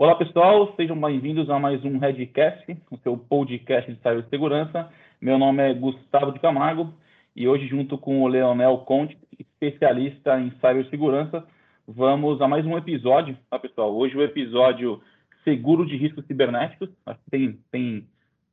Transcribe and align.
Olá, 0.00 0.14
pessoal, 0.14 0.72
sejam 0.76 0.98
bem-vindos 0.98 1.50
a 1.50 1.58
mais 1.58 1.84
um 1.84 1.98
Redcast, 1.98 2.74
o 2.90 2.96
seu 3.02 3.18
podcast 3.18 3.92
de 3.92 3.98
cibersegurança. 3.98 4.88
Meu 5.20 5.36
nome 5.36 5.62
é 5.62 5.74
Gustavo 5.74 6.32
de 6.32 6.38
Camargo 6.38 6.94
e 7.36 7.46
hoje, 7.46 7.66
junto 7.66 7.98
com 7.98 8.22
o 8.22 8.26
Leonel 8.26 8.78
Conte, 8.78 9.14
especialista 9.38 10.40
em 10.40 10.52
cibersegurança, 10.52 11.44
vamos 11.86 12.40
a 12.40 12.48
mais 12.48 12.64
um 12.64 12.78
episódio, 12.78 13.36
tá, 13.50 13.58
pessoal? 13.58 13.94
Hoje 13.94 14.16
o 14.16 14.22
episódio 14.22 15.02
seguro 15.44 15.84
de 15.84 15.98
riscos 15.98 16.24
cibernéticos. 16.24 16.88
Tem, 17.30 17.58
tem 17.70 18.06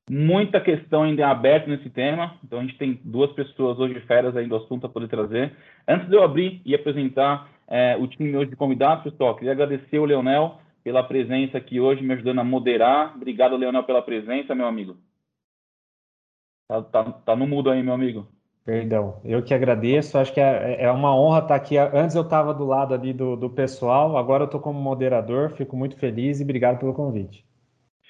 muita 0.10 0.60
questão 0.60 1.04
ainda 1.04 1.30
aberta 1.30 1.70
nesse 1.70 1.90
tema, 1.90 2.36
então 2.44 2.60
a 2.60 2.64
gente 2.64 2.78
tem 2.78 3.00
duas 3.06 3.32
pessoas 3.32 3.80
hoje 3.80 3.98
férias 4.02 4.36
aí 4.36 4.48
do 4.48 4.58
assunto 4.58 4.86
a 4.86 4.90
poder 4.90 5.08
trazer. 5.08 5.54
Antes 5.88 6.10
de 6.10 6.16
eu 6.18 6.24
abrir 6.24 6.62
e 6.66 6.76
apresentar 6.76 7.50
é, 7.70 7.96
o 7.96 8.06
time 8.06 8.36
hoje 8.36 8.50
de 8.50 8.58
convidados, 8.58 9.06
pessoal, 9.06 9.34
queria 9.34 9.54
agradecer 9.54 9.98
o 9.98 10.04
Leonel 10.04 10.60
pela 10.88 11.04
presença 11.04 11.58
aqui 11.58 11.82
hoje, 11.82 12.02
me 12.02 12.14
ajudando 12.14 12.40
a 12.40 12.46
moderar. 12.46 13.14
Obrigado, 13.14 13.58
Leonel, 13.58 13.84
pela 13.84 14.02
presença, 14.02 14.56
meu 14.56 14.66
amigo. 14.66 14.96
Tá, 16.66 16.82
tá, 16.82 17.04
tá 17.04 17.36
no 17.36 17.46
mudo 17.46 17.70
aí, 17.70 17.84
meu 17.84 17.94
amigo. 17.94 18.26
Perdão, 18.64 19.20
eu 19.26 19.44
que 19.44 19.54
agradeço. 19.54 20.18
Acho 20.18 20.34
que 20.34 20.40
é, 20.40 20.84
é 20.84 20.90
uma 20.90 21.14
honra 21.14 21.40
estar 21.40 21.56
aqui. 21.56 21.78
Antes 21.78 22.16
eu 22.16 22.22
estava 22.22 22.54
do 22.54 22.64
lado 22.66 22.94
ali 22.94 23.12
do, 23.12 23.36
do 23.36 23.50
pessoal, 23.50 24.16
agora 24.16 24.44
eu 24.44 24.46
estou 24.46 24.62
como 24.62 24.80
moderador. 24.80 25.50
Fico 25.58 25.76
muito 25.76 25.98
feliz 25.98 26.40
e 26.40 26.44
obrigado 26.44 26.80
pelo 26.80 26.94
convite. 26.94 27.44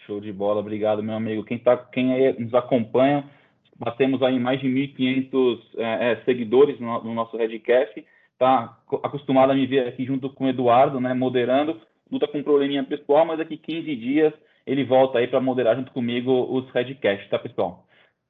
Show 0.06 0.20
de 0.20 0.32
bola, 0.32 0.60
obrigado, 0.60 1.02
meu 1.02 1.16
amigo. 1.16 1.44
Quem, 1.44 1.58
tá, 1.58 1.76
quem 1.76 2.14
aí 2.14 2.40
nos 2.40 2.54
acompanha, 2.54 3.28
batemos 3.76 4.22
aí 4.22 4.40
mais 4.40 4.60
de 4.60 4.68
1.500 4.68 5.60
é, 5.78 6.12
é, 6.12 6.16
seguidores 6.26 6.80
no, 6.80 7.04
no 7.04 7.16
nosso 7.16 7.36
Redcast. 7.38 8.06
Está 8.34 8.78
acostumado 9.02 9.52
a 9.52 9.56
me 9.56 9.66
ver 9.66 9.88
aqui 9.88 10.06
junto 10.06 10.30
com 10.30 10.46
o 10.46 10.48
Eduardo, 10.48 11.00
né, 11.00 11.16
moderando 11.16 11.82
luta 12.12 12.28
com 12.28 12.40
um 12.40 12.44
probleminha 12.44 12.84
pessoal, 12.84 13.26
mas 13.26 13.38
daqui 13.38 13.58
15 13.58 13.96
dias 13.96 14.34
ele 14.66 14.84
volta 14.84 15.20
aí 15.20 15.28
para 15.28 15.40
moderar 15.40 15.76
junto 15.76 15.92
comigo 15.92 16.48
os 16.52 16.70
Redcast, 16.72 17.30
tá, 17.30 17.40
pessoal? 17.40 17.86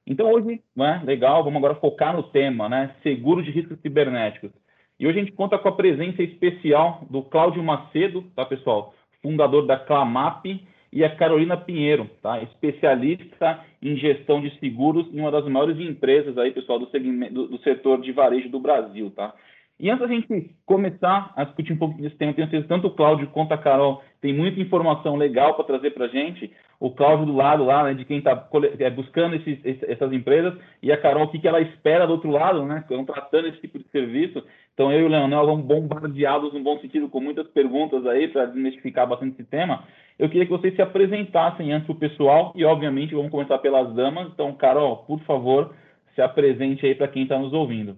Então 0.06 0.32
hoje, 0.32 0.62
né, 0.76 1.02
legal, 1.06 1.44
vamos 1.44 1.58
agora 1.58 1.76
focar 1.76 2.16
no 2.16 2.24
tema, 2.24 2.70
né, 2.70 2.96
seguro 3.04 3.44
de 3.44 3.52
riscos 3.52 3.80
cibernéticos. 3.82 4.52
E 5.00 5.06
hoje 5.06 5.20
a 5.20 5.24
gente 5.24 5.36
conta 5.36 5.58
com 5.58 5.68
a 5.68 5.76
presença 5.76 6.24
especial 6.24 7.06
do 7.10 7.22
Cláudio 7.22 7.62
Macedo, 7.62 8.24
tá, 8.36 8.46
pessoal? 8.46 8.94
Fundador 9.22 9.66
da 9.68 9.78
Clamap 9.78 10.46
e 10.92 11.04
a 11.04 11.16
Carolina 11.16 11.58
Pinheiro, 11.58 12.10
tá? 12.22 12.42
Especialista 12.42 13.64
em 13.82 13.96
gestão 13.98 14.42
de 14.42 14.58
seguros 14.60 15.08
em 15.14 15.20
uma 15.20 15.32
das 15.32 15.46
maiores 15.46 15.80
empresas 15.80 16.38
aí, 16.38 16.52
pessoal, 16.52 16.80
do, 16.80 16.90
segmento, 16.90 17.34
do, 17.34 17.48
do 17.48 17.58
setor 17.60 18.02
de 18.02 18.12
varejo 18.12 18.50
do 18.50 18.60
Brasil, 18.60 19.12
tá? 19.12 19.34
E 19.80 19.92
antes 19.92 20.08
da 20.08 20.14
gente 20.14 20.56
começar 20.66 21.32
a 21.36 21.44
discutir 21.44 21.74
um 21.74 21.78
pouco 21.78 22.02
desse 22.02 22.16
tema, 22.16 22.34
tenho 22.34 22.50
certeza 22.50 22.68
tanto 22.68 22.88
o 22.88 22.96
Cláudio 22.96 23.28
quanto 23.28 23.54
a 23.54 23.58
Carol 23.60 24.02
tem 24.20 24.34
muita 24.34 24.60
informação 24.60 25.16
legal 25.16 25.54
para 25.54 25.66
trazer 25.66 25.92
para 25.92 26.06
a 26.06 26.10
gente. 26.10 26.52
O 26.80 26.90
Cláudio 26.90 27.28
do 27.28 27.36
lado 27.36 27.64
lá, 27.64 27.84
né, 27.84 27.94
de 27.94 28.04
quem 28.04 28.18
está 28.18 28.48
é, 28.80 28.90
buscando 28.90 29.36
esses, 29.36 29.60
essas 29.84 30.12
empresas, 30.12 30.56
e 30.82 30.92
a 30.92 30.98
Carol, 30.98 31.26
o 31.26 31.28
que, 31.28 31.38
que 31.38 31.48
ela 31.48 31.62
espera 31.62 32.08
do 32.08 32.14
outro 32.14 32.32
lado, 32.32 32.66
né, 32.66 32.84
tratando 33.06 33.48
esse 33.50 33.62
tipo 33.62 33.78
de 33.78 33.88
serviço. 33.90 34.44
Então, 34.74 34.92
eu 34.92 35.02
e 35.02 35.04
o 35.04 35.08
Leonel 35.08 35.46
vamos 35.46 35.66
bombardeá-los 35.66 36.54
no 36.54 36.60
bom 36.60 36.80
sentido, 36.80 37.08
com 37.08 37.20
muitas 37.20 37.48
perguntas 37.48 38.06
aí, 38.08 38.28
para 38.28 38.46
desmistificar 38.46 39.08
bastante 39.08 39.34
esse 39.34 39.50
tema. 39.50 39.84
Eu 40.18 40.28
queria 40.28 40.46
que 40.46 40.52
vocês 40.52 40.76
se 40.76 40.82
apresentassem 40.82 41.72
antes 41.72 41.86
para 41.86 41.96
o 41.96 42.00
pessoal, 42.00 42.52
e 42.56 42.66
obviamente 42.66 43.14
vamos 43.14 43.32
começar 43.32 43.60
pelas 43.60 43.94
damas. 43.94 44.28
Então, 44.34 44.54
Carol, 44.54 44.98
por 45.06 45.20
favor, 45.22 45.76
se 46.16 46.22
apresente 46.22 46.84
aí 46.84 46.96
para 46.96 47.08
quem 47.08 47.24
está 47.24 47.38
nos 47.38 47.54
ouvindo. 47.54 47.96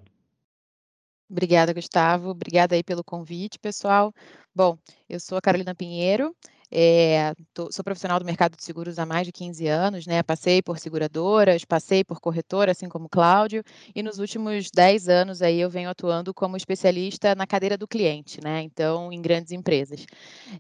Obrigada, 1.30 1.74
Gustavo. 1.74 2.30
Obrigada 2.30 2.76
aí 2.76 2.84
pelo 2.84 3.04
convite, 3.04 3.60
pessoal. 3.60 4.14
Bom, 4.54 4.78
eu 5.08 5.20
sou 5.20 5.38
a 5.38 5.42
Carolina 5.42 5.76
Pinheiro, 5.76 6.36
é, 6.72 7.34
tô, 7.52 7.72
sou 7.72 7.84
profissional 7.84 8.20
do 8.20 8.26
mercado 8.26 8.56
de 8.56 8.64
seguros 8.64 9.00
há 9.00 9.06
mais 9.06 9.26
de 9.26 9.32
15 9.32 9.68
anos, 9.68 10.06
né? 10.06 10.22
Passei 10.22 10.62
por 10.62 10.78
seguradoras, 10.78 11.66
passei 11.66 12.04
por 12.04 12.20
corretora, 12.20 12.72
assim 12.72 12.88
como 12.88 13.10
Cláudio, 13.10 13.64
e 13.96 14.04
nos 14.04 14.20
últimos 14.20 14.70
10 14.72 15.10
anos 15.10 15.42
aí 15.42 15.60
eu 15.60 15.70
venho 15.70 15.90
atuando 15.90 16.34
como 16.34 16.56
especialista 16.56 17.34
na 17.34 17.48
cadeira 17.48 17.76
do 17.78 17.88
cliente, 17.88 18.40
né? 18.44 18.62
Então, 18.62 19.12
em 19.12 19.22
grandes 19.22 19.52
empresas. 19.52 20.06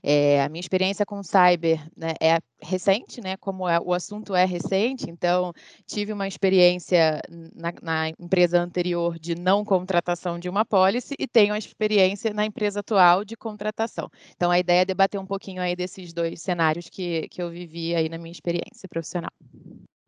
É, 0.01 0.41
a 0.41 0.49
minha 0.49 0.61
experiência 0.61 1.05
com 1.05 1.21
cyber 1.21 1.79
né, 1.95 2.13
é 2.19 2.39
recente, 2.61 3.21
né? 3.21 3.37
Como 3.37 3.67
é, 3.69 3.79
o 3.79 3.93
assunto 3.93 4.35
é 4.35 4.45
recente, 4.45 5.09
então 5.09 5.53
tive 5.85 6.11
uma 6.11 6.27
experiência 6.27 7.21
na, 7.55 7.73
na 7.81 8.09
empresa 8.09 8.59
anterior 8.59 9.19
de 9.19 9.35
não 9.35 9.63
contratação 9.63 10.39
de 10.39 10.49
uma 10.49 10.65
pólice 10.65 11.15
e 11.19 11.27
tenho 11.27 11.53
a 11.53 11.57
experiência 11.57 12.33
na 12.33 12.45
empresa 12.45 12.79
atual 12.79 13.23
de 13.23 13.35
contratação. 13.35 14.09
Então, 14.35 14.49
a 14.49 14.59
ideia 14.59 14.81
é 14.81 14.85
debater 14.85 15.19
um 15.19 15.25
pouquinho 15.25 15.61
aí 15.61 15.75
desse 15.75 15.99
esses 15.99 16.13
dois 16.13 16.41
cenários 16.41 16.89
que, 16.89 17.27
que 17.29 17.41
eu 17.41 17.49
vivi 17.49 17.95
aí 17.95 18.07
na 18.07 18.17
minha 18.17 18.31
experiência 18.31 18.87
profissional. 18.87 19.31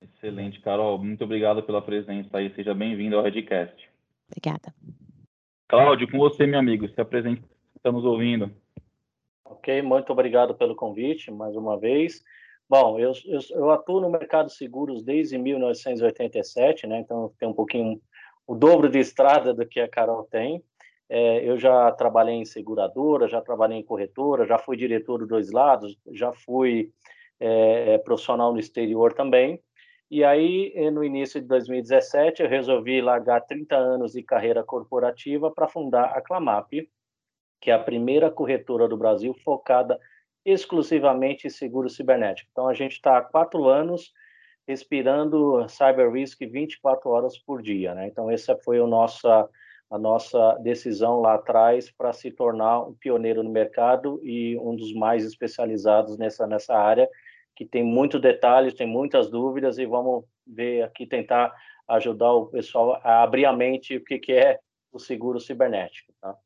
Excelente, 0.02 0.60
Carol. 0.62 0.98
Muito 0.98 1.24
obrigado 1.24 1.64
pela 1.64 1.82
presença 1.82 2.38
aí. 2.38 2.54
Seja 2.56 2.74
bem-vindo 2.74 3.18
ao 3.18 3.24
Redcast. 3.24 3.90
Obrigada. 4.28 4.74
Cláudio, 5.68 6.10
com 6.10 6.18
você, 6.18 6.46
meu 6.46 6.60
amigo. 6.60 6.88
Se 6.90 7.02
apresente, 7.02 7.42
estamos 7.76 8.06
ouvindo. 8.06 8.52
Ok, 9.44 9.82
muito 9.82 10.12
obrigado 10.12 10.56
pelo 10.56 10.76
convite, 10.76 11.32
mais 11.32 11.56
uma 11.56 11.78
vez. 11.78 12.24
Bom, 12.72 12.98
eu, 12.98 13.12
eu, 13.26 13.40
eu, 13.50 13.70
atuo 13.70 14.00
no 14.00 14.10
mercado 14.10 14.46
de 14.46 14.56
seguros 14.56 15.04
desde 15.04 15.38
1987, 15.38 16.88
né? 16.88 17.00
Então 17.00 17.30
tem 17.38 17.50
um 17.50 17.54
pouquinho 17.54 18.02
o 18.48 18.56
dobro 18.56 18.88
de 18.88 18.98
estrada 18.98 19.54
do 19.54 19.68
que 19.68 19.82
a 19.82 19.90
Carol 19.90 20.24
tem. 20.24 20.64
É, 21.10 21.44
eu 21.44 21.58
já 21.58 21.92
trabalhei 21.92 22.36
em 22.36 22.46
seguradora, 22.46 23.28
já 23.28 23.42
trabalhei 23.42 23.78
em 23.78 23.84
corretora, 23.84 24.46
já 24.46 24.58
fui 24.58 24.78
diretor 24.78 25.20
dos 25.20 25.28
dois 25.28 25.52
lados, 25.52 25.98
já 26.14 26.32
fui 26.32 26.94
é, 27.42 27.96
é 27.96 27.98
profissional 27.98 28.54
no 28.54 28.60
exterior 28.60 29.12
também. 29.12 29.62
E 30.10 30.24
aí, 30.24 30.72
eh, 30.74 30.90
no 30.90 31.04
início 31.04 31.42
de 31.42 31.48
2017, 31.48 32.42
eu 32.42 32.48
resolvi 32.48 33.02
largar 33.02 33.42
30 33.42 33.76
anos 33.76 34.14
de 34.14 34.24
carreira 34.24 34.64
corporativa 34.64 35.52
para 35.52 35.68
fundar 35.68 36.18
a 36.18 36.22
Clamap, 36.22 36.72
que 37.60 37.70
é 37.70 37.74
a 37.74 37.80
primeira 37.80 38.32
corretora 38.32 38.88
do 38.88 38.96
Brasil 38.96 39.34
focada 39.44 40.00
exclusivamente 40.46 41.50
seguro 41.50 41.90
cibernético. 41.90 42.50
Então, 42.52 42.68
a 42.68 42.74
gente 42.74 42.94
está 42.94 43.18
há 43.18 43.22
quatro 43.22 43.68
anos 43.68 44.12
respirando 44.68 45.68
cyber 45.68 46.12
risk 46.12 46.40
24 46.40 47.10
horas 47.10 47.38
por 47.38 47.62
dia. 47.62 47.94
Né? 47.94 48.08
Então, 48.08 48.30
essa 48.30 48.56
foi 48.58 48.80
a 48.80 48.88
nossa 48.88 49.50
a 49.92 49.98
nossa 49.98 50.58
decisão 50.64 51.20
lá 51.20 51.34
atrás 51.34 51.92
para 51.92 52.14
se 52.14 52.32
tornar 52.32 52.88
um 52.88 52.94
pioneiro 52.94 53.44
no 53.44 53.50
mercado 53.50 54.22
e 54.24 54.58
um 54.58 54.74
dos 54.74 54.94
mais 54.94 55.26
especializados 55.26 56.18
nessa, 56.18 56.48
nessa 56.48 56.74
área, 56.74 57.10
que 57.54 57.66
tem 57.66 57.84
muitos 57.84 58.22
detalhes, 58.22 58.74
tem 58.74 58.88
muitas 58.88 59.30
dúvidas 59.30 59.78
e 59.78 59.86
vamos 59.86 60.24
ver 60.48 60.84
aqui, 60.84 61.06
tentar 61.06 61.54
ajudar 61.90 62.32
o 62.32 62.46
pessoal 62.46 63.02
a 63.04 63.22
abrir 63.22 63.44
a 63.44 63.52
mente 63.52 63.98
o 63.98 64.04
que, 64.04 64.18
que 64.18 64.32
é 64.32 64.60
o 64.94 64.98
seguro 64.98 65.42
cibernético. 65.42 66.14
Tá? 66.22 66.38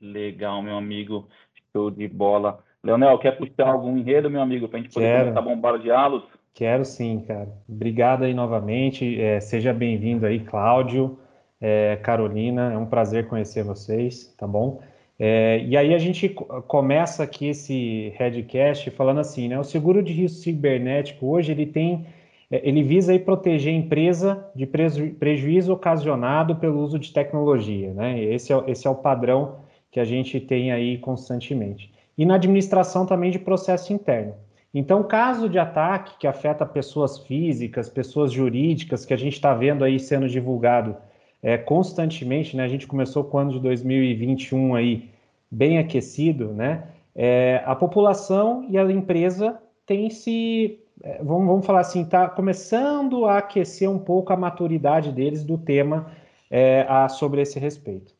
Legal, 0.00 0.60
meu 0.60 0.76
amigo, 0.76 1.28
show 1.72 1.92
de 1.92 2.08
bola. 2.08 2.64
Leonel, 2.82 3.18
quer 3.18 3.36
puxar 3.36 3.68
algum 3.68 3.96
enredo, 3.96 4.30
meu 4.30 4.40
amigo, 4.40 4.68
para 4.68 4.78
a 4.78 4.82
gente 4.82 4.92
poder 4.92 5.06
Quero. 5.06 5.20
começar 5.24 5.38
a 5.38 5.42
bombardeá-los? 5.42 6.24
Quero 6.54 6.84
sim, 6.84 7.24
cara. 7.26 7.48
Obrigado 7.68 8.24
aí 8.24 8.34
novamente. 8.34 9.20
É, 9.20 9.40
seja 9.40 9.72
bem-vindo 9.72 10.26
aí, 10.26 10.40
Cláudio 10.40 11.18
é, 11.60 11.96
Carolina, 11.96 12.72
é 12.72 12.78
um 12.78 12.86
prazer 12.86 13.28
conhecer 13.28 13.62
vocês, 13.62 14.34
tá 14.38 14.46
bom? 14.46 14.80
É, 15.18 15.62
e 15.62 15.76
aí 15.76 15.92
a 15.94 15.98
gente 15.98 16.30
começa 16.66 17.22
aqui 17.22 17.48
esse 17.48 18.14
headcast 18.16 18.90
falando 18.90 19.20
assim, 19.20 19.48
né? 19.48 19.58
O 19.58 19.64
seguro 19.64 20.02
de 20.02 20.12
risco 20.12 20.38
cibernético 20.38 21.26
hoje 21.26 21.52
ele 21.52 21.66
tem, 21.66 22.06
é, 22.50 22.66
ele 22.66 22.82
visa 22.82 23.12
aí 23.12 23.18
proteger 23.18 23.74
a 23.74 23.76
empresa 23.76 24.50
de 24.56 24.66
preju 24.66 25.10
prejuízo 25.16 25.74
ocasionado 25.74 26.56
pelo 26.56 26.80
uso 26.80 26.98
de 26.98 27.12
tecnologia, 27.12 27.92
né? 27.92 28.18
Esse 28.18 28.52
é, 28.54 28.64
esse 28.66 28.86
é 28.86 28.90
o 28.90 28.94
padrão 28.94 29.58
que 29.90 30.00
a 30.00 30.04
gente 30.04 30.40
tem 30.40 30.72
aí 30.72 30.96
constantemente. 30.96 31.92
E 32.20 32.24
na 32.26 32.34
administração 32.34 33.06
também 33.06 33.30
de 33.30 33.38
processo 33.38 33.94
interno. 33.94 34.34
Então, 34.74 35.02
caso 35.02 35.48
de 35.48 35.58
ataque 35.58 36.18
que 36.18 36.26
afeta 36.26 36.66
pessoas 36.66 37.18
físicas, 37.20 37.88
pessoas 37.88 38.30
jurídicas, 38.30 39.06
que 39.06 39.14
a 39.14 39.16
gente 39.16 39.32
está 39.32 39.54
vendo 39.54 39.82
aí 39.82 39.98
sendo 39.98 40.28
divulgado 40.28 40.98
é, 41.42 41.56
constantemente, 41.56 42.54
né? 42.54 42.62
A 42.62 42.68
gente 42.68 42.86
começou 42.86 43.24
com 43.24 43.38
o 43.38 43.40
ano 43.40 43.52
de 43.52 43.60
2021 43.60 44.74
aí 44.74 45.08
bem 45.50 45.78
aquecido, 45.78 46.52
né? 46.52 46.88
É, 47.16 47.62
a 47.64 47.74
população 47.74 48.66
e 48.68 48.76
a 48.76 48.82
empresa 48.92 49.58
têm 49.86 50.10
se, 50.10 50.78
é, 51.02 51.22
vamos, 51.24 51.46
vamos 51.46 51.64
falar 51.64 51.80
assim, 51.80 52.02
está 52.02 52.28
começando 52.28 53.24
a 53.24 53.38
aquecer 53.38 53.88
um 53.88 53.98
pouco 53.98 54.30
a 54.30 54.36
maturidade 54.36 55.10
deles 55.10 55.42
do 55.42 55.56
tema 55.56 56.12
é, 56.50 56.84
a, 56.86 57.08
sobre 57.08 57.40
esse 57.40 57.58
respeito. 57.58 58.12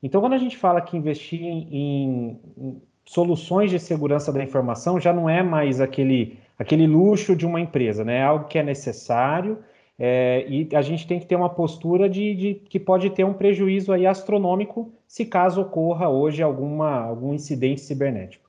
Então, 0.00 0.20
quando 0.20 0.34
a 0.34 0.38
gente 0.38 0.56
fala 0.56 0.80
que 0.80 0.96
investir 0.96 1.42
em, 1.42 2.38
em 2.56 2.80
soluções 3.08 3.70
de 3.70 3.78
segurança 3.78 4.30
da 4.30 4.42
informação 4.42 5.00
já 5.00 5.14
não 5.14 5.30
é 5.30 5.42
mais 5.42 5.80
aquele, 5.80 6.38
aquele 6.58 6.86
luxo 6.86 7.34
de 7.34 7.46
uma 7.46 7.58
empresa, 7.58 8.04
né? 8.04 8.18
É 8.18 8.22
algo 8.22 8.44
que 8.44 8.58
é 8.58 8.62
necessário 8.62 9.58
é, 9.98 10.44
e 10.46 10.68
a 10.76 10.82
gente 10.82 11.06
tem 11.06 11.18
que 11.18 11.24
ter 11.24 11.34
uma 11.34 11.48
postura 11.48 12.06
de, 12.06 12.34
de, 12.34 12.54
que 12.54 12.78
pode 12.78 13.08
ter 13.08 13.24
um 13.24 13.32
prejuízo 13.32 13.94
aí 13.94 14.06
astronômico 14.06 14.92
se 15.06 15.24
caso 15.24 15.62
ocorra 15.62 16.10
hoje 16.10 16.42
alguma, 16.42 17.00
algum 17.00 17.32
incidente 17.32 17.80
cibernético. 17.80 18.46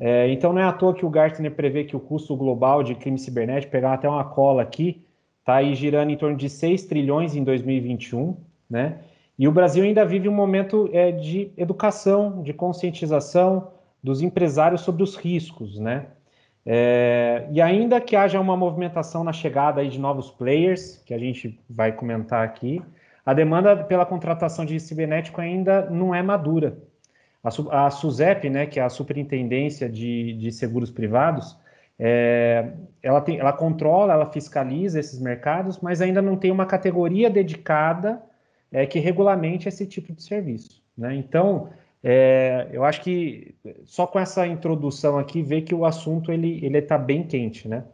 É, 0.00 0.32
então 0.32 0.54
não 0.54 0.62
é 0.62 0.64
à 0.64 0.72
toa 0.72 0.94
que 0.94 1.04
o 1.04 1.10
Gartner 1.10 1.54
prevê 1.54 1.84
que 1.84 1.94
o 1.94 2.00
custo 2.00 2.34
global 2.34 2.82
de 2.82 2.94
crime 2.94 3.18
cibernético, 3.18 3.70
pegar 3.70 3.92
até 3.92 4.08
uma 4.08 4.24
cola 4.24 4.62
aqui, 4.62 5.04
está 5.40 5.56
aí 5.56 5.74
girando 5.74 6.10
em 6.10 6.16
torno 6.16 6.36
de 6.36 6.48
6 6.48 6.84
trilhões 6.84 7.36
em 7.36 7.44
2021, 7.44 8.38
né? 8.70 9.00
E 9.38 9.46
o 9.46 9.52
Brasil 9.52 9.84
ainda 9.84 10.04
vive 10.04 10.30
um 10.30 10.34
momento 10.34 10.88
é, 10.94 11.12
de 11.12 11.52
educação, 11.58 12.42
de 12.42 12.54
conscientização 12.54 13.76
dos 14.02 14.22
empresários 14.22 14.82
sobre 14.82 15.02
os 15.02 15.16
riscos, 15.16 15.78
né? 15.78 16.06
É, 16.64 17.46
e 17.50 17.62
ainda 17.62 18.00
que 18.00 18.14
haja 18.14 18.38
uma 18.38 18.56
movimentação 18.56 19.24
na 19.24 19.32
chegada 19.32 19.80
aí 19.80 19.88
de 19.88 19.98
novos 19.98 20.30
players, 20.30 21.02
que 21.06 21.14
a 21.14 21.18
gente 21.18 21.58
vai 21.68 21.92
comentar 21.92 22.44
aqui, 22.44 22.82
a 23.24 23.32
demanda 23.32 23.76
pela 23.76 24.04
contratação 24.04 24.64
de 24.64 24.78
cibernético 24.78 25.40
ainda 25.40 25.88
não 25.90 26.14
é 26.14 26.22
madura. 26.22 26.78
A, 27.42 27.86
a 27.86 27.90
SUSEP, 27.90 28.50
né, 28.50 28.66
que 28.66 28.80
é 28.80 28.82
a 28.82 28.88
Superintendência 28.88 29.88
de, 29.88 30.34
de 30.34 30.52
Seguros 30.52 30.90
Privados, 30.90 31.56
é, 31.98 32.72
ela, 33.02 33.20
tem, 33.20 33.38
ela 33.38 33.52
controla, 33.52 34.12
ela 34.12 34.30
fiscaliza 34.30 35.00
esses 35.00 35.18
mercados, 35.20 35.78
mas 35.80 36.00
ainda 36.00 36.22
não 36.22 36.36
tem 36.36 36.50
uma 36.50 36.66
categoria 36.66 37.28
dedicada 37.28 38.22
é, 38.70 38.86
que 38.86 38.98
regulamente 38.98 39.68
esse 39.68 39.86
tipo 39.86 40.12
de 40.12 40.22
serviço. 40.22 40.82
Né? 40.96 41.14
Então, 41.14 41.70
é, 42.02 42.68
eu 42.72 42.84
acho 42.84 43.00
que 43.02 43.54
só 43.84 44.06
com 44.06 44.18
essa 44.18 44.46
introdução 44.46 45.18
aqui 45.18 45.42
vê 45.42 45.62
que 45.62 45.74
o 45.74 45.84
assunto 45.84 46.30
ele 46.30 46.64
ele 46.64 46.78
está 46.78 46.96
bem 46.96 47.24
quente, 47.24 47.66
né? 47.68 47.84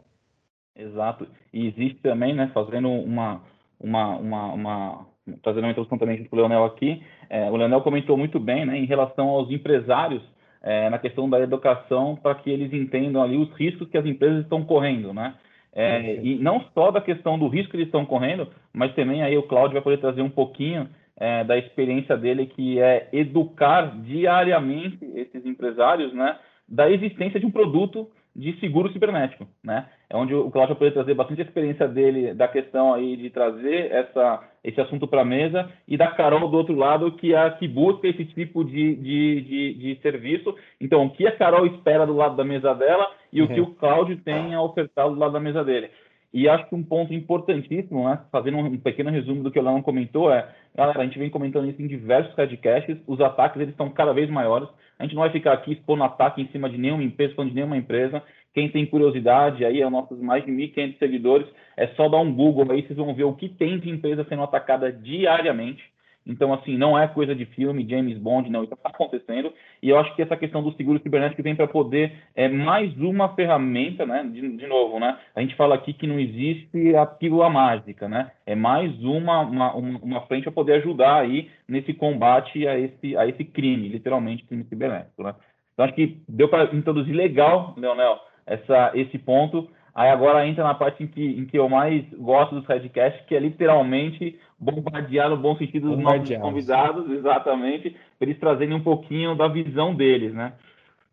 Exato. 0.75 1.27
E 1.53 1.67
existe 1.67 2.01
também, 2.01 2.33
né, 2.33 2.51
fazendo 2.53 2.89
uma 2.89 3.41
uma, 3.79 4.15
uma, 4.17 4.53
uma 4.53 5.07
trazendo 5.41 5.63
uma 5.63 5.71
introdução 5.71 5.97
também 5.97 6.23
para 6.23 6.35
o 6.35 6.39
Leonel 6.39 6.65
aqui, 6.65 7.01
é, 7.29 7.49
o 7.49 7.55
Leonel 7.55 7.81
comentou 7.81 8.15
muito 8.15 8.39
bem, 8.39 8.65
né, 8.65 8.77
em 8.77 8.85
relação 8.85 9.29
aos 9.29 9.49
empresários 9.49 10.21
é, 10.61 10.89
na 10.89 10.99
questão 10.99 11.29
da 11.29 11.39
educação 11.39 12.15
para 12.15 12.35
que 12.35 12.49
eles 12.49 12.73
entendam 12.73 13.21
ali 13.21 13.37
os 13.37 13.51
riscos 13.53 13.87
que 13.89 13.97
as 13.97 14.05
empresas 14.05 14.43
estão 14.43 14.63
correndo, 14.63 15.13
né? 15.13 15.35
É, 15.77 16.21
e 16.23 16.35
não 16.39 16.63
só 16.73 16.89
da 16.89 17.01
questão 17.01 17.37
do 17.37 17.49
risco 17.49 17.71
que 17.71 17.77
eles 17.77 17.87
estão 17.87 18.05
correndo, 18.05 18.47
mas 18.71 18.95
também 18.95 19.21
aí 19.21 19.37
o 19.37 19.43
Cláudio 19.43 19.73
vai 19.73 19.81
poder 19.81 19.97
trazer 19.97 20.21
um 20.21 20.29
pouquinho 20.29 20.87
é, 21.17 21.43
da 21.43 21.57
experiência 21.57 22.17
dele, 22.17 22.45
que 22.45 22.79
é 22.79 23.09
educar 23.13 23.95
diariamente 24.01 24.99
esses 25.15 25.45
empresários, 25.45 26.13
né, 26.13 26.37
da 26.67 26.89
existência 26.89 27.39
de 27.39 27.45
um 27.45 27.51
produto 27.51 28.09
de 28.35 28.59
seguro 28.59 28.91
cibernético, 28.91 29.47
né? 29.63 29.87
É 30.09 30.17
onde 30.17 30.35
o 30.35 30.51
Cláudio 30.51 30.75
vai 30.75 30.79
poder 30.79 30.91
trazer 30.91 31.13
bastante 31.13 31.41
experiência 31.41 31.87
dele 31.87 32.33
da 32.33 32.49
questão 32.49 32.93
aí 32.93 33.15
de 33.15 33.29
trazer 33.29 33.89
essa, 33.91 34.43
esse 34.61 34.79
assunto 34.81 35.07
para 35.07 35.21
a 35.21 35.25
mesa 35.25 35.71
e 35.87 35.95
da 35.95 36.11
Carol 36.11 36.49
do 36.49 36.57
outro 36.57 36.75
lado 36.75 37.13
que 37.13 37.33
é 37.33 37.37
a 37.37 37.51
que 37.51 37.65
busca 37.65 38.05
esse 38.05 38.25
tipo 38.25 38.65
de, 38.65 38.95
de, 38.95 39.41
de, 39.41 39.73
de, 39.75 40.01
serviço. 40.01 40.53
Então, 40.81 41.05
o 41.05 41.09
que 41.11 41.25
a 41.25 41.31
Carol 41.31 41.65
espera 41.65 42.05
do 42.05 42.13
lado 42.13 42.35
da 42.35 42.43
mesa 42.43 42.75
dela 42.75 43.09
e 43.31 43.41
o 43.41 43.47
que 43.47 43.61
uhum. 43.61 43.67
o 43.67 43.75
Cláudio 43.75 44.17
tem 44.17 44.53
a 44.53 44.61
ofertar 44.61 45.07
do 45.09 45.15
lado 45.15 45.31
da 45.31 45.39
mesa 45.39 45.63
dele. 45.63 45.89
E 46.35 46.49
acho 46.49 46.67
que 46.67 46.75
um 46.75 46.83
ponto 46.83 47.13
importantíssimo, 47.13 48.09
né, 48.09 48.19
fazendo 48.29 48.57
um 48.57 48.77
pequeno 48.77 49.09
resumo 49.09 49.41
do 49.41 49.49
que 49.49 49.57
o 49.57 49.63
Leão 49.63 49.81
comentou, 49.81 50.29
é, 50.33 50.45
galera, 50.75 50.99
a 50.99 51.05
gente 51.05 51.17
vem 51.17 51.29
comentando 51.29 51.69
isso 51.69 51.81
em 51.81 51.87
diversos 51.87 52.35
podcasts, 52.35 52.97
os 53.07 53.21
ataques 53.21 53.61
eles 53.61 53.71
estão 53.71 53.89
cada 53.89 54.11
vez 54.11 54.29
maiores, 54.29 54.67
a 54.99 55.03
gente 55.03 55.15
não 55.15 55.21
vai 55.21 55.31
ficar 55.31 55.53
aqui 55.53 55.71
expondo 55.71 56.03
ataque 56.03 56.41
em 56.41 56.47
cima 56.47 56.69
de 56.69 56.77
nenhuma 56.77 57.03
empresa, 57.03 57.33
falando 57.35 57.51
de 57.51 57.55
nenhuma 57.55 57.77
empresa, 57.77 58.21
quem 58.53 58.69
tem 58.69 58.85
curiosidade 58.85 59.63
aí, 59.63 59.81
é 59.81 59.89
nossos 59.89 60.19
mais 60.19 60.43
de 60.43 60.51
1.500 60.51 60.97
seguidores, 60.97 61.47
é 61.77 61.87
só 61.95 62.09
dar 62.09 62.19
um 62.19 62.33
Google 62.33 62.69
aí, 62.69 62.85
vocês 62.85 62.97
vão 62.97 63.15
ver 63.15 63.23
o 63.23 63.33
que 63.33 63.47
tem 63.47 63.79
de 63.79 63.89
empresa 63.89 64.25
sendo 64.27 64.43
atacada 64.43 64.91
diariamente, 64.91 65.89
então, 66.25 66.51
assim, 66.53 66.75
não 66.75 66.97
é 66.97 67.07
coisa 67.07 67.35
de 67.35 67.45
filme, 67.45 67.87
James 67.87 68.17
Bond, 68.17 68.49
não, 68.49 68.63
isso 68.63 68.73
está 68.73 68.89
acontecendo. 68.89 69.53
E 69.81 69.89
eu 69.89 69.99
acho 69.99 70.15
que 70.15 70.21
essa 70.21 70.35
questão 70.35 70.63
do 70.63 70.73
seguro 70.73 70.99
cibernético 70.99 71.43
vem 71.43 71.55
para 71.55 71.67
poder, 71.67 72.13
é 72.33 72.47
mais 72.47 72.95
uma 72.97 73.29
ferramenta, 73.35 74.05
né? 74.05 74.23
De, 74.23 74.57
de, 74.57 74.67
novo, 74.67 74.99
né? 74.99 75.19
A 75.35 75.41
gente 75.41 75.55
fala 75.55 75.75
aqui 75.75 75.93
que 75.93 76.07
não 76.07 76.19
existe 76.19 76.95
a 76.95 77.05
pílula 77.05 77.49
mágica, 77.49 78.07
né? 78.09 78.31
É 78.45 78.55
mais 78.55 78.91
uma, 79.03 79.41
uma, 79.41 79.75
uma 79.75 80.21
frente 80.21 80.43
para 80.43 80.51
poder 80.51 80.73
ajudar 80.73 81.17
aí 81.21 81.49
nesse 81.67 81.93
combate 81.93 82.67
a 82.67 82.77
esse, 82.77 83.15
a 83.15 83.27
esse 83.27 83.43
crime, 83.43 83.87
literalmente, 83.87 84.45
crime 84.45 84.63
cibernético, 84.63 85.21
né? 85.21 85.35
Então, 85.73 85.85
acho 85.85 85.93
que 85.93 86.21
deu 86.27 86.49
para 86.49 86.73
introduzir 86.73 87.13
legal, 87.13 87.75
Leonel, 87.77 88.17
essa, 88.47 88.91
esse 88.95 89.19
ponto. 89.19 89.69
Aí 89.95 90.09
agora 90.09 90.45
entra 90.45 90.61
na 90.61 90.73
parte 90.73 91.05
em 91.05 91.07
que, 91.07 91.23
em 91.23 91.45
que 91.45 91.57
eu 91.57 91.69
mais 91.69 92.03
gosto 92.15 92.53
dos 92.53 92.65
podcasts, 92.65 93.25
que 93.27 93.33
é 93.33 93.39
literalmente 93.39 94.37
bombardear 94.59 95.29
no 95.29 95.37
bom 95.37 95.55
sentido 95.55 95.89
dos 95.89 95.99
nossos 95.99 96.37
convidados, 96.37 97.09
exatamente, 97.09 97.91
para 98.19 98.27
eles 98.27 98.39
trazerem 98.39 98.75
um 98.75 98.83
pouquinho 98.83 99.35
da 99.35 99.47
visão 99.47 99.95
deles, 99.95 100.33
né? 100.33 100.51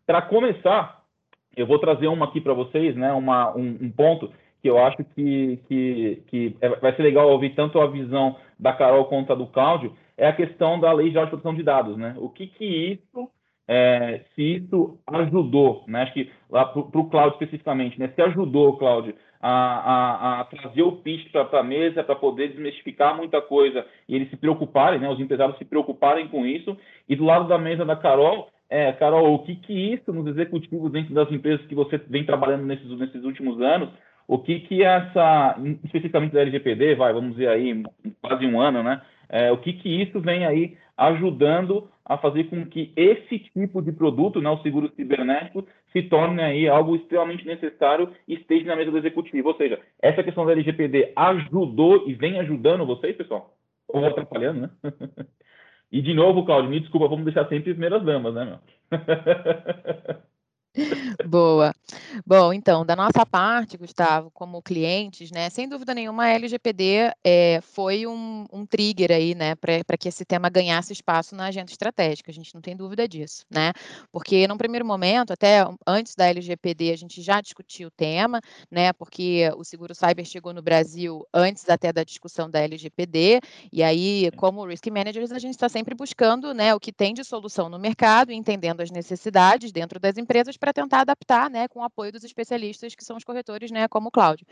Para 0.05 0.21
começar, 0.21 1.01
eu 1.55 1.65
vou 1.65 1.79
trazer 1.79 2.07
uma 2.07 2.25
aqui 2.25 2.41
para 2.41 2.53
vocês, 2.53 2.93
né? 2.93 3.13
Uma, 3.13 3.55
um, 3.55 3.77
um, 3.83 3.89
ponto 3.89 4.29
que 4.61 4.69
eu 4.69 4.77
acho 4.77 4.97
que, 5.15 5.61
que, 5.65 6.23
que 6.27 6.57
é, 6.59 6.67
vai 6.67 6.93
ser 6.93 7.03
legal 7.03 7.29
ouvir 7.29 7.55
tanto 7.55 7.79
a 7.79 7.87
visão 7.87 8.35
da 8.59 8.73
Carol 8.73 9.05
quanto 9.05 9.31
a 9.31 9.35
do 9.35 9.47
Cláudio, 9.47 9.93
é 10.17 10.27
a 10.27 10.33
questão 10.33 10.77
da 10.77 10.91
Lei 10.91 11.09
de 11.09 11.13
Proteção 11.13 11.55
de 11.55 11.63
Dados, 11.63 11.95
né? 11.95 12.15
O 12.17 12.27
que 12.27 12.47
que 12.47 12.65
isso, 12.65 13.29
é, 13.75 14.21
se 14.35 14.57
isso 14.57 14.99
ajudou, 15.07 15.83
né? 15.87 16.03
Acho 16.03 16.13
que 16.13 16.31
lá 16.47 16.63
para 16.65 16.79
o 16.79 17.09
Cláudio 17.09 17.33
especificamente, 17.33 17.99
né? 17.99 18.07
Se 18.13 18.21
ajudou, 18.21 18.77
Cláudio, 18.77 19.15
a, 19.41 19.49
a, 19.49 20.41
a 20.41 20.43
trazer 20.43 20.83
o 20.83 20.91
pitch 20.91 21.31
para 21.31 21.59
a 21.59 21.63
mesa, 21.63 22.03
para 22.03 22.15
poder 22.15 22.49
desmistificar 22.49 23.17
muita 23.17 23.41
coisa 23.41 23.83
e 24.07 24.15
eles 24.15 24.29
se 24.29 24.37
preocuparem, 24.37 24.99
né, 24.99 25.09
os 25.09 25.19
empresários 25.19 25.57
se 25.57 25.65
preocuparem 25.65 26.27
com 26.27 26.45
isso. 26.45 26.77
E 27.09 27.15
do 27.15 27.25
lado 27.25 27.47
da 27.47 27.57
mesa 27.57 27.83
da 27.83 27.95
Carol, 27.95 28.47
é, 28.69 28.91
Carol, 28.93 29.33
o 29.33 29.39
que, 29.39 29.55
que 29.55 29.73
isso 29.73 30.13
nos 30.13 30.27
executivos 30.27 30.91
dentro 30.91 31.13
das 31.15 31.31
empresas 31.31 31.65
que 31.65 31.73
você 31.73 31.97
vem 32.07 32.23
trabalhando 32.23 32.65
nesses, 32.65 32.87
nesses 32.97 33.23
últimos 33.23 33.59
anos, 33.59 33.89
o 34.27 34.37
que 34.37 34.59
que 34.59 34.83
essa, 34.83 35.59
especificamente 35.83 36.33
da 36.33 36.41
LGPD, 36.41 36.93
vai, 36.93 37.11
vamos 37.11 37.31
dizer 37.31 37.49
aí, 37.49 37.83
quase 38.21 38.45
um 38.45 38.61
ano, 38.61 38.83
né, 38.83 39.01
é, 39.29 39.51
o 39.51 39.57
que 39.57 39.73
que 39.73 39.89
isso 39.89 40.21
vem 40.21 40.45
aí 40.45 40.77
ajudando 40.95 41.89
a 42.05 42.17
fazer 42.17 42.45
com 42.45 42.65
que 42.65 42.91
esse 42.95 43.39
tipo 43.39 43.81
de 43.81 43.91
produto, 43.91 44.41
né, 44.41 44.49
o 44.49 44.61
seguro 44.61 44.91
cibernético, 44.95 45.65
se 45.91 46.03
torne 46.03 46.41
aí 46.41 46.67
algo 46.67 46.95
extremamente 46.95 47.45
necessário 47.45 48.11
e 48.27 48.35
esteja 48.35 48.65
na 48.65 48.75
mesa 48.75 48.91
do 48.91 48.97
executivo. 48.97 49.49
Ou 49.49 49.55
seja, 49.55 49.79
essa 50.01 50.23
questão 50.23 50.45
da 50.45 50.51
LGPD 50.51 51.13
ajudou 51.15 52.07
e 52.07 52.13
vem 52.13 52.39
ajudando 52.39 52.85
vocês, 52.85 53.15
pessoal? 53.15 53.55
Ou 53.87 54.05
atrapalhando, 54.05 54.61
né? 54.61 54.69
e 55.91 56.01
de 56.01 56.13
novo, 56.13 56.45
Claudio, 56.45 56.69
me 56.69 56.79
desculpa, 56.79 57.07
vamos 57.07 57.25
deixar 57.25 57.47
sempre 57.47 57.71
as 57.71 57.77
primeiras 57.77 58.03
damas, 58.03 58.33
né, 58.33 58.45
meu? 58.45 58.59
Boa. 61.25 61.73
Bom, 62.25 62.51
então, 62.51 62.83
da 62.83 62.95
nossa 62.95 63.23
parte, 63.25 63.77
Gustavo, 63.77 64.31
como 64.31 64.61
clientes, 64.61 65.29
né, 65.29 65.49
sem 65.49 65.69
dúvida 65.69 65.93
nenhuma, 65.93 66.23
a 66.23 66.29
LGPD 66.29 67.11
é, 67.23 67.59
foi 67.61 68.07
um, 68.07 68.45
um, 68.51 68.65
trigger 68.65 69.11
aí, 69.11 69.35
né, 69.35 69.53
para 69.55 69.97
que 69.97 70.09
esse 70.09 70.25
tema 70.25 70.49
ganhasse 70.49 70.91
espaço 70.91 71.35
na 71.35 71.45
agenda 71.45 71.71
estratégica, 71.71 72.31
a 72.31 72.33
gente 72.33 72.53
não 72.55 72.61
tem 72.61 72.75
dúvida 72.75 73.07
disso, 73.07 73.45
né, 73.51 73.71
porque 74.11 74.47
num 74.47 74.57
primeiro 74.57 74.85
momento, 74.85 75.31
até 75.31 75.63
antes 75.85 76.15
da 76.15 76.27
LGPD, 76.27 76.91
a 76.91 76.97
gente 76.97 77.21
já 77.21 77.39
discutiu 77.39 77.89
o 77.89 77.91
tema, 77.91 78.41
né, 78.71 78.91
porque 78.93 79.51
o 79.55 79.63
seguro 79.63 79.93
cyber 79.93 80.25
chegou 80.25 80.53
no 80.53 80.61
Brasil 80.61 81.23
antes 81.31 81.69
até 81.69 81.93
da 81.93 82.03
discussão 82.03 82.49
da 82.49 82.59
LGPD, 82.61 83.39
e 83.71 83.83
aí, 83.83 84.31
como 84.37 84.65
risk 84.65 84.87
managers, 84.87 85.31
a 85.31 85.39
gente 85.39 85.53
está 85.53 85.69
sempre 85.69 85.93
buscando, 85.93 86.51
né, 86.51 86.73
o 86.73 86.79
que 86.79 86.91
tem 86.91 87.13
de 87.13 87.23
solução 87.23 87.69
no 87.69 87.77
mercado, 87.77 88.31
entendendo 88.31 88.81
as 88.81 88.89
necessidades 88.89 89.71
dentro 89.71 89.99
das 89.99 90.17
empresas 90.17 90.57
para 90.63 90.71
tentar 90.71 91.01
adaptar, 91.01 91.49
né, 91.49 91.67
com 91.67 91.79
o 91.79 91.83
apoio 91.83 92.09
dos 92.09 92.23
especialistas 92.23 92.95
que 92.95 93.03
são 93.03 93.17
os 93.17 93.23
corretores, 93.25 93.69
né, 93.69 93.85
como 93.89 94.07
o 94.07 94.11
Cláudio. 94.11 94.47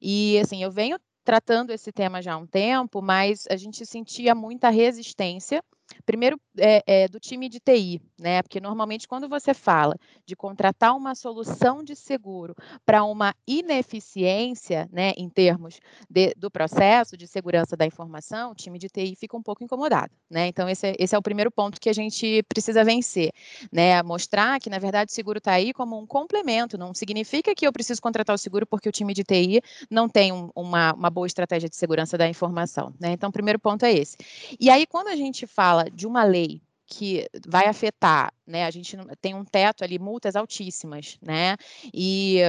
E 0.00 0.38
assim, 0.38 0.62
eu 0.62 0.70
venho 0.70 1.00
tratando 1.24 1.72
esse 1.72 1.90
tema 1.90 2.22
já 2.22 2.34
há 2.34 2.36
um 2.36 2.46
tempo, 2.46 3.02
mas 3.02 3.44
a 3.50 3.56
gente 3.56 3.84
sentia 3.84 4.36
muita 4.36 4.70
resistência 4.70 5.60
Primeiro, 6.04 6.40
é, 6.56 6.82
é, 6.86 7.08
do 7.08 7.18
time 7.18 7.48
de 7.48 7.60
TI, 7.60 8.00
né? 8.18 8.42
Porque 8.42 8.60
normalmente, 8.60 9.06
quando 9.08 9.28
você 9.28 9.54
fala 9.54 9.94
de 10.26 10.36
contratar 10.36 10.96
uma 10.96 11.14
solução 11.14 11.82
de 11.82 11.94
seguro 11.96 12.54
para 12.84 13.04
uma 13.04 13.34
ineficiência, 13.46 14.88
né, 14.92 15.12
em 15.16 15.28
termos 15.28 15.80
de, 16.08 16.34
do 16.36 16.50
processo 16.50 17.16
de 17.16 17.26
segurança 17.26 17.76
da 17.76 17.86
informação, 17.86 18.52
o 18.52 18.54
time 18.54 18.78
de 18.78 18.88
TI 18.88 19.16
fica 19.16 19.36
um 19.36 19.42
pouco 19.42 19.64
incomodado, 19.64 20.12
né? 20.30 20.46
Então, 20.46 20.68
esse 20.68 20.88
é, 20.88 20.96
esse 20.98 21.14
é 21.14 21.18
o 21.18 21.22
primeiro 21.22 21.50
ponto 21.50 21.80
que 21.80 21.88
a 21.88 21.92
gente 21.92 22.42
precisa 22.48 22.84
vencer, 22.84 23.32
né? 23.72 24.02
Mostrar 24.02 24.60
que, 24.60 24.70
na 24.70 24.78
verdade, 24.78 25.10
o 25.10 25.14
seguro 25.14 25.38
está 25.38 25.52
aí 25.52 25.72
como 25.72 25.98
um 25.98 26.06
complemento, 26.06 26.76
não 26.76 26.92
significa 26.94 27.54
que 27.54 27.66
eu 27.66 27.72
preciso 27.72 28.00
contratar 28.02 28.34
o 28.34 28.38
seguro 28.38 28.66
porque 28.66 28.88
o 28.88 28.92
time 28.92 29.14
de 29.14 29.24
TI 29.24 29.60
não 29.90 30.08
tem 30.08 30.32
um, 30.32 30.50
uma, 30.54 30.92
uma 30.92 31.10
boa 31.10 31.26
estratégia 31.26 31.68
de 31.68 31.76
segurança 31.76 32.18
da 32.18 32.28
informação, 32.28 32.92
né? 33.00 33.12
Então, 33.12 33.30
o 33.30 33.32
primeiro 33.32 33.58
ponto 33.58 33.84
é 33.84 33.92
esse. 33.92 34.16
E 34.60 34.70
aí, 34.70 34.86
quando 34.86 35.08
a 35.08 35.16
gente 35.16 35.46
fala 35.46 35.77
fala 35.78 35.90
de 35.90 36.06
uma 36.06 36.24
lei 36.24 36.60
que 36.86 37.28
vai 37.46 37.66
afetar 37.66 38.32
né? 38.48 38.64
A 38.64 38.70
gente 38.70 38.96
tem 39.20 39.34
um 39.34 39.44
teto 39.44 39.84
ali, 39.84 39.98
multas 39.98 40.34
altíssimas, 40.34 41.18
né? 41.22 41.56
E 41.92 42.40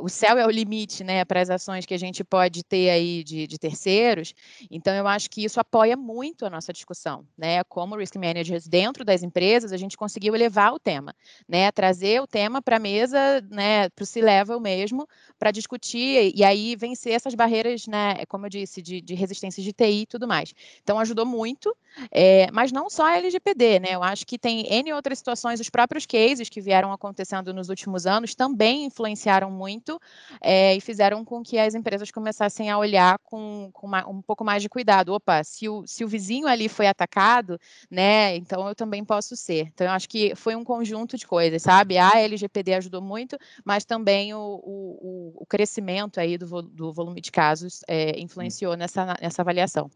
o 0.00 0.08
céu 0.08 0.36
é 0.36 0.46
o 0.46 0.50
limite, 0.50 1.04
né, 1.04 1.24
para 1.24 1.40
as 1.40 1.50
ações 1.50 1.86
que 1.86 1.94
a 1.94 1.98
gente 1.98 2.24
pode 2.24 2.62
ter 2.62 2.90
aí 2.90 3.22
de, 3.24 3.46
de 3.46 3.58
terceiros. 3.58 4.34
Então, 4.70 4.94
eu 4.94 5.06
acho 5.06 5.30
que 5.30 5.44
isso 5.44 5.60
apoia 5.60 5.96
muito 5.96 6.44
a 6.44 6.50
nossa 6.50 6.72
discussão, 6.72 7.26
né? 7.36 7.62
Como 7.64 7.96
risk 7.96 8.16
managers 8.16 8.66
dentro 8.66 9.04
das 9.04 9.22
empresas, 9.22 9.72
a 9.72 9.76
gente 9.76 9.96
conseguiu 9.96 10.34
elevar 10.34 10.72
o 10.72 10.78
tema, 10.78 11.14
né? 11.48 11.70
Trazer 11.70 12.20
o 12.20 12.26
tema 12.26 12.60
para 12.60 12.76
a 12.76 12.80
mesa, 12.80 13.40
né, 13.50 13.88
para 13.90 14.02
o 14.02 14.06
C-level 14.06 14.58
mesmo, 14.60 15.06
para 15.38 15.50
discutir 15.50 16.32
e 16.34 16.42
aí 16.42 16.74
vencer 16.76 17.12
essas 17.12 17.34
barreiras, 17.34 17.86
né, 17.86 18.24
como 18.26 18.46
eu 18.46 18.50
disse, 18.50 18.82
de, 18.82 19.00
de 19.00 19.14
resistência 19.14 19.62
de 19.62 19.72
TI 19.72 20.02
e 20.02 20.06
tudo 20.06 20.26
mais. 20.26 20.52
Então, 20.82 20.98
ajudou 20.98 21.26
muito, 21.26 21.74
é, 22.10 22.50
mas 22.50 22.72
não 22.72 22.90
só 22.90 23.06
a 23.06 23.16
LGPD, 23.18 23.80
né? 23.80 23.88
Eu 23.92 24.02
acho 24.02 24.26
que 24.26 24.38
tem 24.38 24.66
N 24.72 24.92
outras 24.92 25.18
situações, 25.18 25.43
os 25.52 25.68
próprios 25.68 26.06
cases 26.06 26.48
que 26.48 26.60
vieram 26.60 26.92
acontecendo 26.92 27.52
nos 27.52 27.68
últimos 27.68 28.06
anos 28.06 28.34
também 28.34 28.84
influenciaram 28.86 29.50
muito 29.50 30.00
é, 30.40 30.74
e 30.74 30.80
fizeram 30.80 31.24
com 31.24 31.42
que 31.42 31.58
as 31.58 31.74
empresas 31.74 32.10
começassem 32.10 32.70
a 32.70 32.78
olhar 32.78 33.18
com, 33.24 33.70
com 33.72 33.86
uma, 33.86 34.08
um 34.08 34.22
pouco 34.22 34.44
mais 34.44 34.62
de 34.62 34.68
cuidado. 34.68 35.12
Opa, 35.12 35.42
se 35.44 35.68
o, 35.68 35.86
se 35.86 36.04
o 36.04 36.08
vizinho 36.08 36.46
ali 36.46 36.68
foi 36.68 36.86
atacado, 36.86 37.58
né? 37.90 38.36
Então 38.36 38.66
eu 38.68 38.74
também 38.74 39.04
posso 39.04 39.36
ser. 39.36 39.68
Então 39.74 39.86
eu 39.86 39.92
acho 39.92 40.08
que 40.08 40.34
foi 40.34 40.54
um 40.56 40.64
conjunto 40.64 41.16
de 41.16 41.26
coisas, 41.26 41.62
sabe? 41.62 41.98
A 41.98 42.12
LGPD 42.20 42.74
ajudou 42.74 43.02
muito, 43.02 43.36
mas 43.64 43.84
também 43.84 44.34
o, 44.34 44.40
o, 44.40 45.32
o 45.36 45.46
crescimento 45.46 46.18
aí 46.20 46.38
do, 46.38 46.62
do 46.62 46.92
volume 46.92 47.20
de 47.20 47.30
casos 47.30 47.80
é, 47.88 48.18
influenciou 48.20 48.76
nessa, 48.76 49.14
nessa 49.20 49.42
avaliação 49.42 49.90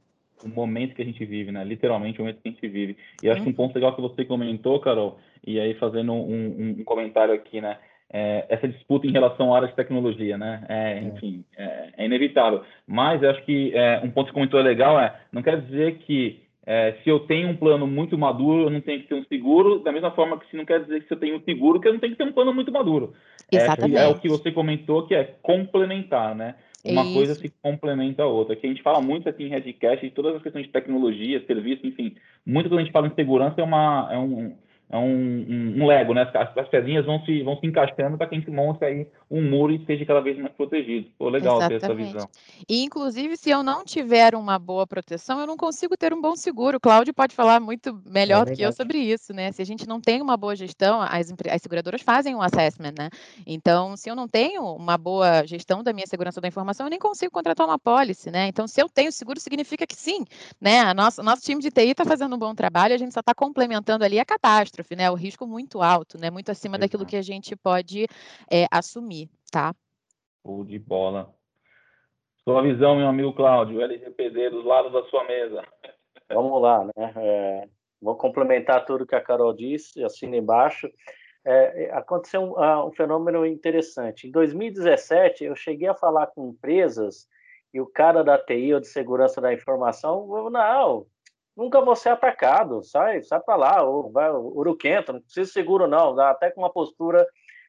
o 0.45 0.49
momento 0.49 0.95
que 0.95 1.03
a 1.03 1.05
gente 1.05 1.25
vive, 1.25 1.51
né? 1.51 1.65
Literalmente 1.65 2.19
o 2.19 2.23
momento 2.23 2.41
que 2.43 2.49
a 2.49 2.53
gente 2.53 2.69
vive. 2.69 2.97
E 3.23 3.31
acho 3.31 3.43
que 3.43 3.49
um 3.49 3.53
ponto 3.53 3.75
legal 3.75 3.95
que 3.95 4.01
você 4.01 4.25
comentou, 4.25 4.81
Carol, 4.81 5.19
e 5.47 5.59
aí 5.59 5.75
fazendo 5.75 6.13
um, 6.13 6.77
um 6.79 6.85
comentário 6.85 7.35
aqui, 7.35 7.61
né? 7.61 7.79
É, 8.11 8.47
essa 8.49 8.67
disputa 8.67 9.07
em 9.07 9.13
relação 9.13 9.53
à 9.53 9.57
área 9.57 9.69
de 9.69 9.75
tecnologia, 9.75 10.39
né? 10.39 10.65
É, 10.69 10.93
é. 10.93 11.03
enfim, 11.03 11.45
é, 11.57 11.89
é, 11.99 12.07
inevitável. 12.07 12.63
Mas 12.87 13.23
eu 13.23 13.31
acho 13.31 13.43
que 13.45 13.73
é, 13.75 14.01
um 14.03 14.11
ponto 14.11 14.27
que 14.27 14.31
você 14.31 14.35
comentou 14.35 14.61
legal 14.61 14.99
é, 14.99 15.15
não 15.31 15.43
quer 15.43 15.61
dizer 15.61 15.99
que 15.99 16.41
é, 16.71 16.97
se 17.03 17.09
eu 17.09 17.21
tenho 17.21 17.49
um 17.49 17.57
plano 17.57 17.87
muito 17.87 18.19
maduro, 18.19 18.65
eu 18.65 18.71
não 18.71 18.81
tenho 18.83 19.01
que 19.01 19.09
ter 19.09 19.15
um 19.15 19.25
seguro, 19.25 19.79
da 19.79 19.91
mesma 19.91 20.11
forma 20.11 20.39
que 20.39 20.51
se 20.51 20.57
não 20.57 20.67
quer 20.67 20.83
dizer 20.83 21.01
que 21.01 21.09
se 21.09 21.15
eu 21.15 21.19
tenho 21.19 21.37
um 21.37 21.43
seguro, 21.43 21.81
que 21.81 21.89
eu 21.89 21.93
não 21.93 21.99
tenho 21.99 22.13
que 22.13 22.19
ter 22.19 22.29
um 22.29 22.33
plano 22.33 22.53
muito 22.53 22.71
maduro. 22.71 23.15
Exatamente. 23.51 23.97
É, 23.97 24.07
o 24.07 24.19
que 24.19 24.29
você 24.29 24.53
comentou, 24.53 25.07
que 25.07 25.15
é 25.15 25.35
complementar, 25.43 26.35
né? 26.35 26.57
Uma 26.85 27.03
Isso. 27.03 27.15
coisa 27.15 27.35
se 27.35 27.53
complementa 27.63 28.23
a 28.23 28.27
outra. 28.27 28.55
Que 28.55 28.67
a 28.67 28.71
gente 28.71 28.83
fala 28.83 29.01
muito 29.01 29.29
aqui 29.29 29.45
em 29.45 29.49
Redcast 29.49 30.07
de 30.07 30.13
todas 30.13 30.37
as 30.37 30.43
questões 30.43 30.67
de 30.67 30.73
tecnologia, 30.73 31.45
serviço, 31.47 31.87
enfim. 31.87 32.15
Muito 32.47 32.69
quando 32.69 32.81
a 32.81 32.85
gente 32.85 32.93
fala 32.93 33.09
em 33.09 33.15
segurança 33.15 33.61
é, 33.61 33.65
uma, 33.65 34.09
é 34.13 34.19
um, 34.19 34.55
é 34.91 34.97
um, 34.97 35.05
um, 35.05 35.83
um, 35.83 35.87
Lego, 35.87 36.15
né? 36.15 36.23
As, 36.33 36.57
as 36.57 36.69
pedrinhas 36.69 37.05
vão 37.05 37.23
se, 37.25 37.43
vão 37.43 37.59
se 37.59 37.67
encaixando 37.67 38.17
para 38.17 38.27
que 38.27 38.35
a 38.35 38.39
gente 38.39 38.51
monte 38.51 38.85
aí 38.85 39.07
um 39.31 39.43
muro 39.43 39.73
e 39.73 39.85
seja 39.85 40.07
cada 40.07 40.21
vez 40.21 40.39
mais 40.39 40.53
protegido. 40.55 41.09
Pô, 41.19 41.29
legal 41.29 41.59
Exatamente. 41.59 41.81
ter 41.81 41.87
essa 41.87 41.95
visão. 41.95 42.29
E, 42.67 42.83
inclusive, 42.83 43.37
se 43.37 43.51
eu 43.51 43.63
não 43.63 43.85
tiver 43.85 44.35
uma 44.35 44.59
boa 44.59 44.87
proteção, 44.87 45.41
eu 45.41 45.47
não 45.47 45.59
consigo 45.59 45.95
ter 45.97 46.15
um 46.15 46.21
bom 46.21 46.35
seguro. 46.35 46.79
O 46.79 46.81
Cláudio 46.81 47.13
pode 47.13 47.35
falar 47.35 47.61
muito 47.61 48.01
melhor 48.07 48.47
é 48.47 48.51
do 48.51 48.57
que 48.57 48.63
eu 48.63 48.73
sobre 48.73 48.99
isso, 48.99 49.35
né? 49.35 49.53
Se 49.53 49.61
a 49.61 49.65
gente 49.65 49.87
não 49.87 50.01
tem 50.01 50.23
uma 50.23 50.39
boa 50.39 50.57
gestão, 50.57 51.03
as, 51.03 51.33
as 51.51 51.63
seguradoras 51.63 52.01
fazem 52.01 52.35
um 52.35 52.41
assessment, 52.41 52.95
né? 52.99 53.11
Então, 53.47 53.95
se 53.95 54.09
eu 54.09 54.17
não 54.17 54.27
tenho 54.27 54.63
uma 54.75 54.97
boa 54.97 55.45
gestão 55.47 55.83
da 55.83 55.93
minha 55.93 56.07
segurança 56.07 56.41
da 56.41 56.49
informação, 56.49 56.87
eu 56.87 56.91
nem 56.91 56.99
consigo 56.99 57.31
contratar 57.31 57.67
uma 57.67 57.79
policy, 57.79 58.31
né? 58.31 58.49
Então, 58.49 58.67
se 58.67 58.81
eu 58.81 58.89
tenho 58.89 59.13
seguro, 59.13 59.39
significa 59.39 59.87
que 59.87 59.97
sim, 59.97 60.25
né? 60.59 60.81
A 60.81 60.95
nossa, 60.95 61.23
nosso 61.23 61.43
time 61.43 61.61
de 61.61 61.71
TI 61.71 61.91
está 61.91 62.07
fazendo 62.07 62.35
um 62.35 62.39
bom 62.39 62.55
trabalho, 62.55 62.95
a 62.95 62.99
gente 62.99 63.13
só 63.13 63.21
está 63.21 63.35
complementando 63.35 64.03
ali 64.03 64.19
a 64.19 64.25
catástrofe, 64.25 64.78
né? 64.97 65.11
O 65.11 65.15
risco 65.15 65.47
muito 65.47 65.83
alto, 65.83 66.19
né? 66.19 66.31
Muito 66.31 66.51
acima 66.51 66.77
Exato. 66.77 66.81
daquilo 66.81 67.07
que 67.07 67.17
a 67.17 67.23
gente 67.23 67.57
pode 67.57 68.07
é, 68.51 68.67
assumir 68.71 69.29
tá? 69.51 69.75
Show 70.43 70.65
de 70.65 70.79
bola. 70.79 71.35
Sua 72.45 72.63
visão, 72.63 72.97
meu 72.97 73.09
amigo 73.09 73.33
Cláudio, 73.35 73.83
LGPD 73.83 74.51
dos 74.51 74.65
lados 74.65 74.93
da 74.93 75.03
sua 75.05 75.25
mesa. 75.25 75.63
Vamos 76.31 76.63
lá, 76.63 76.85
né? 76.85 77.13
É, 77.17 77.69
vou 78.01 78.17
complementar 78.17 78.85
tudo 78.85 79.07
que 79.07 79.15
a 79.15 79.21
Carol 79.21 79.53
disse, 79.53 80.03
assina 80.03 80.37
embaixo. 80.37 80.91
É, 81.45 81.85
é 81.85 81.95
aconteceu 81.95 82.43
um, 82.43 82.53
uh, 82.53 82.87
um, 82.87 82.93
fenômeno 82.93 83.45
interessante. 83.45 84.27
Em 84.27 84.31
2017, 84.31 85.45
eu 85.45 85.55
cheguei 85.55 85.89
a 85.89 85.95
falar 85.95 86.29
com 86.29 86.49
empresas 86.49 87.27
e 87.73 87.81
o 87.81 87.87
cara 87.87 88.25
da 88.25 88.39
TI 88.39 88.75
ou 88.75 88.81
de 88.81 88.89
segurança 88.89 89.41
da 89.41 89.53
informação, 89.53 90.27
não, 90.51 91.07
nunca 91.59 91.81
vou 91.81 91.97
ser 91.97 92.11
atacado, 92.11 92.85
sai, 92.85 93.21
sai 93.25 93.41
para 93.41 93.57
lá, 93.57 93.83
ou 93.83 94.13
vai, 94.13 94.31
uruquento, 94.31 95.13
não 95.13 95.21
precisa 95.21 95.51
seguro 95.51 95.89
não, 95.89 96.15
dá 96.15 96.31
até 96.31 96.53
com 96.53 96.61
uma 96.61 96.71
postura 96.71 97.27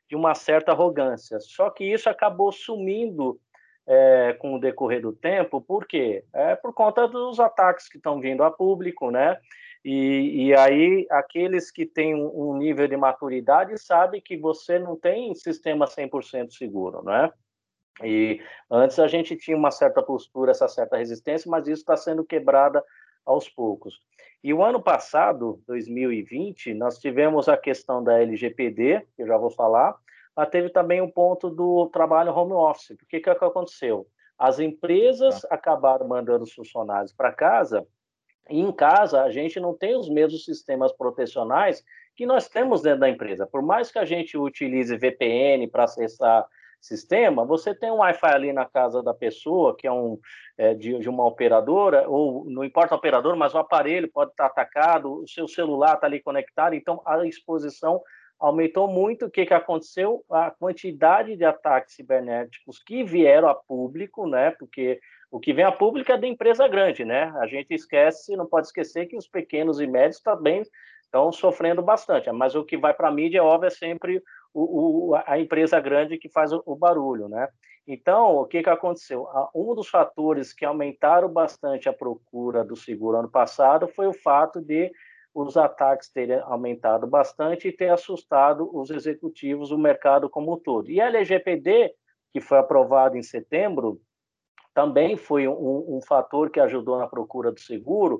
de 0.07 0.15
uma 0.15 0.35
certa 0.35 0.71
arrogância. 0.71 1.39
Só 1.39 1.71
que 1.71 1.83
isso 1.83 2.07
acabou 2.07 2.51
sumindo 2.51 3.39
é, 3.87 4.33
com 4.33 4.53
o 4.53 4.59
decorrer 4.59 5.01
do 5.01 5.11
tempo, 5.11 5.59
por 5.59 5.87
quê? 5.87 6.23
É 6.31 6.55
por 6.55 6.71
conta 6.71 7.07
dos 7.07 7.39
ataques 7.39 7.89
que 7.89 7.97
estão 7.97 8.19
vindo 8.21 8.43
a 8.43 8.51
público, 8.51 9.09
né? 9.09 9.39
E, 9.83 10.47
e 10.49 10.55
aí, 10.55 11.07
aqueles 11.09 11.71
que 11.71 11.85
têm 11.85 12.13
um, 12.13 12.55
nível 12.57 12.87
de 12.87 12.95
maturidade 12.95 13.75
sabem 13.79 14.21
que 14.21 14.37
você 14.37 14.77
não 14.77 14.95
tem 14.95 15.33
sistema 15.33 15.85
100% 15.85 16.51
seguro, 16.51 17.01
né? 17.01 17.31
E 18.03 18.39
antes 18.69 18.99
a 18.99 19.07
gente 19.07 19.35
tinha 19.35 19.57
uma 19.57 19.71
certa 19.71 20.03
postura, 20.03 20.51
essa 20.51 20.67
certa 20.67 20.97
resistência, 20.97 21.49
mas 21.49 21.67
isso 21.67 21.81
está 21.81 21.97
sendo 21.97 22.23
quebrada 22.23 22.83
aos 23.25 23.49
poucos. 23.49 23.99
E 24.43 24.53
o 24.53 24.63
ano 24.63 24.81
passado, 24.81 25.61
2020, 25.67 26.73
nós 26.73 26.97
tivemos 26.97 27.49
a 27.49 27.57
questão 27.57 28.03
da 28.03 28.21
LGPD, 28.21 29.05
que 29.15 29.23
eu 29.23 29.27
já 29.27 29.37
vou 29.37 29.49
falar, 29.49 29.95
mas 30.35 30.49
teve 30.49 30.69
também 30.69 31.01
o 31.01 31.05
um 31.05 31.11
ponto 31.11 31.49
do 31.49 31.87
trabalho 31.87 32.33
home 32.33 32.53
office. 32.53 32.91
O 32.91 33.05
que, 33.07 33.19
que 33.19 33.29
aconteceu? 33.29 34.07
As 34.37 34.59
empresas 34.59 35.43
ah. 35.45 35.55
acabaram 35.55 36.07
mandando 36.07 36.45
os 36.45 36.53
funcionários 36.53 37.11
para 37.11 37.33
casa, 37.33 37.85
e 38.49 38.59
em 38.59 38.71
casa 38.71 39.21
a 39.21 39.29
gente 39.29 39.59
não 39.59 39.75
tem 39.75 39.95
os 39.95 40.09
mesmos 40.09 40.45
sistemas 40.45 40.91
protecionais 40.93 41.83
que 42.15 42.25
nós 42.25 42.47
temos 42.47 42.81
dentro 42.81 43.01
da 43.01 43.09
empresa. 43.09 43.45
Por 43.45 43.61
mais 43.61 43.91
que 43.91 43.99
a 43.99 44.05
gente 44.05 44.37
utilize 44.37 44.95
VPN 44.95 45.67
para 45.67 45.83
acessar 45.83 46.47
sistema, 46.79 47.45
você 47.45 47.75
tem 47.75 47.91
um 47.91 47.97
Wi-Fi 47.97 48.33
ali 48.33 48.53
na 48.53 48.65
casa 48.65 49.03
da 49.03 49.13
pessoa, 49.13 49.75
que 49.75 49.85
é 49.85 49.91
um 49.91 50.19
é, 50.57 50.73
de, 50.73 50.97
de, 50.99 51.09
uma 51.09 51.25
operadora, 51.25 52.07
ou 52.07 52.45
não 52.49 52.63
importa 52.63 52.95
a 52.95 52.97
operadora, 52.97 53.35
mas 53.35 53.53
o 53.53 53.57
aparelho 53.57 54.09
pode 54.11 54.31
estar 54.31 54.45
atacado, 54.45 55.21
o 55.21 55.27
seu 55.27 55.47
celular 55.47 55.95
está 55.95 56.07
ali 56.07 56.21
conectado, 56.21 56.73
então 56.73 57.01
a 57.05 57.25
exposição 57.25 58.01
aumentou 58.39 58.87
muito. 58.87 59.25
O 59.25 59.29
que, 59.29 59.45
que 59.45 59.53
aconteceu? 59.53 60.23
A 60.31 60.49
quantidade 60.49 61.35
de 61.35 61.43
ataques 61.43 61.95
cibernéticos 61.95 62.81
que 62.81 63.03
vieram 63.03 63.49
a 63.49 63.53
público, 63.53 64.27
né? 64.27 64.51
Porque 64.51 64.99
o 65.29 65.39
que 65.39 65.53
vem 65.53 65.65
a 65.65 65.71
público 65.71 66.11
é 66.11 66.17
da 66.17 66.27
empresa 66.27 66.67
grande, 66.67 67.03
né? 67.03 67.31
A 67.37 67.45
gente 67.45 67.73
esquece, 67.73 68.35
não 68.35 68.47
pode 68.47 68.67
esquecer 68.67 69.05
que 69.05 69.17
os 69.17 69.27
pequenos 69.27 69.79
e 69.79 69.85
médios 69.85 70.21
também 70.21 70.63
estão 71.03 71.31
sofrendo 71.31 71.81
bastante. 71.81 72.31
Mas 72.31 72.55
o 72.55 72.63
que 72.63 72.77
vai 72.77 72.93
para 72.93 73.09
a 73.09 73.11
mídia, 73.11 73.39
é 73.39 73.41
óbvio, 73.41 73.67
é 73.67 73.71
sempre 73.71 74.23
o, 74.53 75.11
o, 75.11 75.15
a 75.25 75.39
empresa 75.39 75.79
grande 75.79 76.17
que 76.17 76.29
faz 76.29 76.51
o, 76.51 76.61
o, 76.65 76.75
barulho, 76.75 77.27
né? 77.27 77.47
Então, 77.87 78.37
o 78.37 78.45
que, 78.45 78.61
que 78.61 78.69
aconteceu? 78.69 79.27
Um 79.53 79.73
dos 79.73 79.87
fatores 79.87 80.53
que 80.53 80.65
aumentaram 80.65 81.29
bastante 81.29 81.89
a 81.89 81.93
procura 81.93 82.63
do 82.63 82.75
seguro 82.75 83.17
ano 83.17 83.29
passado 83.29 83.87
foi 83.87 84.07
o 84.07 84.13
fato 84.13 84.61
de 84.61 84.91
os 85.33 85.57
ataques 85.57 86.11
terem 86.11 86.39
aumentado 86.39 87.07
bastante 87.07 87.67
e 87.67 87.71
ter 87.71 87.89
assustado 87.89 88.69
os 88.75 88.89
executivos, 88.89 89.71
o 89.71 89.77
mercado 89.77 90.29
como 90.29 90.53
um 90.53 90.59
todo. 90.59 90.89
E 90.89 90.99
a 90.99 91.07
LGPD, 91.07 91.93
que 92.33 92.41
foi 92.41 92.57
aprovada 92.57 93.17
em 93.17 93.23
setembro, 93.23 94.01
também 94.73 95.17
foi 95.17 95.47
um, 95.47 95.97
um 95.97 95.99
fator 96.01 96.49
que 96.49 96.59
ajudou 96.59 96.97
na 96.99 97.07
procura 97.07 97.51
do 97.51 97.59
seguro, 97.59 98.19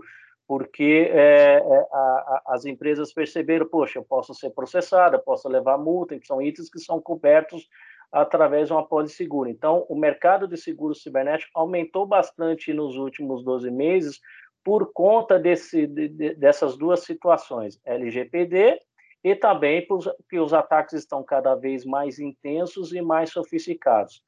porque 0.50 1.12
é, 1.13 1.58
é, 1.58 1.88
a, 1.94 1.96
a, 1.96 2.41
as 2.48 2.65
empresas 2.65 3.13
perceberam, 3.13 3.68
poxa, 3.68 4.00
eu 4.00 4.03
posso 4.03 4.34
ser 4.34 4.50
processada, 4.50 5.20
posso 5.20 5.48
levar 5.48 5.77
multa, 5.77 6.18
que 6.18 6.25
são 6.25 6.41
itens 6.41 6.72
que 6.72 6.79
são 6.79 7.00
cobertos 7.00 7.70
através 8.12 8.65
de 8.65 8.74
uma 8.74 8.84
pólice 8.84 9.13
seguro. 9.13 9.48
Então, 9.48 9.86
o 9.88 9.96
mercado 9.96 10.48
de 10.48 10.58
seguro 10.58 10.96
cibernético 10.96 11.51
aumentou 11.53 12.08
bastante 12.08 12.74
nos 12.74 12.98
últimos 12.98 13.44
12 13.44 13.70
meses 13.70 14.20
por 14.63 14.91
conta 14.91 15.38
desse, 15.38 15.86
de, 15.86 16.34
dessas 16.34 16.75
duas 16.75 17.01
situações, 17.01 17.79
LGPD 17.86 18.79
e 19.24 19.36
também 19.36 19.86
porque 19.86 20.39
os 20.39 20.51
ataques 20.51 20.96
estão 20.96 21.24
cada 21.24 21.53
vez 21.53 21.86
mais 21.86 22.18
intensos 22.18 22.91
e 22.91 23.01
mais 23.03 23.29
sofisticados. 23.29 24.24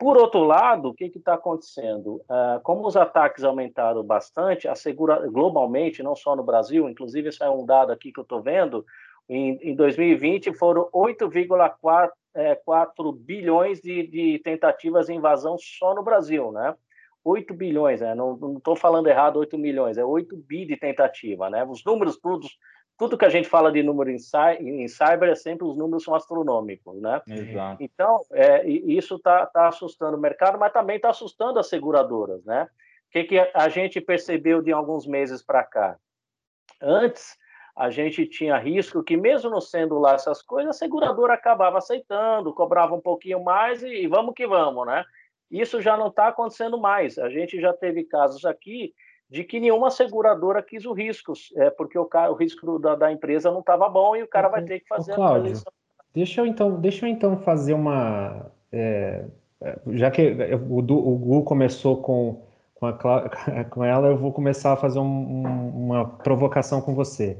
Por 0.00 0.16
outro 0.16 0.44
lado, 0.44 0.88
o 0.88 0.94
que 0.94 1.04
está 1.04 1.34
acontecendo? 1.34 2.22
Uh, 2.22 2.58
como 2.62 2.86
os 2.86 2.96
ataques 2.96 3.44
aumentaram 3.44 4.02
bastante, 4.02 4.66
a 4.66 4.74
segura 4.74 5.28
globalmente, 5.28 6.02
não 6.02 6.16
só 6.16 6.34
no 6.34 6.42
Brasil, 6.42 6.88
inclusive 6.88 7.28
esse 7.28 7.44
é 7.44 7.50
um 7.50 7.66
dado 7.66 7.92
aqui 7.92 8.10
que 8.10 8.18
eu 8.18 8.22
estou 8.22 8.40
vendo, 8.40 8.82
em, 9.28 9.58
em 9.60 9.76
2020 9.76 10.54
foram 10.54 10.88
8,4 10.90 12.08
é, 12.34 12.58
bilhões 13.18 13.78
de, 13.82 14.06
de, 14.06 14.38
tentativas 14.42 15.08
de 15.08 15.12
invasão 15.12 15.58
só 15.58 15.94
no 15.94 16.02
Brasil, 16.02 16.50
né? 16.50 16.74
8 17.22 17.52
bilhões, 17.52 18.00
né? 18.00 18.14
não 18.14 18.56
estou 18.56 18.74
falando 18.74 19.06
errado, 19.06 19.36
8 19.36 19.58
milhões, 19.58 19.98
é 19.98 20.04
8 20.04 20.34
bi 20.34 20.64
de 20.64 20.78
tentativa, 20.78 21.50
né? 21.50 21.62
Os 21.62 21.84
números 21.84 22.16
todos 22.16 22.56
tudo 23.00 23.16
que 23.16 23.24
a 23.24 23.30
gente 23.30 23.48
fala 23.48 23.72
de 23.72 23.82
número 23.82 24.10
em, 24.10 24.18
em 24.60 24.86
cyber 24.86 25.30
é 25.30 25.34
sempre 25.34 25.66
os 25.66 25.74
números 25.74 26.04
são 26.04 26.14
astronômicos, 26.14 27.00
né? 27.00 27.22
Exato. 27.26 27.82
Então, 27.82 28.20
é, 28.30 28.68
isso 28.68 29.14
está 29.14 29.46
tá 29.46 29.68
assustando 29.68 30.18
o 30.18 30.20
mercado, 30.20 30.58
mas 30.58 30.70
também 30.70 30.96
está 30.96 31.08
assustando 31.08 31.58
as 31.58 31.66
seguradoras, 31.66 32.44
né? 32.44 32.68
O 33.08 33.12
que, 33.12 33.24
que 33.24 33.38
a 33.38 33.68
gente 33.70 34.02
percebeu 34.02 34.60
de 34.60 34.70
alguns 34.70 35.06
meses 35.06 35.42
para 35.42 35.64
cá? 35.64 35.96
Antes, 36.78 37.38
a 37.74 37.88
gente 37.88 38.26
tinha 38.26 38.58
risco 38.58 39.02
que, 39.02 39.16
mesmo 39.16 39.48
não 39.48 39.62
sendo 39.62 39.98
lá 39.98 40.12
essas 40.12 40.42
coisas, 40.42 40.76
a 40.76 40.78
seguradora 40.78 41.32
acabava 41.32 41.78
aceitando, 41.78 42.52
cobrava 42.52 42.94
um 42.94 43.00
pouquinho 43.00 43.42
mais 43.42 43.82
e, 43.82 44.02
e 44.02 44.06
vamos 44.06 44.34
que 44.34 44.46
vamos, 44.46 44.86
né? 44.86 45.06
Isso 45.50 45.80
já 45.80 45.96
não 45.96 46.08
está 46.08 46.28
acontecendo 46.28 46.78
mais. 46.78 47.18
A 47.18 47.30
gente 47.30 47.58
já 47.58 47.72
teve 47.72 48.04
casos 48.04 48.44
aqui 48.44 48.92
de 49.30 49.44
que 49.44 49.60
nenhuma 49.60 49.90
seguradora 49.90 50.62
quis 50.62 50.84
o 50.84 50.92
risco, 50.92 51.32
é, 51.56 51.70
porque 51.70 51.96
o, 51.96 52.04
cara, 52.04 52.32
o 52.32 52.34
risco 52.34 52.78
da, 52.78 52.96
da, 52.96 53.12
empresa 53.12 53.50
não 53.50 53.60
estava 53.60 53.88
bom 53.88 54.16
e 54.16 54.22
o 54.22 54.28
cara 54.28 54.48
vai 54.48 54.64
ter 54.64 54.80
que 54.80 54.88
fazer 54.88 55.12
Ô, 55.12 55.16
Cláudio, 55.16 55.56
a 55.66 55.70
Deixa 56.12 56.40
eu 56.40 56.46
então, 56.46 56.80
deixa 56.80 57.06
eu 57.06 57.10
então 57.10 57.36
fazer 57.38 57.72
uma. 57.72 58.50
É, 58.72 59.24
já 59.92 60.10
que 60.10 60.36
o, 60.68 60.78
o 60.78 60.82
Gu 60.82 61.44
começou 61.44 61.98
com, 61.98 62.42
com, 62.74 62.86
a, 62.86 63.28
com 63.70 63.84
ela, 63.84 64.08
eu 64.08 64.16
vou 64.16 64.32
começar 64.32 64.72
a 64.72 64.76
fazer 64.76 64.98
um, 64.98 65.84
uma 65.86 66.04
provocação 66.04 66.80
com 66.80 66.94
você. 66.94 67.38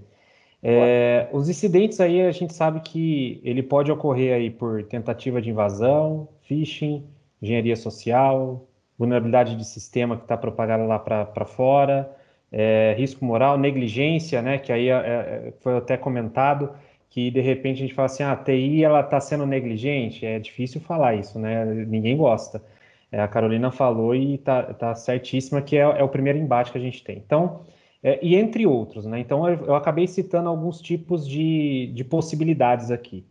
É, 0.63 1.29
os 1.33 1.49
incidentes 1.49 2.01
aí 2.01 2.21
a 2.21 2.31
gente 2.31 2.53
sabe 2.53 2.81
que 2.81 3.41
ele 3.43 3.63
pode 3.63 3.91
ocorrer 3.91 4.35
aí 4.35 4.51
por 4.51 4.85
tentativa 4.85 5.41
de 5.41 5.51
invasão, 5.51 6.29
phishing, 6.43 7.05
engenharia 7.43 7.75
social, 7.75 8.69
vulnerabilidade 9.01 9.57
de 9.57 9.65
sistema 9.65 10.15
que 10.15 10.25
está 10.25 10.37
propagada 10.37 10.85
lá 10.85 10.99
para 10.99 11.47
fora, 11.47 12.15
é, 12.53 12.95
risco 12.99 13.25
moral, 13.25 13.57
negligência, 13.57 14.43
né, 14.43 14.59
que 14.59 14.71
aí 14.71 14.91
é, 14.91 14.93
é, 14.93 15.55
foi 15.61 15.79
até 15.79 15.97
comentado, 15.97 16.71
que 17.09 17.31
de 17.31 17.41
repente 17.41 17.79
a 17.79 17.81
gente 17.81 17.95
fala 17.95 18.07
assim, 18.07 18.23
ah, 18.23 18.33
a 18.33 18.37
TI 18.37 18.85
ela 18.85 19.01
está 19.01 19.19
sendo 19.19 19.47
negligente, 19.47 20.27
é 20.27 20.39
difícil 20.39 20.83
falar 20.83 21.15
isso, 21.15 21.39
né, 21.39 21.65
ninguém 21.65 22.15
gosta. 22.15 22.63
É, 23.11 23.23
a 23.23 23.27
Carolina 23.27 23.71
falou 23.71 24.15
e 24.15 24.35
está 24.35 24.63
tá 24.75 24.95
certíssima 24.95 25.63
que 25.63 25.77
é, 25.77 25.81
é, 25.81 26.05
o 26.05 26.09
primeiro 26.09 26.39
embate 26.39 26.71
que 26.71 26.77
a 26.77 26.81
gente 26.81 27.03
tem. 27.03 27.17
Então, 27.17 27.63
é, 28.03 28.19
e 28.23 28.37
entre 28.37 28.67
outros, 28.67 29.07
né, 29.07 29.19
então 29.19 29.49
eu, 29.49 29.65
eu, 29.65 29.75
acabei 29.75 30.07
citando 30.07 30.51
alguns 30.51 30.79
tipos 30.79 31.27
de, 31.27 31.91
de 31.95 32.05
possibilidades 32.05 32.91
aqui. 32.91 33.25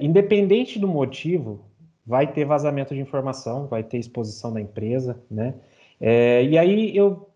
Independente 0.00 0.78
do 0.78 0.88
motivo, 0.88 1.68
vai 2.08 2.26
ter 2.26 2.46
vazamento 2.46 2.94
de 2.94 3.00
informação, 3.00 3.66
vai 3.66 3.82
ter 3.82 3.98
exposição 3.98 4.50
da 4.50 4.58
empresa, 4.58 5.20
né? 5.30 5.54
É, 6.00 6.42
e 6.42 6.56
aí 6.56 6.96
eu, 6.96 7.28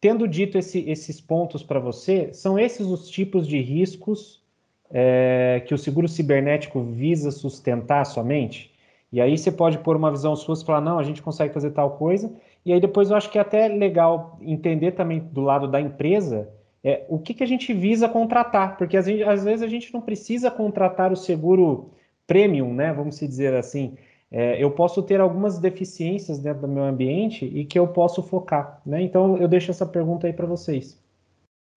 tendo 0.00 0.26
dito 0.26 0.58
esse, 0.58 0.80
esses 0.90 1.20
pontos 1.20 1.62
para 1.62 1.78
você, 1.78 2.32
são 2.32 2.58
esses 2.58 2.84
os 2.84 3.08
tipos 3.08 3.46
de 3.46 3.60
riscos 3.60 4.42
é, 4.90 5.62
que 5.68 5.72
o 5.72 5.78
seguro 5.78 6.08
cibernético 6.08 6.82
visa 6.82 7.30
sustentar 7.30 8.04
somente? 8.04 8.74
E 9.12 9.20
aí 9.20 9.38
você 9.38 9.52
pode 9.52 9.78
pôr 9.78 9.94
uma 9.94 10.10
visão 10.10 10.34
sua 10.34 10.56
e 10.60 10.64
falar, 10.64 10.80
não, 10.80 10.98
a 10.98 11.04
gente 11.04 11.22
consegue 11.22 11.54
fazer 11.54 11.70
tal 11.70 11.92
coisa. 11.92 12.34
E 12.64 12.72
aí 12.72 12.80
depois 12.80 13.08
eu 13.10 13.16
acho 13.16 13.30
que 13.30 13.38
é 13.38 13.40
até 13.40 13.68
legal 13.68 14.36
entender 14.42 14.92
também 14.92 15.20
do 15.20 15.42
lado 15.42 15.68
da 15.68 15.80
empresa 15.80 16.52
é, 16.82 17.04
o 17.08 17.20
que, 17.20 17.34
que 17.34 17.44
a 17.44 17.46
gente 17.46 17.72
visa 17.72 18.08
contratar, 18.08 18.76
porque 18.76 18.96
às 18.96 19.06
vezes 19.06 19.62
a 19.62 19.68
gente 19.68 19.94
não 19.94 20.00
precisa 20.00 20.50
contratar 20.50 21.12
o 21.12 21.16
seguro 21.16 21.92
premium, 22.26 22.74
né, 22.74 22.92
vamos 22.92 23.18
dizer 23.18 23.54
assim, 23.54 23.96
é, 24.30 24.62
eu 24.62 24.70
posso 24.70 25.02
ter 25.02 25.20
algumas 25.20 25.58
deficiências 25.58 26.38
dentro 26.38 26.62
do 26.62 26.68
meu 26.68 26.84
ambiente 26.84 27.44
e 27.44 27.64
que 27.64 27.78
eu 27.78 27.86
posso 27.88 28.22
focar, 28.22 28.82
né? 28.84 29.00
Então 29.00 29.36
eu 29.36 29.46
deixo 29.46 29.70
essa 29.70 29.86
pergunta 29.86 30.26
aí 30.26 30.32
para 30.32 30.46
vocês. 30.46 31.00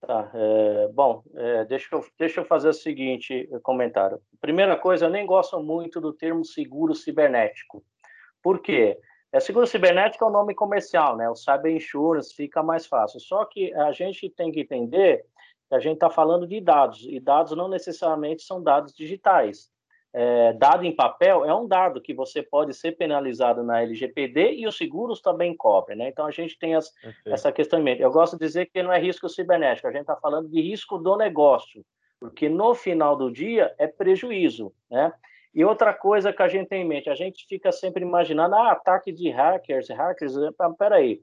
Tá, 0.01 0.31
é, 0.33 0.87
bom, 0.87 1.23
é, 1.35 1.65
deixa, 1.65 1.93
eu, 1.95 2.03
deixa 2.17 2.41
eu 2.41 2.45
fazer 2.45 2.69
o 2.69 2.73
seguinte 2.73 3.47
comentário. 3.61 4.19
Primeira 4.41 4.75
coisa, 4.75 5.05
eu 5.05 5.09
nem 5.09 5.25
gosto 5.25 5.61
muito 5.61 6.01
do 6.01 6.11
termo 6.11 6.43
seguro 6.43 6.95
cibernético. 6.95 7.83
Por 8.41 8.59
quê? 8.59 8.97
É, 9.31 9.39
seguro 9.39 9.67
cibernético 9.67 10.23
é 10.23 10.27
o 10.27 10.31
nome 10.31 10.55
comercial, 10.55 11.15
né? 11.15 11.29
O 11.29 11.35
cyber 11.35 11.75
insurance 11.75 12.33
fica 12.33 12.63
mais 12.63 12.87
fácil. 12.87 13.19
Só 13.19 13.45
que 13.45 13.71
a 13.73 13.91
gente 13.91 14.27
tem 14.29 14.51
que 14.51 14.61
entender 14.61 15.23
que 15.67 15.75
a 15.75 15.79
gente 15.79 15.95
está 15.95 16.09
falando 16.09 16.47
de 16.47 16.59
dados, 16.59 17.05
e 17.07 17.19
dados 17.19 17.55
não 17.55 17.67
necessariamente 17.67 18.41
são 18.41 18.63
dados 18.63 18.91
digitais 18.91 19.69
é, 20.13 20.53
dado 20.53 20.83
em 20.85 20.95
papel 20.95 21.45
é 21.45 21.53
um 21.53 21.67
dado 21.67 22.01
que 22.01 22.13
você 22.13 22.41
pode 22.41 22.73
ser 22.73 22.93
penalizado 22.93 23.63
na 23.63 23.81
LGPD 23.81 24.53
e 24.55 24.67
os 24.67 24.75
seguros 24.75 25.21
também 25.21 25.55
cobrem, 25.55 25.97
né? 25.97 26.09
Então 26.09 26.25
a 26.25 26.31
gente 26.31 26.57
tem 26.57 26.75
as, 26.75 26.91
essa 27.25 27.51
questão 27.51 27.79
em 27.79 27.83
mente. 27.83 28.01
Eu 28.01 28.11
gosto 28.11 28.37
de 28.37 28.45
dizer 28.45 28.65
que 28.67 28.81
não 28.81 28.91
é 28.91 28.99
risco 28.99 29.29
cibernético, 29.29 29.87
a 29.87 29.91
gente 29.91 30.01
está 30.01 30.15
falando 30.15 30.49
de 30.49 30.61
risco 30.61 30.97
do 30.97 31.15
negócio, 31.15 31.85
porque 32.19 32.49
no 32.49 32.73
final 32.73 33.15
do 33.15 33.31
dia 33.31 33.73
é 33.77 33.87
prejuízo, 33.87 34.73
né? 34.89 35.13
E 35.53 35.63
outra 35.63 35.93
coisa 35.93 36.31
que 36.31 36.43
a 36.43 36.47
gente 36.47 36.67
tem 36.67 36.83
em 36.83 36.87
mente, 36.87 37.09
a 37.09 37.15
gente 37.15 37.45
fica 37.47 37.71
sempre 37.71 38.03
imaginando, 38.03 38.55
ah, 38.55 38.71
ataque 38.71 39.11
de 39.11 39.29
hackers, 39.29 39.89
hackers, 39.89 40.33
peraí, 40.77 41.21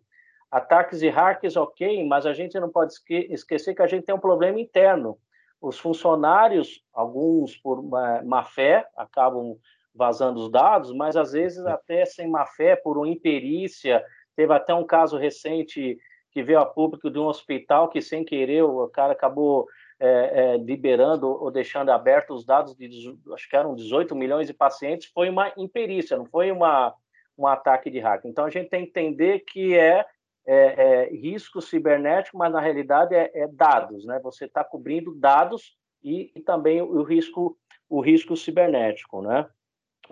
ataques 0.50 1.00
de 1.00 1.08
hackers, 1.08 1.56
ok, 1.56 2.04
mas 2.04 2.26
a 2.26 2.32
gente 2.32 2.58
não 2.58 2.68
pode 2.68 2.94
esquecer 3.30 3.74
que 3.74 3.82
a 3.82 3.86
gente 3.86 4.04
tem 4.04 4.14
um 4.14 4.20
problema 4.20 4.60
interno, 4.60 5.16
os 5.60 5.78
funcionários, 5.78 6.82
alguns 6.92 7.56
por 7.56 7.82
má 8.24 8.44
fé, 8.44 8.86
acabam 8.96 9.56
vazando 9.94 10.40
os 10.40 10.50
dados, 10.50 10.92
mas 10.92 11.16
às 11.16 11.32
vezes 11.32 11.64
até 11.64 12.04
sem 12.04 12.28
má 12.28 12.44
fé, 12.46 12.76
por 12.76 12.98
uma 12.98 13.08
imperícia. 13.08 14.04
Teve 14.36 14.52
até 14.52 14.74
um 14.74 14.84
caso 14.84 15.16
recente 15.16 15.98
que 16.30 16.42
veio 16.42 16.60
a 16.60 16.66
público 16.66 17.10
de 17.10 17.18
um 17.18 17.24
hospital 17.24 17.88
que, 17.88 18.02
sem 18.02 18.22
querer, 18.22 18.62
o 18.62 18.86
cara 18.88 19.14
acabou 19.14 19.66
é, 19.98 20.08
é, 20.08 20.56
liberando 20.58 21.26
ou 21.26 21.50
deixando 21.50 21.88
abertos 21.88 22.40
os 22.40 22.44
dados 22.44 22.74
de, 22.76 23.18
acho 23.32 23.48
que 23.48 23.56
eram 23.56 23.74
18 23.74 24.14
milhões 24.14 24.46
de 24.46 24.52
pacientes. 24.52 25.10
Foi 25.14 25.30
uma 25.30 25.50
imperícia, 25.56 26.18
não 26.18 26.26
foi 26.26 26.52
uma, 26.52 26.94
um 27.38 27.46
ataque 27.46 27.88
de 27.88 27.98
hack. 27.98 28.26
Então, 28.26 28.44
a 28.44 28.50
gente 28.50 28.68
tem 28.68 28.84
que 28.84 28.90
entender 28.90 29.40
que 29.40 29.74
é 29.74 30.04
é, 30.46 30.54
é, 30.54 31.08
risco 31.10 31.60
cibernético, 31.60 32.38
mas 32.38 32.52
na 32.52 32.60
realidade 32.60 33.14
é, 33.14 33.30
é 33.34 33.48
dados, 33.48 34.04
né? 34.06 34.20
Você 34.22 34.44
está 34.44 34.62
cobrindo 34.62 35.14
dados 35.14 35.76
e, 36.02 36.30
e, 36.34 36.40
também 36.40 36.80
o, 36.80 37.02
risco 37.02 37.58
o 37.88 38.00
risco 38.00 38.36
cibernético, 38.36 39.22
né? 39.22 39.48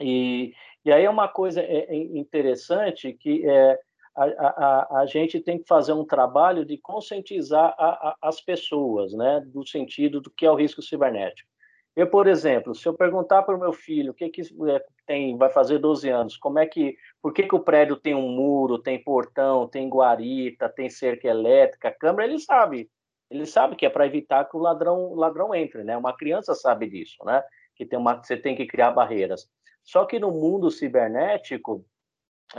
E, 0.01 0.53
e 0.85 0.92
aí 0.92 1.05
é 1.05 1.11
uma 1.11 1.29
coisa 1.29 1.61
é, 1.61 1.87
é 1.88 1.97
interessante 1.97 3.12
que 3.12 3.49
é, 3.49 3.79
a, 4.16 4.25
a, 4.25 5.01
a, 5.01 5.07
gente 5.07 5.40
tem 5.40 5.59
que 5.59 5.66
fazer 5.66 5.92
um 5.92 6.05
trabalho 6.05 6.64
de 6.64 6.79
conscientizar 6.79 7.75
a, 7.79 8.09
a, 8.09 8.16
as 8.23 8.40
pessoas, 8.40 9.12
né? 9.12 9.40
Do 9.47 9.66
sentido 9.66 10.20
do 10.20 10.31
que 10.31 10.44
é 10.44 10.51
o 10.51 10.57
risco 10.57 10.83
cibernético. 10.83 11.49
Eu, 11.97 12.09
por 12.09 12.27
exemplo, 12.27 12.75
se 12.75 12.87
eu 12.89 12.95
perguntar 12.95 13.43
para 13.45 13.55
o 13.55 13.61
meu 13.61 13.73
filho 13.73 14.11
o 14.11 14.15
que, 14.15 14.29
que 14.29 14.43
é, 14.43 14.85
tem, 15.07 15.37
vai 15.37 15.49
fazer 15.51 15.79
12 15.79 16.09
anos, 16.09 16.37
como 16.37 16.59
é 16.59 16.67
que, 16.67 16.97
por 17.23 17.33
que, 17.33 17.45
que 17.45 17.55
o 17.55 17.61
prédio 17.61 17.97
tem 17.97 18.15
um 18.15 18.29
muro, 18.29 18.79
tem 18.79 19.03
portão, 19.03 19.69
tem 19.69 19.89
guarita, 19.89 20.69
tem 20.69 20.91
cerca 20.91 21.29
elétrica, 21.29 21.93
câmera, 21.93 22.29
ele 22.29 22.41
sabe. 22.41 22.91
Ele 23.31 23.47
sabe 23.47 23.77
que 23.77 23.87
é 23.87 23.91
para 23.91 24.07
evitar 24.07 24.45
que 24.45 24.57
o 24.57 24.61
ladrão, 24.61 25.05
o 25.05 25.15
ladrão 25.15 25.55
entre, 25.55 25.85
né? 25.85 25.97
Uma 25.97 26.17
criança 26.17 26.55
sabe 26.55 26.89
disso, 26.89 27.17
né? 27.25 27.43
Que 27.77 27.87
tem 27.87 27.99
uma, 27.99 28.23
você 28.23 28.37
tem 28.37 28.57
que 28.57 28.67
criar 28.67 28.91
barreiras. 28.91 29.49
Só 29.85 30.05
que 30.05 30.19
no 30.19 30.31
mundo 30.31 30.71
cibernético, 30.71 31.85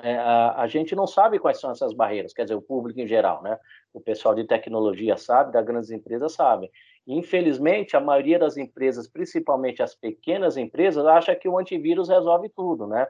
é, 0.02 0.16
a, 0.18 0.62
a, 0.62 0.68
gente 0.68 0.96
não 0.96 1.08
sabe 1.08 1.40
quais 1.40 1.60
são 1.60 1.72
essas 1.72 1.94
barreiras, 1.94 2.34
quer 2.34 2.44
dizer, 2.44 2.56
o 2.56 2.62
público 2.62 3.00
em 3.00 3.08
geral, 3.08 3.42
né? 3.42 3.58
O 3.94 4.02
pessoal 4.02 4.34
de 4.34 4.46
tecnologia 4.46 5.18
sabe, 5.18 5.52
das 5.52 5.66
grandes 5.66 5.92
empresas 5.92 6.34
sabem. 6.34 6.70
Infelizmente, 7.08 7.96
a 7.96 8.00
maioria 8.00 8.40
das 8.40 8.58
empresas, 8.58 9.08
principalmente 9.08 9.84
as 9.84 9.94
pequenas 9.96 10.58
empresas, 10.58 11.06
acha 11.06 11.36
que 11.36 11.48
o 11.48 11.58
antivírus 11.58 12.10
resolve 12.10 12.50
tudo, 12.50 12.88
né? 12.88 13.08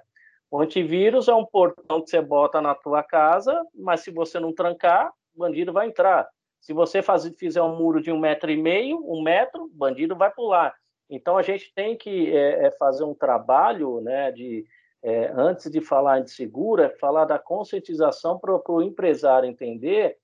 O 0.51 0.59
antivírus 0.61 1.27
é 1.27 1.33
um 1.33 1.45
portão 1.45 2.01
que 2.01 2.09
você 2.09 2.21
bota 2.21 2.61
na 2.61 2.75
tua 2.75 3.01
casa, 3.03 3.65
mas 3.73 4.01
se 4.01 4.11
você 4.11 4.39
não 4.39 4.53
trancar, 4.53 5.11
o 5.35 5.39
bandido 5.39 5.73
vai 5.73 5.87
entrar. 5.87 6.27
Se 6.59 6.73
você 6.73 7.01
fazer, 7.01 7.31
fizer 7.33 7.61
um 7.61 7.75
muro 7.75 8.01
de 8.01 8.11
um 8.11 8.19
metro 8.19 8.51
e 8.51 8.57
meio, 8.57 8.99
um 9.05 9.21
metro, 9.21 9.63
o 9.63 9.69
bandido 9.69 10.15
vai 10.15 10.31
pular. 10.31 10.73
Então 11.09 11.37
a 11.37 11.41
gente 11.41 11.71
tem 11.73 11.95
que 11.97 12.35
é, 12.35 12.67
é 12.67 12.71
fazer 12.71 13.03
um 13.03 13.13
trabalho, 13.13 14.01
né, 14.01 14.31
de 14.31 14.65
é, 15.03 15.31
antes 15.35 15.69
de 15.69 15.79
falar 15.81 16.21
de 16.21 16.31
seguro, 16.31 16.81
é 16.81 16.89
falar 16.89 17.25
da 17.25 17.37
conscientização 17.37 18.39
para 18.39 18.59
o 18.67 18.81
empresário 18.81 19.47
entender 19.47 20.17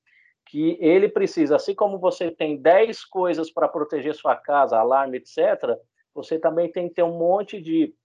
que 0.52 0.78
ele 0.82 1.08
precisa, 1.08 1.56
assim 1.56 1.74
como 1.74 1.98
você 1.98 2.30
tem 2.30 2.58
10 2.58 3.06
coisas 3.06 3.50
para 3.50 3.70
proteger 3.70 4.14
sua 4.14 4.36
casa, 4.36 4.78
alarme, 4.78 5.18
etc., 5.18 5.78
você 6.14 6.38
também 6.38 6.70
tem 6.70 6.90
que 6.90 6.96
ter 6.96 7.04
um 7.04 7.18
monte 7.18 7.62
de, 7.62 7.96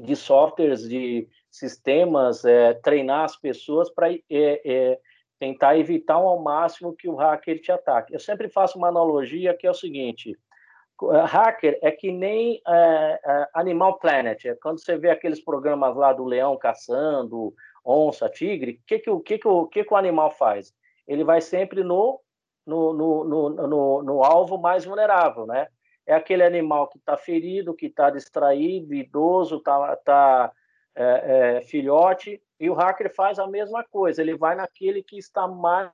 de 0.00 0.16
softwares, 0.16 0.88
de 0.88 1.28
sistemas, 1.48 2.44
é, 2.44 2.74
treinar 2.74 3.22
as 3.22 3.36
pessoas 3.36 3.88
para 3.94 4.12
é, 4.12 4.20
é, 4.28 4.98
tentar 5.38 5.78
evitar 5.78 6.14
ao 6.14 6.42
máximo 6.42 6.96
que 6.96 7.08
o 7.08 7.14
hacker 7.14 7.60
te 7.60 7.70
ataque. 7.70 8.12
Eu 8.12 8.18
sempre 8.18 8.48
faço 8.48 8.76
uma 8.76 8.88
analogia 8.88 9.56
que 9.56 9.64
é 9.64 9.70
o 9.70 9.74
seguinte: 9.74 10.36
hacker 11.00 11.78
é 11.80 11.92
que 11.92 12.10
nem 12.10 12.60
é, 12.66 13.20
é, 13.24 13.48
Animal 13.54 14.00
Planet, 14.00 14.44
é 14.46 14.56
quando 14.56 14.80
você 14.80 14.98
vê 14.98 15.10
aqueles 15.10 15.38
programas 15.44 15.94
lá 15.94 16.12
do 16.12 16.24
leão 16.24 16.58
caçando, 16.58 17.54
onça, 17.84 18.28
tigre, 18.28 18.80
o 18.82 18.84
que, 18.84 18.98
que, 18.98 19.20
que, 19.20 19.38
que, 19.70 19.84
que 19.84 19.94
o 19.94 19.96
animal 19.96 20.32
faz? 20.32 20.74
Ele 21.06 21.24
vai 21.24 21.40
sempre 21.40 21.82
no 21.82 22.20
no, 22.66 22.92
no, 22.94 23.24
no, 23.24 23.50
no, 23.50 24.02
no 24.02 24.24
alvo 24.24 24.56
mais 24.56 24.84
vulnerável, 24.84 25.46
né? 25.46 25.68
É 26.06 26.14
aquele 26.14 26.42
animal 26.42 26.88
que 26.88 26.98
está 26.98 27.16
ferido, 27.16 27.74
que 27.74 27.86
está 27.86 28.10
distraído, 28.10 28.94
idoso, 28.94 29.56
está 29.56 29.96
tá, 29.96 30.52
é, 30.94 31.56
é, 31.56 31.62
filhote, 31.62 32.42
e 32.58 32.70
o 32.70 32.74
hacker 32.74 33.14
faz 33.14 33.38
a 33.38 33.46
mesma 33.46 33.84
coisa, 33.84 34.20
ele 34.20 34.36
vai 34.36 34.54
naquele 34.54 35.02
que 35.02 35.18
está 35.18 35.46
mais 35.46 35.90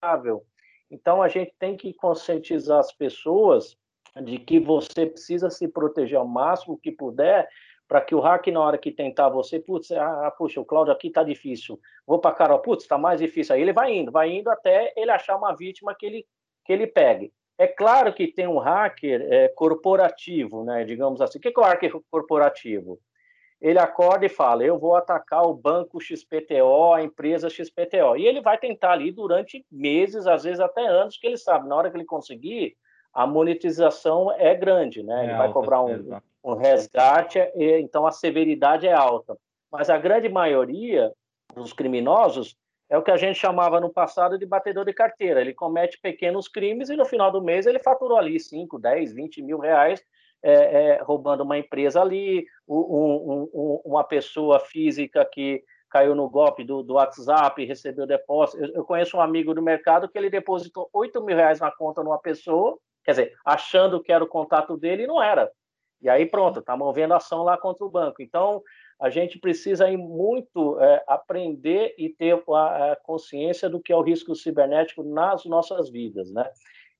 vulnerável. 0.00 0.44
Então, 0.90 1.22
a 1.22 1.28
gente 1.28 1.54
tem 1.58 1.76
que 1.76 1.94
conscientizar 1.94 2.78
as 2.78 2.92
pessoas 2.92 3.76
de 4.22 4.38
que 4.38 4.60
você 4.60 5.06
precisa 5.06 5.48
se 5.48 5.66
proteger 5.66 6.18
ao 6.18 6.26
máximo 6.26 6.78
que 6.78 6.92
puder 6.92 7.48
para 7.88 8.00
que 8.00 8.14
o 8.14 8.20
hack, 8.20 8.46
na 8.48 8.60
hora 8.60 8.78
que 8.78 8.90
tentar 8.90 9.28
você, 9.28 9.60
putz, 9.60 9.90
ah, 9.92 10.30
puxa, 10.36 10.60
o 10.60 10.64
Cláudio 10.64 10.92
aqui 10.92 11.10
tá 11.10 11.22
difícil, 11.22 11.78
vou 12.06 12.18
para 12.18 12.34
Carol, 12.34 12.60
putz, 12.60 12.86
tá 12.86 12.96
mais 12.96 13.20
difícil. 13.20 13.54
Aí 13.54 13.60
ele 13.60 13.72
vai 13.72 13.92
indo, 13.94 14.10
vai 14.10 14.30
indo 14.30 14.48
até 14.50 14.92
ele 14.96 15.10
achar 15.10 15.36
uma 15.36 15.54
vítima 15.54 15.94
que 15.94 16.06
ele, 16.06 16.26
que 16.64 16.72
ele 16.72 16.86
pegue. 16.86 17.32
É 17.58 17.66
claro 17.66 18.12
que 18.12 18.26
tem 18.26 18.46
um 18.46 18.58
hacker 18.58 19.20
é, 19.30 19.48
corporativo, 19.48 20.64
né, 20.64 20.84
digamos 20.84 21.20
assim. 21.20 21.38
O 21.38 21.40
que 21.40 21.48
é 21.48 21.60
o 21.60 21.62
hacker 21.62 21.92
corporativo? 22.10 22.98
Ele 23.60 23.78
acorda 23.78 24.26
e 24.26 24.28
fala, 24.28 24.64
eu 24.64 24.76
vou 24.76 24.96
atacar 24.96 25.46
o 25.46 25.54
banco 25.54 26.00
XPTO, 26.00 26.92
a 26.92 27.02
empresa 27.02 27.48
XPTO. 27.48 28.16
E 28.16 28.26
ele 28.26 28.40
vai 28.40 28.58
tentar 28.58 28.92
ali 28.92 29.12
durante 29.12 29.64
meses, 29.70 30.26
às 30.26 30.42
vezes 30.42 30.58
até 30.58 30.84
anos, 30.84 31.16
que 31.16 31.28
ele 31.28 31.36
sabe, 31.36 31.68
na 31.68 31.76
hora 31.76 31.88
que 31.88 31.96
ele 31.96 32.04
conseguir, 32.04 32.76
a 33.12 33.26
monetização 33.26 34.32
é 34.32 34.54
grande, 34.54 35.02
né? 35.02 35.24
Ele 35.24 35.32
é 35.32 35.36
vai 35.36 35.52
cobrar 35.52 35.82
um, 35.82 36.18
um 36.42 36.54
resgate, 36.54 37.38
e, 37.54 37.78
então 37.80 38.06
a 38.06 38.12
severidade 38.12 38.86
é 38.86 38.92
alta. 38.92 39.36
Mas 39.70 39.90
a 39.90 39.98
grande 39.98 40.28
maioria 40.28 41.12
dos 41.54 41.72
criminosos 41.72 42.56
é 42.88 42.98
o 42.98 43.02
que 43.02 43.10
a 43.10 43.16
gente 43.16 43.38
chamava 43.38 43.80
no 43.80 43.90
passado 43.90 44.38
de 44.38 44.44
batedor 44.44 44.84
de 44.84 44.92
carteira. 44.92 45.40
Ele 45.40 45.54
comete 45.54 45.98
pequenos 46.00 46.48
crimes 46.48 46.90
e 46.90 46.96
no 46.96 47.04
final 47.04 47.30
do 47.30 47.42
mês 47.42 47.66
ele 47.66 47.78
faturou 47.78 48.18
ali 48.18 48.38
5, 48.38 48.78
10, 48.78 49.14
20 49.14 49.42
mil 49.42 49.58
reais 49.58 50.02
é, 50.42 50.52
é, 50.52 51.02
roubando 51.02 51.42
uma 51.42 51.56
empresa 51.56 52.00
ali, 52.00 52.44
um, 52.66 52.76
um, 52.76 53.50
um, 53.54 53.80
uma 53.84 54.02
pessoa 54.02 54.58
física 54.58 55.24
que 55.24 55.62
caiu 55.88 56.14
no 56.14 56.28
golpe 56.28 56.64
do, 56.64 56.82
do 56.82 56.94
WhatsApp, 56.94 57.64
recebeu 57.64 58.06
depósito. 58.06 58.62
Eu, 58.62 58.74
eu, 58.74 58.84
conheço 58.84 59.16
um 59.16 59.20
amigo 59.20 59.54
do 59.54 59.62
mercado 59.62 60.08
que 60.08 60.18
ele 60.18 60.30
depositou 60.30 60.88
8 60.92 61.22
mil 61.22 61.36
reais 61.36 61.60
na 61.60 61.70
conta 61.70 62.02
numa 62.02 62.18
pessoa 62.18 62.78
quer 63.04 63.12
dizer, 63.12 63.34
achando 63.44 64.02
que 64.02 64.12
era 64.12 64.22
o 64.22 64.28
contato 64.28 64.76
dele 64.76 65.06
não 65.06 65.22
era. 65.22 65.50
E 66.00 66.08
aí 66.08 66.26
pronto, 66.26 66.58
está 66.58 66.76
movendo 66.76 67.14
ação 67.14 67.44
lá 67.44 67.56
contra 67.56 67.84
o 67.84 67.90
banco. 67.90 68.20
Então, 68.20 68.62
a 69.00 69.08
gente 69.08 69.38
precisa 69.38 69.86
aí 69.86 69.96
muito 69.96 70.80
é, 70.80 71.04
aprender 71.06 71.94
e 71.96 72.08
ter 72.08 72.40
a, 72.48 72.92
a, 72.92 72.96
consciência 72.96 73.68
do 73.68 73.80
que 73.80 73.92
é 73.92 73.96
o 73.96 74.02
risco 74.02 74.34
cibernético 74.34 75.02
nas 75.02 75.44
nossas 75.44 75.90
vidas, 75.90 76.30
né? 76.30 76.50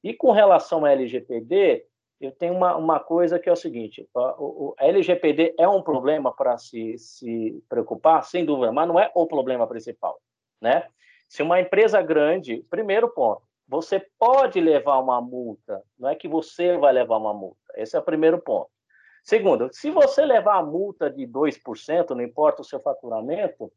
E 0.02 0.12
com 0.14 0.32
relação 0.32 0.84
à 0.84 0.92
LGPD, 0.92 1.84
eu 2.20 2.32
tenho 2.32 2.54
uma, 2.54 2.76
uma 2.76 3.00
coisa 3.00 3.38
que 3.38 3.48
é 3.48 3.52
o 3.52 3.56
seguinte: 3.56 4.08
o, 4.14 4.74
LGPD 4.78 5.54
é 5.58 5.68
um 5.68 5.82
problema 5.82 6.34
para 6.34 6.56
se, 6.58 6.96
se 6.98 7.62
preocupar, 7.68 8.24
sem 8.24 8.44
dúvida, 8.44 8.72
mas 8.72 8.88
não 8.88 8.98
é 8.98 9.10
o 9.14 9.26
problema 9.26 9.66
principal, 9.66 10.20
né? 10.60 10.86
Se 11.28 11.42
uma 11.42 11.60
empresa 11.60 12.00
grande, 12.02 12.64
primeiro 12.68 13.08
ponto, 13.08 13.42
você 13.72 14.06
pode 14.18 14.60
levar 14.60 14.98
uma 14.98 15.18
multa, 15.18 15.82
não 15.98 16.10
é 16.10 16.14
que 16.14 16.28
você 16.28 16.76
vai 16.76 16.92
levar 16.92 17.16
uma 17.16 17.32
multa. 17.32 17.56
Esse 17.74 17.96
é 17.96 17.98
o 17.98 18.02
primeiro 18.02 18.38
ponto. 18.38 18.68
Segundo, 19.24 19.70
se 19.72 19.90
você 19.90 20.26
levar 20.26 20.58
a 20.58 20.62
multa 20.62 21.08
de 21.08 21.26
2%, 21.26 22.10
não 22.10 22.20
importa 22.20 22.60
o 22.60 22.64
seu 22.66 22.78
faturamento, 22.80 23.72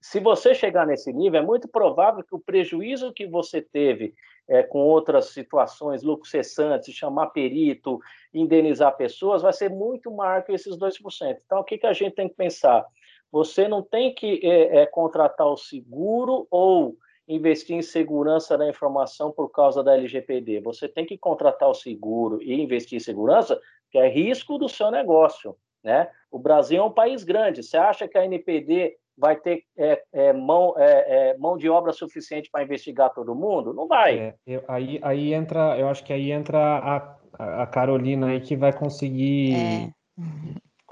se 0.00 0.20
você 0.20 0.54
chegar 0.54 0.86
nesse 0.86 1.12
nível, 1.12 1.40
é 1.40 1.44
muito 1.44 1.66
provável 1.66 2.22
que 2.22 2.36
o 2.36 2.38
prejuízo 2.38 3.12
que 3.12 3.26
você 3.26 3.60
teve 3.60 4.14
é, 4.46 4.62
com 4.62 4.78
outras 4.78 5.30
situações, 5.30 6.04
lucros 6.04 6.30
cessantes, 6.30 6.94
chamar 6.94 7.30
perito, 7.30 7.98
indenizar 8.32 8.96
pessoas, 8.96 9.42
vai 9.42 9.52
ser 9.52 9.70
muito 9.70 10.08
maior 10.08 10.44
que 10.44 10.52
esses 10.52 10.78
2%. 10.78 11.36
Então, 11.44 11.58
o 11.58 11.64
que, 11.64 11.78
que 11.78 11.86
a 11.86 11.92
gente 11.92 12.14
tem 12.14 12.28
que 12.28 12.36
pensar? 12.36 12.86
Você 13.32 13.66
não 13.66 13.82
tem 13.82 14.14
que 14.14 14.38
é, 14.44 14.82
é, 14.82 14.86
contratar 14.86 15.48
o 15.48 15.56
seguro 15.56 16.46
ou 16.48 16.96
investir 17.26 17.76
em 17.76 17.82
segurança 17.82 18.56
da 18.56 18.68
informação 18.68 19.30
por 19.32 19.48
causa 19.50 19.82
da 19.82 19.94
LGPD. 19.94 20.60
Você 20.60 20.88
tem 20.88 21.06
que 21.06 21.16
contratar 21.16 21.68
o 21.68 21.74
seguro 21.74 22.42
e 22.42 22.60
investir 22.60 22.96
em 22.96 23.00
segurança, 23.00 23.60
que 23.90 23.98
é 23.98 24.08
risco 24.08 24.58
do 24.58 24.68
seu 24.68 24.90
negócio. 24.90 25.56
Né? 25.82 26.08
O 26.30 26.38
Brasil 26.38 26.82
é 26.82 26.84
um 26.84 26.90
país 26.90 27.24
grande. 27.24 27.62
Você 27.62 27.76
acha 27.76 28.08
que 28.08 28.18
a 28.18 28.24
NPD 28.24 28.96
vai 29.16 29.36
ter 29.36 29.64
é, 29.76 30.02
é, 30.12 30.32
mão, 30.32 30.74
é, 30.76 31.30
é 31.30 31.38
mão 31.38 31.56
de 31.56 31.68
obra 31.68 31.92
suficiente 31.92 32.50
para 32.50 32.64
investigar 32.64 33.12
todo 33.12 33.34
mundo? 33.34 33.72
Não 33.72 33.86
vai. 33.86 34.18
É, 34.18 34.34
eu, 34.46 34.64
aí, 34.66 34.98
aí 35.02 35.32
entra, 35.32 35.78
eu 35.78 35.88
acho 35.88 36.04
que 36.04 36.12
aí 36.12 36.32
entra 36.32 36.58
a, 36.58 37.62
a 37.62 37.66
Carolina 37.66 38.28
aí 38.28 38.40
que 38.40 38.56
vai 38.56 38.72
conseguir 38.72 39.54
é. 39.54 39.92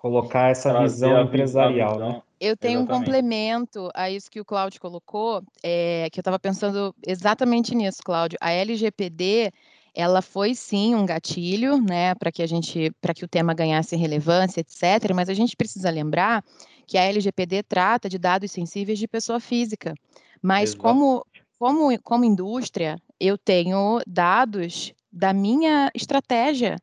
Colocar 0.03 0.51
essa 0.51 0.83
visão 0.83 1.23
empresarial. 1.23 1.93
Visão. 1.93 2.09
Né? 2.09 2.23
Eu 2.41 2.57
tenho 2.57 2.81
Exatamente. 2.81 3.01
um 3.01 3.05
complemento 3.05 3.89
a 3.95 4.11
isso 4.11 4.29
que 4.29 4.41
o 4.41 4.45
Cláudio 4.45 4.81
colocou, 4.81 5.45
é, 5.63 6.09
que 6.11 6.19
eu 6.19 6.23
estava 6.23 6.41
pensando 6.41 6.93
exatamente 7.07 7.73
nisso, 7.73 8.01
Cláudio. 8.05 8.37
A 8.41 8.51
LGPD, 8.51 9.53
ela 9.95 10.21
foi 10.21 10.57
sim 10.57 10.97
um 10.97 11.07
gatilho, 11.07 11.81
né, 11.81 12.17
para 12.17 12.33
que 12.33 12.43
a 12.43 12.49
gente, 12.49 12.91
para 13.01 13.15
que 13.15 13.25
o 13.25 13.29
tema 13.29 13.55
ganhasse 13.55 13.95
relevância, 13.95 14.61
etc. 14.61 15.15
Mas 15.15 15.29
a 15.29 15.35
gente 15.35 15.57
precisa 15.57 15.89
lembrar 15.89 16.45
que 16.85 16.99
a 16.99 17.05
LGPD 17.05 17.63
trata 17.63 18.09
de 18.09 18.19
dados 18.19 18.51
sensíveis 18.51 18.99
de 18.99 19.07
pessoa 19.07 19.39
física. 19.39 19.95
Mas 20.43 20.75
como, 20.75 21.25
como, 21.61 21.97
como 22.03 22.25
indústria, 22.25 22.97
eu 23.21 23.39
tenho 23.39 24.01
dados 24.05 24.93
da 25.13 25.33
minha 25.33 25.93
estratégia 25.95 26.77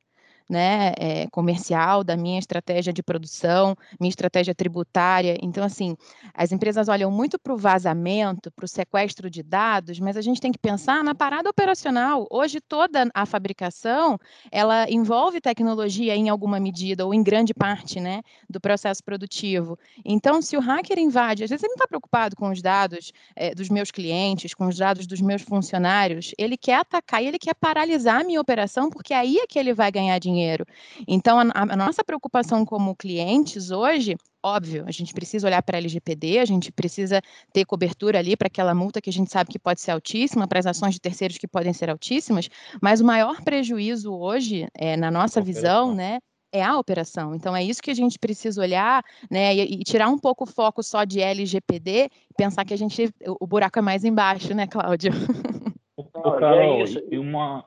né, 0.49 0.93
é, 0.97 1.27
comercial, 1.27 2.03
da 2.03 2.17
minha 2.17 2.39
estratégia 2.39 2.91
de 2.91 3.03
produção, 3.03 3.75
minha 3.99 4.09
estratégia 4.09 4.55
tributária. 4.55 5.37
Então, 5.41 5.63
assim, 5.63 5.95
as 6.33 6.51
empresas 6.51 6.87
olham 6.87 7.11
muito 7.11 7.37
para 7.37 7.53
o 7.53 7.57
vazamento, 7.57 8.51
para 8.51 8.65
o 8.65 8.67
sequestro 8.67 9.29
de 9.29 9.43
dados, 9.43 9.99
mas 9.99 10.17
a 10.17 10.21
gente 10.21 10.41
tem 10.41 10.51
que 10.51 10.57
pensar 10.57 11.03
na 11.03 11.13
parada 11.13 11.49
operacional. 11.49 12.25
Hoje, 12.31 12.59
toda 12.59 13.07
a 13.13 13.25
fabricação, 13.27 14.17
ela 14.51 14.89
envolve 14.89 15.39
tecnologia 15.39 16.15
em 16.15 16.29
alguma 16.29 16.59
medida, 16.59 17.05
ou 17.05 17.13
em 17.13 17.21
grande 17.21 17.53
parte, 17.53 17.99
né, 17.99 18.23
do 18.49 18.59
processo 18.59 19.03
produtivo. 19.03 19.77
Então, 20.03 20.41
se 20.41 20.57
o 20.57 20.59
hacker 20.59 20.97
invade, 20.97 21.43
às 21.43 21.49
vezes 21.51 21.63
ele 21.63 21.73
não 21.73 21.75
está 21.75 21.87
preocupado 21.87 22.35
com 22.35 22.49
os 22.49 22.61
dados 22.61 23.11
é, 23.35 23.53
dos 23.53 23.69
meus 23.69 23.91
clientes, 23.91 24.55
com 24.55 24.65
os 24.65 24.77
dados 24.77 25.05
dos 25.05 25.21
meus 25.21 25.43
funcionários, 25.43 26.33
ele 26.37 26.57
quer 26.57 26.75
atacar 26.75 27.21
e 27.23 27.27
ele 27.27 27.37
quer 27.37 27.53
paralisar 27.53 28.21
a 28.21 28.23
minha 28.23 28.41
operação, 28.41 28.89
porque 28.89 29.13
aí 29.13 29.37
é 29.37 29.45
que 29.45 29.59
ele 29.59 29.73
vai 29.73 29.91
ganhar 29.91 30.17
dinheiro 30.17 30.38
dinheiro. 30.39 30.65
Então, 31.07 31.39
a, 31.39 31.45
a 31.53 31.75
nossa 31.75 32.03
preocupação 32.03 32.65
como 32.65 32.95
clientes 32.95 33.71
hoje 33.71 34.15
óbvio, 34.41 34.85
a 34.87 34.91
gente 34.91 35.13
precisa 35.13 35.47
olhar 35.47 35.61
para 35.61 35.77
a 35.77 35.79
LGPD, 35.79 36.39
a 36.39 36.45
gente 36.45 36.71
precisa 36.71 37.21
ter 37.51 37.65
cobertura 37.65 38.19
ali 38.19 38.37
para 38.37 38.47
aquela 38.47 38.73
multa 38.73 39.01
que 39.01 39.09
a 39.09 39.13
gente 39.13 39.29
sabe 39.29 39.51
que 39.51 39.59
pode 39.59 39.81
ser 39.81 39.91
altíssima, 39.91 40.47
para 40.47 40.59
as 40.59 40.65
ações 40.65 40.93
de 40.93 41.01
terceiros 41.01 41.37
que 41.37 41.47
podem 41.47 41.73
ser 41.73 41.89
altíssimas, 41.89 42.49
mas 42.81 43.01
o 43.01 43.05
maior 43.05 43.41
prejuízo 43.41 44.13
hoje, 44.13 44.67
é, 44.73 44.95
na 44.95 45.11
nossa 45.11 45.41
visão, 45.41 45.93
né, 45.93 46.19
é 46.51 46.63
a 46.63 46.77
operação. 46.77 47.35
Então 47.35 47.55
é 47.55 47.63
isso 47.63 47.81
que 47.81 47.91
a 47.91 47.95
gente 47.95 48.17
precisa 48.17 48.61
olhar, 48.61 49.03
né, 49.29 49.53
e, 49.53 49.81
e, 49.81 49.83
tirar 49.83 50.07
um 50.07 50.17
pouco 50.17 50.45
o 50.45 50.47
foco 50.47 50.81
só 50.81 51.03
de 51.03 51.19
LGPD, 51.19 52.09
e 52.29 52.33
pensar 52.37 52.63
que 52.65 52.73
a 52.73 52.77
gente 52.77 53.09
o 53.25 53.45
buraco 53.45 53.77
é 53.77 53.81
mais 53.81 54.03
embaixo, 54.05 54.53
né, 54.53 54.67
Cláudio? 54.67 55.11
Ô, 55.97 56.31
Carol, 56.31 56.85
e 57.11 57.17
uma 57.17 57.65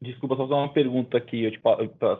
Desculpa, 0.00 0.36
só 0.36 0.42
fazer 0.42 0.54
uma 0.54 0.72
pergunta 0.72 1.16
aqui, 1.16 1.44
eu, 1.44 1.50
tipo, 1.50 1.68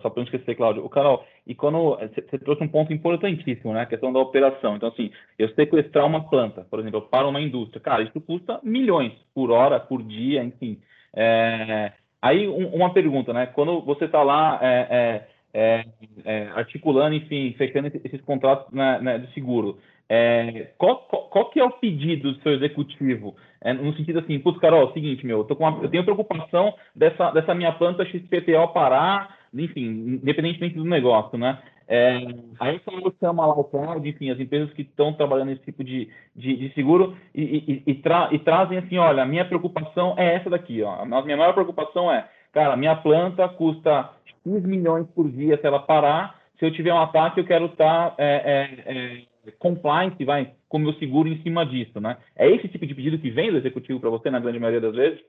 só 0.01 0.11
para 0.11 0.13
não 0.17 0.23
esquecer, 0.25 0.55
Cláudio. 0.55 0.85
O 0.85 0.89
Carol, 0.89 1.25
e 1.47 1.55
quando 1.55 1.97
você 1.97 2.39
trouxe 2.39 2.63
um 2.63 2.69
ponto 2.69 2.93
importantíssimo, 2.93 3.73
né? 3.73 3.83
A 3.83 3.87
questão 3.87 4.13
da 4.13 4.19
operação. 4.19 4.77
Então, 4.77 4.89
assim, 4.89 5.11
eu 5.39 5.49
sequestrar 5.55 6.07
uma 6.07 6.29
planta, 6.29 6.67
por 6.71 6.81
exemplo, 6.81 6.99
eu 6.99 7.03
paro 7.03 7.29
uma 7.29 7.41
indústria, 7.41 7.81
cara, 7.81 8.03
isso 8.03 8.21
custa 8.21 8.61
milhões 8.63 9.13
por 9.35 9.51
hora, 9.51 9.79
por 9.81 10.03
dia, 10.03 10.43
enfim. 10.43 10.79
É... 11.15 11.93
Aí, 12.21 12.47
um, 12.49 12.69
uma 12.69 12.93
pergunta, 12.93 13.33
né? 13.33 13.47
Quando 13.47 13.81
você 13.81 14.05
está 14.05 14.23
lá 14.23 14.59
é, 14.63 14.87
é, 14.91 15.29
é, 15.55 15.85
é, 16.25 16.49
articulando, 16.55 17.15
enfim, 17.15 17.55
fechando 17.59 17.89
esses 17.89 18.21
contratos 18.23 18.73
né, 18.73 19.01
né, 19.01 19.19
de 19.19 19.33
seguro, 19.35 19.79
é, 20.09 20.71
qual, 20.77 20.97
qual, 21.09 21.23
qual, 21.29 21.51
que 21.51 21.61
é 21.61 21.65
o 21.65 21.71
pedido 21.71 22.33
do 22.33 22.43
seu 22.43 22.53
executivo? 22.53 23.35
É, 23.61 23.73
no 23.73 23.95
sentido 23.95 24.19
assim, 24.19 24.39
putz, 24.39 24.59
Carol, 24.61 24.83
é 24.83 24.85
o 24.85 24.93
seguinte, 24.93 25.25
meu, 25.25 25.47
eu, 25.49 25.57
uma, 25.57 25.83
eu, 25.83 25.89
tenho 25.89 26.05
preocupação 26.05 26.75
dessa, 26.95 27.31
dessa 27.31 27.55
minha 27.55 27.73
planta 27.73 28.05
XPTO 28.05 28.69
parar, 28.75 29.37
enfim, 29.55 30.21
independentemente 30.23 30.77
do 30.77 30.85
negócio, 30.85 31.39
né? 31.39 31.59
É, 31.89 32.19
aí 32.59 32.81
você 32.85 33.17
chama 33.21 33.47
lá 33.47 33.55
o 33.55 33.65
cloud, 33.65 34.09
enfim, 34.09 34.31
as 34.31 34.41
empresas 34.41 34.73
que 34.73 34.83
estão 34.83 35.13
trabalhando 35.13 35.49
nesse 35.49 35.63
tipo 35.63 35.83
de, 35.85 36.09
de, 36.35 36.57
de 36.57 36.75
seguro 36.75 37.17
e, 37.35 37.43
e, 37.43 37.91
e, 37.91 37.95
tra, 37.97 38.29
e, 38.33 38.39
trazem 38.39 38.79
assim, 38.79 38.99
olha, 38.99 39.23
a 39.23 39.27
minha 39.27 39.45
preocupação 39.45 40.15
é 40.17 40.37
essa 40.37 40.49
daqui, 40.49 40.83
ó. 40.83 41.03
A 41.03 41.23
minha 41.23 41.37
maior 41.37 41.53
preocupação 41.53 42.11
é, 42.11 42.29
cara, 42.53 42.77
minha 42.77 42.97
planta 42.97 43.49
custa 43.49 44.11
X 44.25 44.63
milhões 44.65 45.07
por 45.15 45.31
dia 45.31 45.59
se 45.59 45.67
ela 45.67 45.81
parar, 45.81 46.41
se 46.59 46.65
eu 46.65 46.73
tiver 46.73 46.95
um 46.95 47.01
ataque, 47.01 47.41
eu 47.41 47.45
quero 47.45 47.67
estar 47.67 48.11
tá, 48.11 48.15
é, 48.19 49.23
compliance, 49.59 50.25
vai, 50.25 50.53
com 50.69 50.79
meu 50.79 50.93
seguro 50.95 51.29
em 51.29 51.43
cima 51.43 51.67
disso, 51.67 52.01
né? 52.01 52.17
É 52.37 52.49
esse 52.51 52.69
tipo 52.69 52.87
de 52.87 52.95
pedido 52.95 53.19
que 53.19 53.31
vem 53.31 53.51
do 53.51 53.59
executivo 53.59 54.01
para 54.01 54.11
você 54.11 54.31
na 54.31 54.41
grande 54.41 54.59
maioria 54.59 54.81
das 54.81 54.95
vezes? 54.95 55.21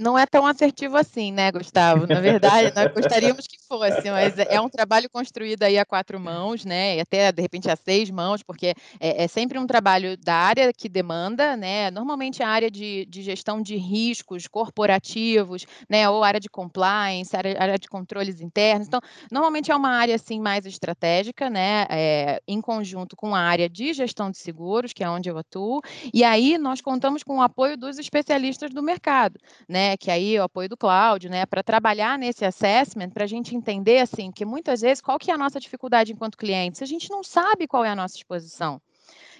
Não 0.00 0.18
é 0.18 0.24
tão 0.24 0.46
assertivo 0.46 0.96
assim, 0.96 1.30
né, 1.30 1.52
Gustavo? 1.52 2.06
Na 2.06 2.20
verdade, 2.20 2.72
nós 2.74 2.90
gostaríamos 2.94 3.46
que 3.46 3.58
fosse, 3.68 4.10
mas 4.10 4.38
é 4.38 4.58
um 4.58 4.68
trabalho 4.68 5.10
construído 5.10 5.62
aí 5.62 5.78
a 5.78 5.84
quatro 5.84 6.18
mãos, 6.18 6.64
né? 6.64 6.96
E 6.96 7.00
até 7.00 7.30
de 7.30 7.42
repente 7.42 7.70
a 7.70 7.76
seis 7.76 8.10
mãos, 8.10 8.42
porque 8.42 8.74
é, 8.98 9.24
é 9.24 9.28
sempre 9.28 9.58
um 9.58 9.66
trabalho 9.66 10.16
da 10.16 10.34
área 10.34 10.72
que 10.72 10.88
demanda, 10.88 11.54
né? 11.54 11.90
Normalmente 11.90 12.42
a 12.42 12.48
área 12.48 12.70
de, 12.70 13.04
de 13.10 13.20
gestão 13.22 13.60
de 13.60 13.76
riscos 13.76 14.48
corporativos, 14.48 15.66
né? 15.88 16.08
Ou 16.08 16.24
área 16.24 16.40
de 16.40 16.48
compliance, 16.48 17.36
área, 17.36 17.60
área 17.60 17.78
de 17.78 17.86
controles 17.86 18.40
internos. 18.40 18.86
Então, 18.86 19.00
normalmente 19.30 19.70
é 19.70 19.76
uma 19.76 19.90
área 19.90 20.14
assim 20.14 20.40
mais 20.40 20.64
estratégica, 20.64 21.50
né? 21.50 21.86
É, 21.90 22.40
em 22.48 22.62
conjunto 22.62 23.14
com 23.14 23.34
a 23.34 23.40
área 23.40 23.68
de 23.68 23.92
gestão 23.92 24.30
de 24.30 24.38
seguros, 24.38 24.94
que 24.94 25.04
é 25.04 25.10
onde 25.10 25.28
eu 25.28 25.36
atuo. 25.36 25.82
E 26.14 26.24
aí 26.24 26.56
nós 26.56 26.80
contamos 26.80 27.22
com 27.22 27.36
o 27.36 27.42
apoio 27.42 27.76
dos 27.76 27.98
especialistas 27.98 28.70
do 28.70 28.82
mercado, 28.82 29.38
né? 29.68 29.89
Né, 29.90 29.96
que 29.96 30.08
aí 30.10 30.38
o 30.38 30.44
apoio 30.44 30.68
do 30.68 30.76
Cláudio, 30.76 31.28
né, 31.28 31.44
para 31.44 31.64
trabalhar 31.64 32.16
nesse 32.16 32.44
assessment, 32.44 33.10
para 33.10 33.24
a 33.24 33.26
gente 33.26 33.56
entender, 33.56 33.98
assim, 33.98 34.30
que 34.30 34.44
muitas 34.44 34.82
vezes 34.82 35.00
qual 35.00 35.18
que 35.18 35.32
é 35.32 35.34
a 35.34 35.38
nossa 35.38 35.58
dificuldade 35.58 36.12
enquanto 36.12 36.38
clientes? 36.38 36.80
A 36.80 36.86
gente 36.86 37.10
não 37.10 37.24
sabe 37.24 37.66
qual 37.66 37.84
é 37.84 37.90
a 37.90 37.96
nossa 37.96 38.16
exposição 38.16 38.80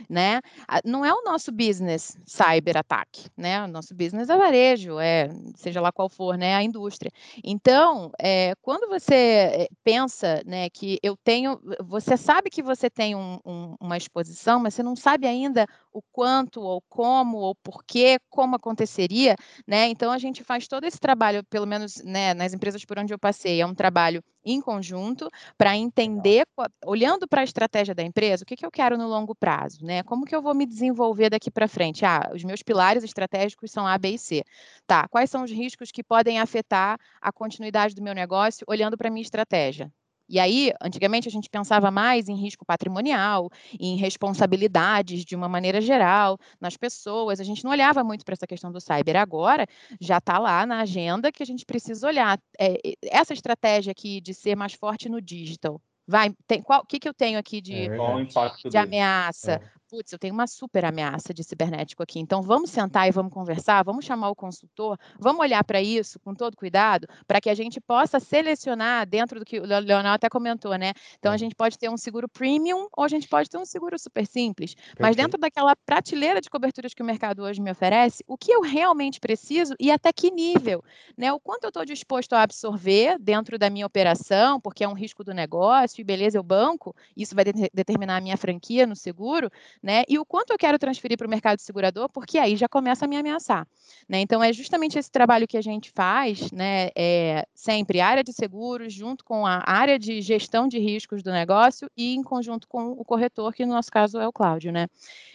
né? 0.09 0.41
Não 0.85 1.05
é 1.05 1.13
o 1.13 1.23
nosso 1.23 1.53
business 1.53 2.17
cyber 2.27 2.77
ataque, 2.77 3.29
né? 3.37 3.65
O 3.65 3.69
nosso 3.69 3.95
business 3.95 4.29
é 4.29 4.37
varejo, 4.37 4.99
é 4.99 5.29
seja 5.57 5.81
lá 5.81 5.93
qual 5.93 6.09
for, 6.09 6.37
né? 6.37 6.55
A 6.55 6.63
indústria. 6.63 7.11
Então, 7.45 8.11
é, 8.19 8.55
quando 8.63 8.89
você 8.89 9.15
eh, 9.15 9.69
pensa, 9.85 10.43
né, 10.47 10.69
que 10.71 10.99
eu 11.03 11.17
tenho, 11.17 11.61
você 11.85 12.17
sabe 12.17 12.51
que 12.51 12.63
você 12.63 12.89
tem 12.89 13.15
um, 13.15 13.39
um, 13.45 13.75
uma 13.81 13.97
exposição, 13.97 14.61
mas 14.61 14.75
você 14.75 14.83
não 14.83 14.97
sabe 14.97 15.27
ainda 15.27 15.67
o 15.93 16.03
quanto 16.13 16.61
ou 16.61 16.83
como 16.89 17.39
ou 17.39 17.55
porquê, 17.55 18.19
como 18.29 18.57
aconteceria, 18.57 19.37
né? 19.67 19.89
Então 19.89 20.13
a 20.13 20.19
gente 20.19 20.45
faz 20.45 20.69
todo 20.69 20.85
esse 20.85 20.99
trabalho, 20.99 21.45
pelo 21.45 21.67
menos, 21.67 21.97
né, 22.05 22.35
nas 22.35 22.53
empresas 22.53 22.85
por 22.85 22.99
onde 22.99 23.13
eu 23.13 23.19
passei, 23.19 23.61
é 23.61 23.67
um 23.67 23.75
trabalho 23.75 24.23
em 24.45 24.61
conjunto 24.61 25.29
para 25.57 25.77
entender, 25.77 26.47
olhando 26.85 27.29
para 27.29 27.43
a 27.43 27.45
estratégia 27.45 27.95
da 27.95 28.03
empresa, 28.03 28.43
o 28.43 28.47
que, 28.47 28.57
que 28.57 28.65
eu 28.65 28.71
quero 28.71 28.97
no 28.97 29.07
longo 29.07 29.35
prazo, 29.35 29.85
né? 29.85 29.89
Como 30.03 30.24
que 30.24 30.35
eu 30.35 30.42
vou 30.42 30.55
me 30.55 30.66
desenvolver 30.66 31.31
daqui 31.31 31.50
para 31.50 31.68
frente? 31.68 32.05
Ah, 32.05 32.31
os 32.35 32.44
meus 32.44 32.62
pilares 32.62 33.05
estratégicos 33.05 33.70
são 33.70 33.87
A, 33.87 33.96
B 33.98 34.11
e 34.11 34.18
C. 34.18 34.44
Tá, 34.87 35.09
quais 35.09 35.31
são 35.31 35.44
os 35.44 35.50
riscos 35.50 35.90
que 35.90 36.03
podem 36.03 36.38
afetar 36.38 36.98
a 37.20 37.33
continuidade 37.33 37.94
do 37.94 38.03
meu 38.03 38.14
negócio 38.14 38.64
olhando 38.68 38.96
para 38.96 39.09
a 39.09 39.11
minha 39.11 39.22
estratégia? 39.22 39.92
E 40.31 40.38
aí, 40.38 40.72
antigamente, 40.81 41.26
a 41.26 41.31
gente 41.31 41.50
pensava 41.50 41.90
mais 41.90 42.29
em 42.29 42.37
risco 42.37 42.64
patrimonial, 42.64 43.50
em 43.81 43.96
responsabilidades 43.96 45.24
de 45.24 45.35
uma 45.35 45.48
maneira 45.48 45.81
geral, 45.81 46.38
nas 46.61 46.76
pessoas. 46.76 47.40
A 47.40 47.44
gente 47.44 47.64
não 47.64 47.72
olhava 47.72 48.05
muito 48.05 48.24
para 48.24 48.35
essa 48.35 48.46
questão 48.46 48.70
do 48.70 48.81
cyber. 48.81 49.16
Agora, 49.16 49.66
já 50.00 50.18
está 50.18 50.38
lá 50.38 50.64
na 50.64 50.83
agenda 50.83 51.33
que 51.33 51.42
a 51.42 51.46
gente 51.46 51.66
precisa 51.66 52.07
olhar. 52.07 52.38
É, 52.61 52.79
essa 53.03 53.35
estratégia 53.35 53.90
aqui 53.90 54.20
de 54.20 54.33
ser 54.33 54.55
mais 54.55 54.72
forte 54.72 55.09
no 55.09 55.20
digital, 55.20 55.83
vai, 56.07 56.33
tem, 56.46 56.62
qual, 56.62 56.83
o 56.83 56.87
que, 56.87 57.00
que 57.00 57.09
eu 57.09 57.14
tenho 57.14 57.37
aqui 57.37 57.61
de, 57.61 57.74
é 57.74 58.68
de 58.68 58.76
ameaça? 58.79 59.55
É 59.55 59.80
putz, 59.90 60.12
eu 60.12 60.18
tenho 60.20 60.33
uma 60.33 60.46
super 60.46 60.85
ameaça 60.85 61.35
de 61.35 61.42
cibernético 61.42 62.00
aqui, 62.00 62.20
então 62.20 62.40
vamos 62.42 62.70
sentar 62.70 63.09
e 63.09 63.11
vamos 63.11 63.33
conversar, 63.33 63.83
vamos 63.83 64.05
chamar 64.05 64.31
o 64.31 64.37
consultor, 64.37 64.96
vamos 65.18 65.40
olhar 65.40 65.64
para 65.64 65.83
isso 65.83 66.20
com 66.20 66.33
todo 66.33 66.57
cuidado, 66.57 67.09
para 67.26 67.40
que 67.40 67.50
a 67.50 67.55
gente 67.55 67.81
possa 67.81 68.20
selecionar 68.20 69.05
dentro 69.05 69.40
do 69.40 69.44
que 69.44 69.59
o 69.59 69.66
Leonel 69.66 70.12
até 70.12 70.29
comentou, 70.29 70.76
né? 70.76 70.92
Então 71.18 71.33
a 71.33 71.37
gente 71.37 71.57
pode 71.57 71.76
ter 71.76 71.90
um 71.90 71.96
seguro 71.96 72.29
premium 72.29 72.87
ou 72.96 73.03
a 73.03 73.09
gente 73.09 73.26
pode 73.26 73.50
ter 73.50 73.59
um 73.59 73.64
seguro 73.64 73.98
super 73.98 74.24
simples, 74.24 74.74
Perfeito. 74.74 74.96
mas 75.00 75.16
dentro 75.16 75.40
daquela 75.40 75.74
prateleira 75.74 76.40
de 76.40 76.48
coberturas 76.48 76.94
que 76.94 77.03
o 77.03 77.05
mercado 77.05 77.42
hoje 77.42 77.61
me 77.61 77.72
oferece, 77.72 78.22
o 78.29 78.38
que 78.38 78.53
eu 78.53 78.61
realmente 78.61 79.18
preciso 79.18 79.74
e 79.81 79.90
até 79.90 80.12
que 80.12 80.31
nível, 80.31 80.85
né? 81.16 81.33
O 81.33 81.40
quanto 81.40 81.64
eu 81.64 81.68
estou 81.68 81.85
disposto 81.85 82.35
a 82.35 82.42
absorver 82.42 83.18
dentro 83.18 83.59
da 83.59 83.68
minha 83.68 83.87
operação, 83.87 84.61
porque 84.61 84.85
é 84.85 84.88
um 84.88 84.94
risco 84.94 85.24
do 85.24 85.35
negócio, 85.35 86.00
e 86.00 86.05
beleza, 86.05 86.38
eu 86.38 86.44
banco, 86.44 86.94
isso 87.16 87.35
vai 87.35 87.44
de 87.44 87.68
determinar 87.74 88.18
a 88.18 88.20
minha 88.20 88.37
franquia 88.37 88.87
no 88.87 88.94
seguro, 88.94 89.50
né? 89.83 90.05
E 90.09 90.19
o 90.19 90.25
quanto 90.25 90.51
eu 90.51 90.59
quero 90.59 90.79
transferir 90.79 91.16
para 91.16 91.27
o 91.27 91.31
mercado 91.31 91.59
segurador, 91.61 92.09
porque 92.12 92.38
aí 92.38 92.55
já 92.57 92.69
começa 92.69 93.05
a 93.05 93.09
me 93.09 93.16
ameaçar, 93.16 93.66
né? 94.09 94.21
Então 94.21 94.43
é 94.43 94.53
justamente 94.53 94.99
esse 94.99 95.11
trabalho 95.11 95.49
que 95.49 95.57
a 95.57 95.62
gente 95.62 95.90
faz, 95.90 96.53
né? 96.53 96.90
É 96.97 97.47
sempre 97.55 98.01
área 98.01 98.23
de 98.23 98.33
seguros 98.33 98.93
junto 98.93 99.25
com 99.25 99.47
a 99.47 99.62
área 99.64 99.99
de 99.99 100.21
gestão 100.21 100.69
de 100.69 100.79
riscos 100.79 101.23
do 101.23 101.31
negócio 101.31 101.90
e 101.97 102.14
em 102.14 102.23
conjunto 102.23 102.69
com 102.69 102.93
o 102.93 103.05
corretor, 103.05 103.55
que 103.55 103.64
no 103.64 103.73
nosso 103.73 103.90
caso 103.90 104.19
é 104.19 104.29
o 104.29 104.33
Cláudio, 104.33 104.71
né? 104.71 104.87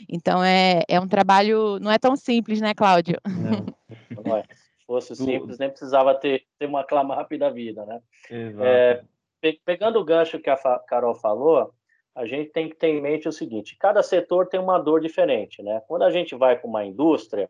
Então 0.07 0.43
é, 0.43 0.83
é 0.87 0.99
um 0.99 1.07
trabalho, 1.07 1.79
não 1.79 1.91
é 1.91 1.97
tão 1.97 2.15
simples, 2.15 2.61
né, 2.61 2.73
Cláudio? 2.73 3.19
Não, 3.25 3.65
não 4.23 4.37
é. 4.37 4.43
Se 4.43 4.85
fosse 4.85 5.15
simples, 5.15 5.57
nem 5.57 5.69
precisava 5.69 6.13
ter, 6.13 6.45
ter 6.59 6.67
uma 6.67 6.83
clama 6.83 7.15
rápida 7.15 7.49
vida, 7.49 7.83
né? 7.87 7.99
Exato. 8.29 8.63
É, 8.63 9.03
pegando 9.65 9.99
o 9.99 10.05
gancho 10.05 10.39
que 10.39 10.49
a 10.49 10.57
Carol 10.87 11.15
falou, 11.15 11.73
a 12.15 12.25
gente 12.25 12.51
tem 12.51 12.69
que 12.69 12.75
ter 12.75 12.87
em 12.87 13.01
mente 13.01 13.27
o 13.27 13.31
seguinte: 13.31 13.75
cada 13.77 14.01
setor 14.01 14.47
tem 14.47 14.59
uma 14.59 14.79
dor 14.79 15.01
diferente, 15.01 15.61
né? 15.61 15.81
Quando 15.87 16.03
a 16.03 16.11
gente 16.11 16.33
vai 16.33 16.57
para 16.57 16.67
uma 16.67 16.85
indústria, 16.85 17.49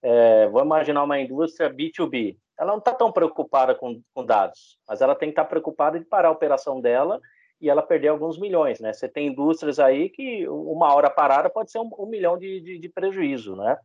é, 0.00 0.46
vou 0.48 0.62
imaginar 0.62 1.02
uma 1.02 1.18
indústria 1.18 1.68
B2B, 1.68 2.36
ela 2.58 2.70
não 2.70 2.78
está 2.78 2.94
tão 2.94 3.10
preocupada 3.10 3.74
com, 3.74 4.00
com, 4.14 4.24
dados, 4.24 4.78
mas 4.86 5.00
ela 5.00 5.14
tem 5.14 5.28
que 5.28 5.32
estar 5.32 5.44
tá 5.44 5.48
preocupada 5.48 5.98
de 5.98 6.04
parar 6.04 6.28
a 6.28 6.32
operação 6.32 6.80
dela 6.80 7.20
e 7.60 7.68
ela 7.68 7.82
perder 7.82 8.08
alguns 8.08 8.38
milhões, 8.38 8.78
né? 8.78 8.92
Você 8.92 9.08
tem 9.08 9.28
indústrias 9.28 9.80
aí 9.80 10.08
que 10.08 10.46
uma 10.48 10.94
hora 10.94 11.10
parada 11.10 11.50
pode 11.50 11.72
ser 11.72 11.78
um, 11.80 11.90
um 11.98 12.06
milhão 12.06 12.38
de, 12.38 12.60
de, 12.60 12.78
de, 12.78 12.88
prejuízo, 12.88 13.56
né? 13.56 13.76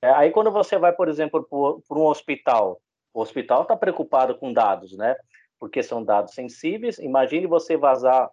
É, 0.00 0.10
aí 0.10 0.30
quando 0.30 0.50
você 0.50 0.78
vai, 0.78 0.92
por 0.92 1.08
exemplo, 1.08 1.46
para 1.86 1.98
um 1.98 2.06
hospital, 2.06 2.80
o 3.12 3.20
hospital 3.20 3.62
está 3.62 3.76
preocupado 3.76 4.34
com 4.36 4.52
dados, 4.52 4.96
né? 4.96 5.14
Porque 5.58 5.82
são 5.82 6.02
dados 6.02 6.34
sensíveis. 6.34 6.98
Imagine 6.98 7.46
você 7.46 7.76
vazar 7.76 8.30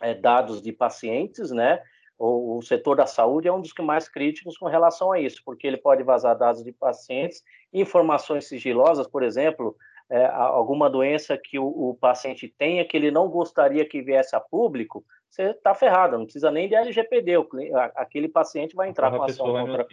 é, 0.00 0.14
dados 0.14 0.62
de 0.62 0.72
pacientes, 0.72 1.50
né? 1.50 1.82
O, 2.18 2.58
o, 2.58 2.62
setor 2.62 2.96
da 2.96 3.06
saúde 3.06 3.46
é 3.46 3.52
um 3.52 3.60
dos 3.60 3.72
que 3.72 3.80
mais 3.80 4.08
críticos 4.08 4.58
com 4.58 4.66
relação 4.66 5.12
a 5.12 5.20
isso, 5.20 5.40
porque 5.44 5.66
ele 5.66 5.76
pode 5.76 6.02
vazar 6.02 6.36
dados 6.36 6.64
de 6.64 6.72
pacientes, 6.72 7.44
informações 7.72 8.48
sigilosas, 8.48 9.06
por 9.06 9.22
exemplo, 9.22 9.76
é, 10.10 10.26
alguma 10.26 10.90
doença 10.90 11.38
que 11.38 11.58
o, 11.58 11.66
o, 11.66 11.94
paciente 11.94 12.52
tenha 12.58 12.84
que 12.84 12.96
ele 12.96 13.10
não 13.10 13.28
gostaria 13.28 13.84
que 13.84 14.02
viesse 14.02 14.34
a 14.34 14.40
público, 14.40 15.04
você 15.30 15.50
está 15.50 15.74
ferrado, 15.74 16.16
não 16.16 16.24
precisa 16.24 16.50
nem 16.50 16.68
de 16.68 16.74
LGPD, 16.74 17.36
o, 17.36 17.48
aquele 17.94 18.28
paciente 18.28 18.74
vai 18.74 18.88
entrar 18.88 19.10
com 19.10 19.22
ação 19.22 19.46
contra... 19.46 19.86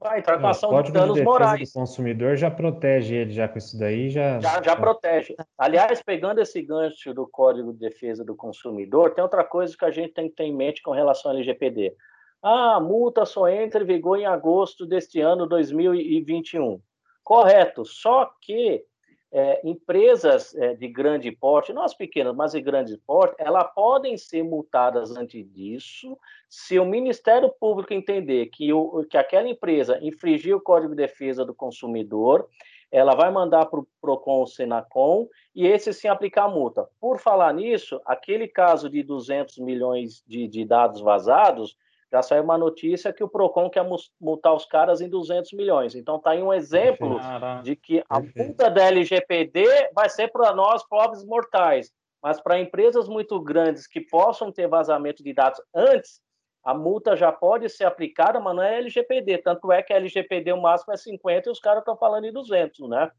Vai 0.00 0.20
entrar 0.20 0.38
com 0.38 0.46
ação 0.46 0.82
de 0.82 0.92
danos 0.92 1.16
de 1.16 1.22
morais. 1.22 1.70
O 1.70 1.80
consumidor 1.80 2.36
já 2.36 2.50
protege 2.50 3.14
ele 3.14 3.32
já 3.32 3.48
com 3.48 3.58
isso 3.58 3.78
daí, 3.78 4.08
já... 4.08 4.40
Já, 4.40 4.62
já 4.62 4.76
protege. 4.76 5.34
Aliás, 5.58 6.02
pegando 6.02 6.40
esse 6.40 6.62
gancho 6.62 7.12
do 7.12 7.26
Código 7.26 7.72
de 7.72 7.80
Defesa 7.80 8.24
do 8.24 8.36
Consumidor, 8.36 9.14
tem 9.14 9.22
outra 9.22 9.44
coisa 9.44 9.76
que 9.76 9.84
a 9.84 9.90
gente 9.90 10.14
tem 10.14 10.28
que 10.28 10.36
ter 10.36 10.44
em 10.44 10.54
mente 10.54 10.80
com 10.80 10.92
relação 10.92 11.30
ao 11.30 11.36
LGPD. 11.36 11.94
Ah, 12.42 12.76
a 12.76 12.80
multa 12.80 13.24
só 13.24 13.48
entra 13.48 13.82
em 13.82 13.86
vigor 13.86 14.18
em 14.18 14.26
agosto 14.26 14.86
deste 14.86 15.20
ano, 15.20 15.46
2021. 15.46 16.80
Correto, 17.22 17.84
só 17.84 18.32
que 18.40 18.84
é, 19.32 19.60
empresas 19.64 20.54
é, 20.54 20.74
de 20.74 20.86
grande 20.86 21.32
porte, 21.32 21.72
não 21.72 21.82
as 21.82 21.94
pequenas, 21.94 22.36
mas 22.36 22.52
de 22.52 22.60
grande 22.60 22.98
porte, 22.98 23.34
elas 23.38 23.72
podem 23.74 24.16
ser 24.18 24.42
multadas 24.42 25.16
antes 25.16 25.50
disso, 25.50 26.18
se 26.48 26.78
o 26.78 26.84
Ministério 26.84 27.50
Público 27.58 27.94
entender 27.94 28.46
que, 28.46 28.72
o, 28.72 29.04
que 29.08 29.16
aquela 29.16 29.48
empresa 29.48 29.98
infringiu 30.02 30.58
o 30.58 30.60
Código 30.60 30.90
de 30.90 31.02
Defesa 31.02 31.46
do 31.46 31.54
Consumidor, 31.54 32.46
ela 32.90 33.14
vai 33.14 33.30
mandar 33.30 33.64
para 33.66 33.80
o 33.80 33.86
PROCON 34.02 34.40
ou 34.40 34.46
Senacom 34.46 35.26
e 35.54 35.66
esse 35.66 35.94
sim 35.94 36.08
aplicar 36.08 36.44
a 36.44 36.48
multa. 36.48 36.86
Por 37.00 37.18
falar 37.18 37.54
nisso, 37.54 37.98
aquele 38.04 38.46
caso 38.46 38.90
de 38.90 39.02
200 39.02 39.56
milhões 39.60 40.22
de, 40.26 40.46
de 40.46 40.62
dados 40.62 41.00
vazados, 41.00 41.74
já 42.12 42.20
saiu 42.20 42.42
uma 42.42 42.58
notícia 42.58 43.12
que 43.12 43.24
o 43.24 43.28
Procon 43.28 43.70
quer 43.70 43.84
multar 44.20 44.54
os 44.54 44.66
caras 44.66 45.00
em 45.00 45.08
200 45.08 45.52
milhões. 45.54 45.94
Então 45.94 46.18
tá 46.18 46.32
aí 46.32 46.42
um 46.42 46.52
exemplo 46.52 47.18
Caraca. 47.18 47.62
de 47.62 47.74
que 47.74 48.04
a 48.06 48.20
multa 48.20 48.70
da 48.70 48.84
LGPD 48.84 49.90
vai 49.94 50.10
ser 50.10 50.28
para 50.28 50.52
nós 50.52 50.86
pobres 50.86 51.24
mortais, 51.24 51.90
mas 52.22 52.38
para 52.38 52.60
empresas 52.60 53.08
muito 53.08 53.40
grandes 53.40 53.86
que 53.86 54.00
possam 54.00 54.52
ter 54.52 54.68
vazamento 54.68 55.24
de 55.24 55.32
dados 55.32 55.58
antes, 55.74 56.20
a 56.62 56.74
multa 56.74 57.16
já 57.16 57.32
pode 57.32 57.68
ser 57.70 57.84
aplicada, 57.84 58.38
mas 58.38 58.54
não 58.54 58.62
é 58.62 58.76
LGPD. 58.76 59.38
Tanto 59.38 59.72
é 59.72 59.82
que 59.82 59.92
a 59.92 59.96
LGPD 59.96 60.52
o 60.52 60.60
máximo 60.60 60.92
é 60.92 60.96
50 60.98 61.48
e 61.48 61.52
os 61.52 61.58
caras 61.58 61.80
estão 61.80 61.96
falando 61.96 62.26
em 62.26 62.32
200, 62.32 62.90
né? 62.90 63.10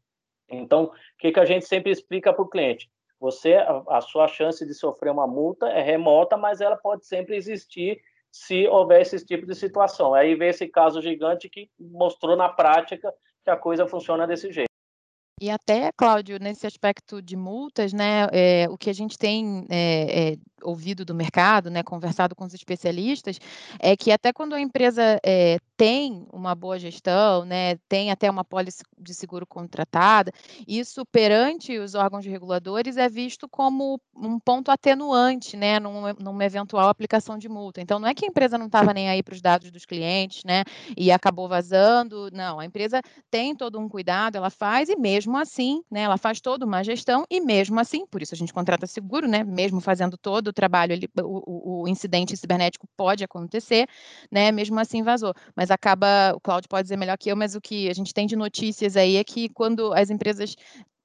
Então, 0.48 0.84
o 0.84 0.92
que, 1.18 1.32
que 1.32 1.40
a 1.40 1.44
gente 1.44 1.66
sempre 1.66 1.90
explica 1.90 2.32
para 2.32 2.42
o 2.42 2.48
cliente? 2.48 2.88
Você, 3.18 3.54
a, 3.54 3.82
a 3.88 4.00
sua 4.00 4.28
chance 4.28 4.64
de 4.64 4.72
sofrer 4.72 5.10
uma 5.10 5.26
multa 5.26 5.68
é 5.68 5.82
remota, 5.82 6.36
mas 6.36 6.60
ela 6.60 6.76
pode 6.76 7.06
sempre 7.06 7.36
existir 7.36 8.00
se 8.34 8.66
houver 8.66 9.00
esse 9.00 9.24
tipo 9.24 9.46
de 9.46 9.54
situação. 9.54 10.12
Aí 10.12 10.34
vem 10.34 10.48
esse 10.48 10.66
caso 10.66 11.00
gigante 11.00 11.48
que 11.48 11.70
mostrou 11.78 12.36
na 12.36 12.48
prática 12.48 13.14
que 13.44 13.48
a 13.48 13.56
coisa 13.56 13.86
funciona 13.86 14.26
desse 14.26 14.50
jeito. 14.50 14.68
E 15.40 15.48
até, 15.50 15.90
Cláudio, 15.96 16.38
nesse 16.40 16.66
aspecto 16.66 17.22
de 17.22 17.36
multas, 17.36 17.92
né, 17.92 18.26
é, 18.32 18.66
o 18.68 18.76
que 18.76 18.90
a 18.90 18.92
gente 18.92 19.16
tem 19.16 19.66
é, 19.70 20.32
é, 20.32 20.36
ouvido 20.64 21.04
do 21.04 21.14
mercado, 21.14 21.70
né, 21.70 21.84
conversado 21.84 22.34
com 22.34 22.44
os 22.44 22.54
especialistas, 22.54 23.38
é 23.78 23.96
que 23.96 24.10
até 24.10 24.32
quando 24.32 24.54
a 24.54 24.60
empresa 24.60 25.20
é, 25.24 25.58
tem 25.76 26.26
uma 26.32 26.54
boa 26.54 26.78
gestão, 26.78 27.44
né, 27.44 27.76
tem 27.88 28.10
até 28.10 28.30
uma 28.30 28.44
pólice 28.44 28.82
de 28.98 29.14
seguro 29.14 29.46
contratada, 29.46 30.32
isso 30.66 31.04
perante 31.06 31.78
os 31.78 31.94
órgãos 31.94 32.24
reguladores 32.24 32.96
é 32.96 33.08
visto 33.08 33.48
como 33.48 34.00
um 34.16 34.38
ponto 34.38 34.70
atenuante, 34.70 35.56
né, 35.56 35.80
num, 35.80 36.12
numa 36.20 36.44
eventual 36.44 36.88
aplicação 36.88 37.36
de 37.36 37.48
multa. 37.48 37.80
Então, 37.80 37.98
não 37.98 38.08
é 38.08 38.14
que 38.14 38.24
a 38.24 38.28
empresa 38.28 38.56
não 38.56 38.66
estava 38.66 38.94
nem 38.94 39.08
aí 39.08 39.22
para 39.22 39.34
os 39.34 39.40
dados 39.40 39.70
dos 39.70 39.84
clientes, 39.84 40.44
né, 40.44 40.62
e 40.96 41.10
acabou 41.10 41.48
vazando, 41.48 42.30
não, 42.32 42.60
a 42.60 42.64
empresa 42.64 43.00
tem 43.30 43.54
todo 43.54 43.78
um 43.78 43.88
cuidado, 43.88 44.36
ela 44.36 44.50
faz 44.50 44.88
e 44.88 44.96
mesmo 44.96 45.24
mesmo 45.34 45.38
assim, 45.38 45.82
né, 45.90 46.02
ela 46.02 46.16
faz 46.16 46.40
toda 46.40 46.64
uma 46.64 46.82
gestão 46.82 47.24
e 47.30 47.40
mesmo 47.40 47.78
assim, 47.80 48.06
por 48.06 48.22
isso 48.22 48.34
a 48.34 48.36
gente 48.36 48.52
contrata 48.52 48.86
seguro, 48.86 49.26
né, 49.26 49.42
mesmo 49.42 49.80
fazendo 49.80 50.16
todo 50.16 50.48
o 50.48 50.52
trabalho, 50.52 50.92
ele, 50.92 51.08
o, 51.22 51.82
o, 51.82 51.88
incidente 51.88 52.36
cibernético 52.36 52.86
pode 52.96 53.24
acontecer, 53.24 53.88
né, 54.30 54.52
mesmo 54.52 54.78
assim 54.78 55.02
vazou. 55.02 55.34
Mas 55.56 55.63
acaba, 55.70 56.32
o 56.34 56.40
Cláudio 56.40 56.68
pode 56.68 56.84
dizer 56.84 56.96
melhor 56.96 57.16
que 57.16 57.30
eu, 57.30 57.36
mas 57.36 57.54
o 57.54 57.60
que 57.60 57.88
a 57.88 57.92
gente 57.92 58.12
tem 58.12 58.26
de 58.26 58.36
notícias 58.36 58.96
aí 58.96 59.16
é 59.16 59.24
que 59.24 59.48
quando 59.48 59.92
as 59.92 60.10
empresas 60.10 60.56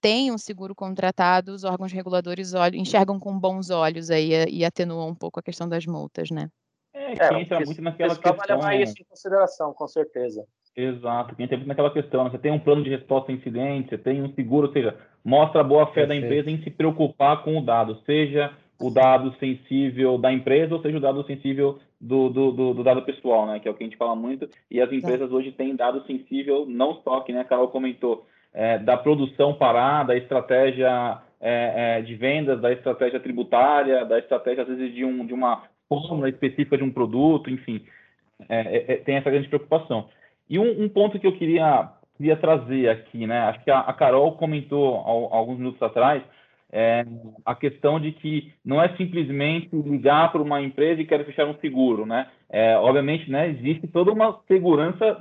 têm 0.01 0.31
um 0.31 0.37
seguro 0.37 0.73
contratado, 0.73 1.51
os 1.51 1.63
órgãos 1.63 1.91
reguladores 1.91 2.53
olham, 2.53 2.79
enxergam 2.79 3.19
com 3.19 3.37
bons 3.37 3.69
olhos 3.69 4.09
aí 4.09 4.31
e 4.49 4.63
atenuam 4.63 5.09
um 5.09 5.15
pouco 5.15 5.39
a 5.39 5.43
questão 5.43 5.67
das 5.67 5.85
multas, 5.85 6.29
né? 6.31 6.49
É, 6.93 7.13
que 7.15 7.21
é, 7.21 7.41
entra 7.41 7.59
muito 7.59 7.81
naquela 7.81 8.15
questão... 8.15 8.35
vai 8.35 8.47
levar 8.47 8.75
isso 8.75 8.95
em 8.99 9.05
consideração, 9.05 9.73
com 9.73 9.87
certeza. 9.87 10.45
Exato, 10.75 11.35
que 11.35 11.43
entra 11.43 11.57
muito 11.57 11.67
naquela 11.67 11.91
questão, 11.91 12.23
né? 12.23 12.29
você 12.29 12.37
tem 12.37 12.51
um 12.51 12.59
plano 12.59 12.83
de 12.83 12.89
resposta 12.89 13.31
a 13.31 13.35
incidente, 13.35 13.89
você 13.89 13.97
tem 13.97 14.21
um 14.23 14.33
seguro, 14.33 14.67
ou 14.67 14.73
seja, 14.73 14.95
mostra 15.23 15.61
a 15.61 15.63
boa 15.63 15.87
fé 15.93 16.05
da 16.05 16.15
empresa 16.15 16.49
em 16.49 16.61
se 16.63 16.69
preocupar 16.69 17.43
com 17.43 17.57
o 17.57 17.65
dado, 17.65 17.99
seja 18.05 18.53
o 18.79 18.89
dado 18.89 19.33
sensível 19.39 20.17
da 20.17 20.31
empresa 20.31 20.73
ou 20.73 20.81
seja 20.81 20.97
o 20.97 21.01
dado 21.01 21.23
sensível 21.25 21.79
do, 21.99 22.29
do, 22.29 22.51
do, 22.51 22.73
do 22.75 22.83
dado 22.83 23.01
pessoal, 23.01 23.45
né? 23.45 23.59
Que 23.59 23.67
é 23.67 23.71
o 23.71 23.73
que 23.73 23.83
a 23.83 23.87
gente 23.87 23.97
fala 23.97 24.15
muito. 24.15 24.49
E 24.71 24.79
as 24.79 24.91
empresas 24.91 25.31
hoje 25.31 25.51
têm 25.51 25.75
dado 25.75 26.05
sensível, 26.05 26.65
não 26.67 27.01
só 27.03 27.19
que 27.21 27.33
né, 27.33 27.41
a 27.41 27.45
Carol 27.45 27.67
comentou, 27.67 28.25
é, 28.53 28.79
da 28.79 28.97
produção 28.97 29.53
parar, 29.53 30.03
da 30.03 30.15
estratégia 30.15 31.21
é, 31.41 31.97
é, 31.99 32.01
de 32.01 32.15
vendas, 32.15 32.59
da 32.61 32.71
estratégia 32.71 33.19
tributária, 33.19 34.05
da 34.05 34.17
estratégia, 34.17 34.63
às 34.63 34.69
vezes, 34.69 34.93
de, 34.93 35.03
um, 35.03 35.25
de 35.25 35.33
uma 35.33 35.63
fórmula 35.87 36.29
específica 36.29 36.77
de 36.77 36.83
um 36.83 36.91
produto, 36.91 37.49
enfim. 37.49 37.83
É, 38.47 38.59
é, 38.59 38.93
é, 38.93 38.95
tem 38.97 39.15
essa 39.15 39.29
grande 39.29 39.49
preocupação. 39.49 40.07
E 40.49 40.57
um, 40.57 40.83
um, 40.83 40.89
ponto 40.89 41.19
que 41.19 41.27
eu 41.27 41.37
queria, 41.37 41.89
queria 42.15 42.37
trazer 42.37 42.89
aqui, 42.89 43.27
né? 43.27 43.39
Acho 43.41 43.63
que 43.63 43.69
a, 43.69 43.79
a 43.79 43.93
Carol 43.93 44.31
comentou 44.33 44.95
ao, 44.95 45.33
alguns 45.33 45.57
minutos 45.57 45.81
atrás 45.81 46.23
é, 46.71 47.05
a 47.45 47.55
questão 47.55 47.99
de 47.99 48.11
que 48.11 48.53
não 48.63 48.81
é 48.81 48.95
simplesmente 48.95 49.69
ligar 49.73 50.31
para 50.31 50.41
uma 50.41 50.61
empresa 50.61 51.01
e 51.01 51.05
querer 51.05 51.25
fechar 51.25 51.45
um 51.45 51.57
seguro, 51.59 52.05
né? 52.05 52.27
É, 52.49 52.77
obviamente, 52.77 53.29
né? 53.29 53.49
Existe 53.49 53.87
toda 53.87 54.11
uma 54.11 54.39
segurança 54.47 55.19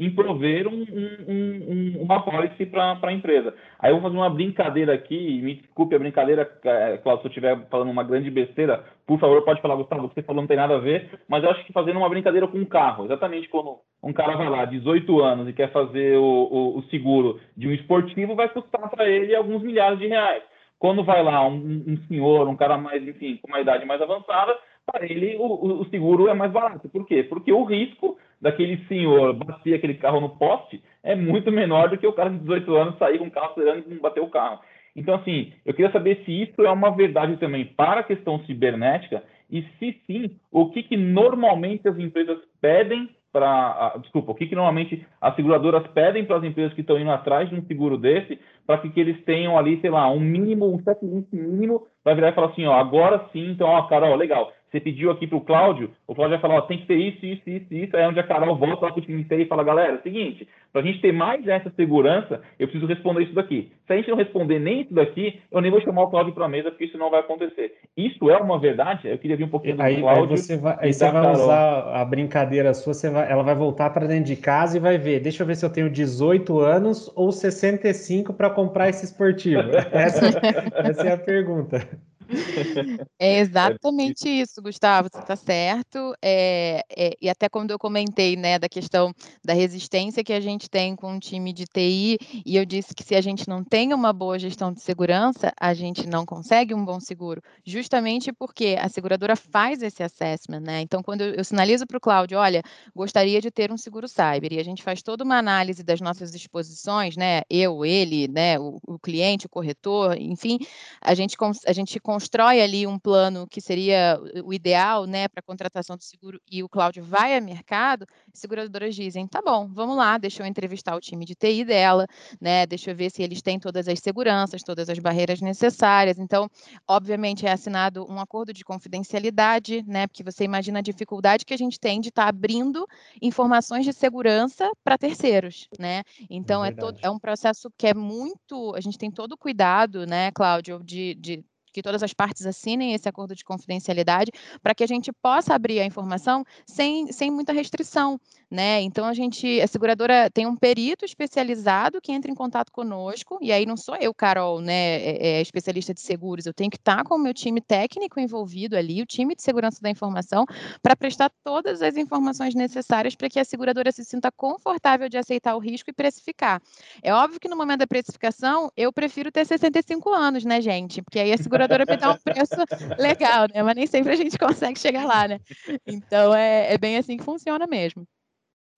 em 0.00 0.10
prover 0.10 0.66
um, 0.66 0.80
um, 0.80 1.28
um, 1.28 2.02
uma 2.02 2.22
policy 2.22 2.64
para 2.64 2.98
a 3.02 3.12
empresa. 3.12 3.54
Aí 3.78 3.90
eu 3.90 4.00
vou 4.00 4.04
fazer 4.04 4.16
uma 4.16 4.30
brincadeira 4.30 4.94
aqui, 4.94 5.42
me 5.42 5.56
desculpe 5.56 5.94
a 5.94 5.98
brincadeira, 5.98 6.50
é, 6.64 6.96
Cláudio, 6.96 7.22
se 7.22 7.26
eu 7.26 7.30
estiver 7.30 7.68
falando 7.68 7.90
uma 7.90 8.02
grande 8.02 8.30
besteira, 8.30 8.82
por 9.06 9.20
favor, 9.20 9.44
pode 9.44 9.60
falar, 9.60 9.76
Gustavo, 9.76 10.06
o 10.06 10.08
que 10.08 10.14
você 10.14 10.22
falou 10.22 10.40
não 10.40 10.48
tem 10.48 10.56
nada 10.56 10.76
a 10.76 10.80
ver, 10.80 11.20
mas 11.28 11.44
eu 11.44 11.50
acho 11.50 11.64
que 11.66 11.72
fazendo 11.72 11.98
uma 11.98 12.08
brincadeira 12.08 12.48
com 12.48 12.56
um 12.56 12.64
carro, 12.64 13.04
exatamente 13.04 13.48
quando 13.48 13.76
um 14.02 14.12
cara 14.12 14.36
vai 14.36 14.48
lá, 14.48 14.64
18 14.64 15.20
anos, 15.20 15.48
e 15.48 15.52
quer 15.52 15.70
fazer 15.70 16.16
o, 16.16 16.22
o, 16.24 16.78
o 16.78 16.82
seguro 16.84 17.38
de 17.54 17.68
um 17.68 17.72
esportivo, 17.72 18.34
vai 18.34 18.48
custar 18.48 18.88
para 18.88 19.06
ele 19.06 19.36
alguns 19.36 19.62
milhares 19.62 19.98
de 19.98 20.06
reais. 20.06 20.42
Quando 20.78 21.04
vai 21.04 21.22
lá 21.22 21.46
um, 21.46 21.98
senhor, 22.08 22.48
um 22.48 22.56
cara 22.56 22.78
mais, 22.78 23.06
enfim, 23.06 23.38
com 23.42 23.48
uma 23.48 23.60
idade 23.60 23.84
mais 23.84 24.00
avançada, 24.00 24.56
para 24.86 25.04
ele 25.04 25.36
o, 25.36 25.82
o, 25.82 25.84
seguro 25.90 26.28
é 26.28 26.34
mais 26.34 26.50
barato. 26.50 26.88
Por 26.88 27.06
quê? 27.06 27.22
Porque 27.22 27.52
o 27.52 27.64
risco 27.64 28.16
daquele 28.40 28.84
senhor 28.86 29.34
bater 29.34 29.74
aquele 29.74 29.94
carro 29.94 30.20
no 30.20 30.30
poste 30.30 30.82
é 31.02 31.14
muito 31.14 31.50
menor 31.52 31.88
do 31.88 31.98
que 31.98 32.06
o 32.06 32.12
cara 32.12 32.30
de 32.30 32.38
18 32.38 32.76
anos 32.76 32.98
sair 32.98 33.18
com 33.18 33.26
o 33.26 33.30
carro 33.30 33.50
acelerando 33.50 33.84
e 33.86 33.94
não 33.94 34.00
bater 34.00 34.22
o 34.22 34.30
carro. 34.30 34.60
Então, 34.94 35.14
assim, 35.14 35.52
eu 35.64 35.72
queria 35.72 35.92
saber 35.92 36.22
se 36.24 36.42
isso 36.42 36.62
é 36.62 36.70
uma 36.70 36.90
verdade 36.90 37.36
também 37.36 37.64
para 37.64 38.00
a 38.00 38.04
questão 38.04 38.40
cibernética 38.44 39.22
e 39.50 39.62
se 39.78 40.00
sim, 40.06 40.36
o 40.50 40.70
que, 40.70 40.82
que 40.82 40.96
normalmente 40.96 41.88
as 41.88 41.98
empresas 41.98 42.38
pedem 42.60 43.08
para. 43.32 43.96
Desculpa, 43.98 44.32
o 44.32 44.34
que, 44.34 44.46
que 44.46 44.54
normalmente 44.54 45.04
as 45.20 45.34
seguradoras 45.36 45.86
pedem 45.88 46.24
para 46.24 46.36
as 46.36 46.44
empresas 46.44 46.74
que 46.74 46.80
estão 46.80 46.98
indo 46.98 47.10
atrás 47.10 47.48
de 47.48 47.54
um 47.54 47.64
seguro 47.66 47.96
desse, 47.96 48.38
para 48.66 48.78
que, 48.78 48.90
que 48.90 49.00
eles 49.00 49.22
tenham 49.24 49.58
ali, 49.58 49.80
sei 49.80 49.90
lá, 49.90 50.10
um 50.10 50.20
mínimo, 50.20 50.72
um 50.72 50.82
checklist 50.82 51.32
mínimo, 51.32 51.86
para 52.02 52.14
virar 52.14 52.30
e 52.30 52.32
falar 52.32 52.48
assim, 52.48 52.66
ó, 52.66 52.74
agora 52.74 53.28
sim, 53.32 53.50
então, 53.50 53.68
ó, 53.68 53.82
cara, 53.82 54.06
ó, 54.06 54.14
legal, 54.14 54.52
você 54.70 54.80
pediu 54.80 55.10
aqui 55.10 55.26
para 55.26 55.36
o 55.36 55.40
Cláudio, 55.40 55.90
o 56.06 56.14
Cláudio 56.14 56.38
vai 56.38 56.40
falar, 56.40 56.60
ó, 56.60 56.62
tem 56.62 56.78
que 56.78 56.86
ter 56.86 56.96
isso, 56.96 57.26
isso, 57.26 57.42
isso, 57.50 57.74
isso, 57.74 57.96
aí 57.96 58.04
é 58.04 58.08
onde 58.08 58.20
a 58.20 58.22
Carol 58.22 58.56
volta 58.56 58.86
lá 58.86 58.92
para 58.92 59.00
o 59.00 59.04
time 59.04 59.26
e 59.28 59.46
fala, 59.46 59.64
galera, 59.64 59.94
é 59.94 59.96
o 59.96 60.02
seguinte, 60.02 60.46
para 60.72 60.82
a 60.82 60.84
gente 60.84 61.00
ter 61.00 61.12
mais 61.12 61.46
essa 61.48 61.70
segurança, 61.70 62.40
eu 62.58 62.68
preciso 62.68 62.86
responder 62.86 63.24
isso 63.24 63.34
daqui. 63.34 63.72
Se 63.86 63.92
a 63.92 63.96
gente 63.96 64.08
não 64.08 64.16
responder 64.16 64.60
nem 64.60 64.82
isso 64.82 64.94
daqui, 64.94 65.40
eu 65.50 65.60
nem 65.60 65.70
vou 65.70 65.80
chamar 65.80 66.02
o 66.02 66.10
Cláudio 66.10 66.32
para 66.32 66.44
a 66.44 66.48
mesa, 66.48 66.70
porque 66.70 66.84
isso 66.84 66.96
não 66.96 67.10
vai 67.10 67.20
acontecer. 67.20 67.74
Isso 67.96 68.30
é 68.30 68.36
uma 68.36 68.58
verdade? 68.58 69.08
Eu 69.08 69.18
queria 69.18 69.36
ver 69.36 69.44
um 69.44 69.48
pouquinho 69.48 69.76
do 69.76 69.82
aí, 69.82 70.00
Cláudio. 70.00 70.30
Aí 70.30 70.38
você 70.38 70.56
vai, 70.56 70.76
aí 70.78 70.92
você 70.92 71.10
vai 71.10 71.32
usar 71.32 72.00
a 72.00 72.04
brincadeira 72.04 72.72
sua, 72.72 72.94
você 72.94 73.10
vai, 73.10 73.30
ela 73.30 73.42
vai 73.42 73.56
voltar 73.56 73.90
para 73.90 74.06
dentro 74.06 74.26
de 74.26 74.36
casa 74.36 74.76
e 74.76 74.80
vai 74.80 74.96
ver, 74.96 75.18
deixa 75.18 75.42
eu 75.42 75.46
ver 75.46 75.56
se 75.56 75.64
eu 75.64 75.70
tenho 75.70 75.90
18 75.90 76.60
anos 76.60 77.12
ou 77.16 77.32
65 77.32 78.32
para 78.32 78.48
comprar 78.50 78.88
esse 78.88 79.04
esportivo. 79.04 79.62
essa, 79.90 80.26
essa 80.74 81.08
é 81.08 81.12
a 81.12 81.18
pergunta. 81.18 81.88
É 83.18 83.40
exatamente 83.40 84.28
isso, 84.28 84.62
Gustavo, 84.62 85.08
você 85.12 85.18
está 85.18 85.36
certo. 85.36 86.14
É, 86.22 86.82
é, 86.96 87.16
e 87.20 87.28
até 87.28 87.48
quando 87.48 87.70
eu 87.70 87.78
comentei 87.78 88.36
né, 88.36 88.58
da 88.58 88.68
questão 88.68 89.12
da 89.44 89.52
resistência 89.52 90.24
que 90.24 90.32
a 90.32 90.40
gente 90.40 90.68
tem 90.68 90.96
com 90.96 91.12
um 91.12 91.18
time 91.18 91.52
de 91.52 91.64
TI, 91.64 92.18
e 92.44 92.56
eu 92.56 92.64
disse 92.64 92.94
que 92.94 93.02
se 93.02 93.14
a 93.14 93.20
gente 93.20 93.48
não 93.48 93.62
tem 93.64 93.92
uma 93.92 94.12
boa 94.12 94.38
gestão 94.38 94.72
de 94.72 94.80
segurança, 94.80 95.52
a 95.58 95.74
gente 95.74 96.06
não 96.06 96.24
consegue 96.24 96.74
um 96.74 96.84
bom 96.84 97.00
seguro, 97.00 97.42
justamente 97.64 98.32
porque 98.32 98.76
a 98.80 98.88
seguradora 98.88 99.36
faz 99.36 99.82
esse 99.82 100.02
assessment, 100.02 100.60
né? 100.60 100.80
Então, 100.80 101.02
quando 101.02 101.22
eu, 101.22 101.34
eu 101.34 101.44
sinalizo 101.44 101.86
para 101.86 101.98
o 101.98 102.00
Cláudio, 102.00 102.38
olha, 102.38 102.62
gostaria 102.94 103.40
de 103.40 103.50
ter 103.50 103.72
um 103.72 103.76
seguro 103.76 104.08
cyber, 104.08 104.52
e 104.52 104.58
a 104.58 104.64
gente 104.64 104.82
faz 104.82 105.02
toda 105.02 105.24
uma 105.24 105.38
análise 105.38 105.82
das 105.82 106.00
nossas 106.00 106.34
exposições, 106.34 107.16
né? 107.16 107.42
Eu, 107.50 107.84
ele, 107.84 108.28
né? 108.28 108.58
O, 108.58 108.78
o 108.86 108.98
cliente, 108.98 109.46
o 109.46 109.50
corretor, 109.50 110.16
enfim, 110.18 110.58
a 111.00 111.14
gente, 111.14 111.36
a 111.66 111.72
gente 111.72 111.98
constrói 112.20 112.60
ali 112.60 112.86
um 112.86 112.98
plano 112.98 113.46
que 113.46 113.62
seria 113.62 114.20
o 114.44 114.52
ideal, 114.52 115.06
né, 115.06 115.26
para 115.26 115.40
contratação 115.40 115.96
do 115.96 116.04
seguro 116.04 116.38
e 116.50 116.62
o 116.62 116.68
Cláudio 116.68 117.02
vai 117.02 117.34
a 117.34 117.40
mercado, 117.40 118.04
as 118.30 118.38
seguradoras 118.38 118.94
dizem, 118.94 119.26
tá 119.26 119.40
bom, 119.40 119.66
vamos 119.72 119.96
lá, 119.96 120.18
deixa 120.18 120.42
eu 120.42 120.46
entrevistar 120.46 120.94
o 120.94 121.00
time 121.00 121.24
de 121.24 121.34
TI 121.34 121.64
dela, 121.64 122.06
né, 122.38 122.66
deixa 122.66 122.90
eu 122.90 122.94
ver 122.94 123.10
se 123.10 123.22
eles 123.22 123.40
têm 123.40 123.58
todas 123.58 123.88
as 123.88 123.98
seguranças, 124.00 124.62
todas 124.62 124.90
as 124.90 124.98
barreiras 124.98 125.40
necessárias. 125.40 126.18
Então, 126.18 126.46
obviamente 126.86 127.46
é 127.46 127.52
assinado 127.52 128.06
um 128.06 128.20
acordo 128.20 128.52
de 128.52 128.64
confidencialidade, 128.64 129.82
né, 129.86 130.06
porque 130.06 130.22
você 130.22 130.44
imagina 130.44 130.80
a 130.80 130.82
dificuldade 130.82 131.46
que 131.46 131.54
a 131.54 131.58
gente 131.58 131.80
tem 131.80 132.02
de 132.02 132.10
estar 132.10 132.24
tá 132.24 132.28
abrindo 132.28 132.86
informações 133.22 133.86
de 133.86 133.94
segurança 133.94 134.70
para 134.84 134.98
terceiros, 134.98 135.68
né? 135.78 136.02
Então 136.28 136.62
é, 136.62 136.68
é, 136.68 136.72
todo, 136.72 136.98
é 137.00 137.08
um 137.08 137.18
processo 137.18 137.70
que 137.78 137.86
é 137.86 137.94
muito, 137.94 138.74
a 138.74 138.80
gente 138.80 138.98
tem 138.98 139.10
todo 139.10 139.32
o 139.32 139.38
cuidado, 139.38 140.04
né, 140.06 140.30
Cláudio, 140.32 140.82
de, 140.84 141.14
de 141.14 141.44
que 141.72 141.82
todas 141.82 142.02
as 142.02 142.12
partes 142.12 142.44
assinem 142.46 142.94
esse 142.94 143.08
acordo 143.08 143.34
de 143.34 143.44
confidencialidade 143.44 144.30
para 144.62 144.74
que 144.74 144.84
a 144.84 144.86
gente 144.86 145.12
possa 145.12 145.54
abrir 145.54 145.80
a 145.80 145.84
informação 145.84 146.44
sem, 146.66 147.12
sem 147.12 147.30
muita 147.30 147.52
restrição, 147.52 148.20
né? 148.50 148.80
Então 148.80 149.04
a 149.04 149.14
gente, 149.14 149.60
a 149.60 149.66
seguradora 149.66 150.28
tem 150.30 150.46
um 150.46 150.56
perito 150.56 151.04
especializado 151.04 152.00
que 152.00 152.12
entra 152.12 152.30
em 152.30 152.34
contato 152.34 152.72
conosco 152.72 153.38
e 153.40 153.52
aí 153.52 153.64
não 153.64 153.76
sou 153.76 153.96
eu, 153.96 154.12
Carol, 154.12 154.60
né, 154.60 154.96
é, 154.96 155.38
é 155.38 155.40
especialista 155.40 155.94
de 155.94 156.00
seguros, 156.00 156.46
eu 156.46 156.54
tenho 156.54 156.70
que 156.70 156.76
estar 156.76 157.04
com 157.04 157.14
o 157.14 157.18
meu 157.18 157.32
time 157.32 157.60
técnico 157.60 158.18
envolvido 158.18 158.76
ali, 158.76 159.00
o 159.00 159.06
time 159.06 159.34
de 159.34 159.42
segurança 159.42 159.80
da 159.80 159.88
informação, 159.88 160.44
para 160.82 160.96
prestar 160.96 161.30
todas 161.44 161.80
as 161.82 161.96
informações 161.96 162.54
necessárias 162.54 163.14
para 163.14 163.28
que 163.28 163.38
a 163.38 163.44
seguradora 163.44 163.92
se 163.92 164.04
sinta 164.04 164.30
confortável 164.32 165.08
de 165.08 165.16
aceitar 165.16 165.54
o 165.54 165.58
risco 165.60 165.90
e 165.90 165.92
precificar. 165.92 166.60
É 167.02 167.14
óbvio 167.14 167.38
que 167.38 167.48
no 167.48 167.56
momento 167.56 167.80
da 167.80 167.86
precificação 167.86 168.70
eu 168.76 168.92
prefiro 168.92 169.30
ter 169.30 169.46
65 169.46 170.12
anos, 170.12 170.44
né, 170.44 170.60
gente? 170.60 171.02
Porque 171.02 171.18
aí 171.18 171.32
a 171.32 171.36
seguradora 171.36 171.59
seguradora 171.60 171.84
me 171.86 171.96
dá 171.96 172.10
um 172.12 172.18
preço 172.18 172.98
legal, 172.98 173.46
né? 173.52 173.62
Mas 173.62 173.76
nem 173.76 173.86
sempre 173.86 174.12
a 174.12 174.16
gente 174.16 174.38
consegue 174.38 174.78
chegar 174.78 175.04
lá, 175.04 175.28
né? 175.28 175.40
Então 175.86 176.34
é, 176.34 176.72
é 176.72 176.78
bem 176.78 176.96
assim 176.96 177.16
que 177.16 177.24
funciona 177.24 177.66
mesmo. 177.66 178.06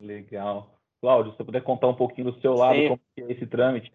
Legal. 0.00 0.78
Cláudio, 1.00 1.32
se 1.32 1.38
você 1.38 1.44
puder 1.44 1.62
contar 1.62 1.88
um 1.88 1.94
pouquinho 1.94 2.30
do 2.30 2.40
seu 2.40 2.54
lado, 2.54 2.76
Sim. 2.76 2.88
como 2.88 3.00
é 3.18 3.32
esse 3.32 3.46
trâmite? 3.46 3.92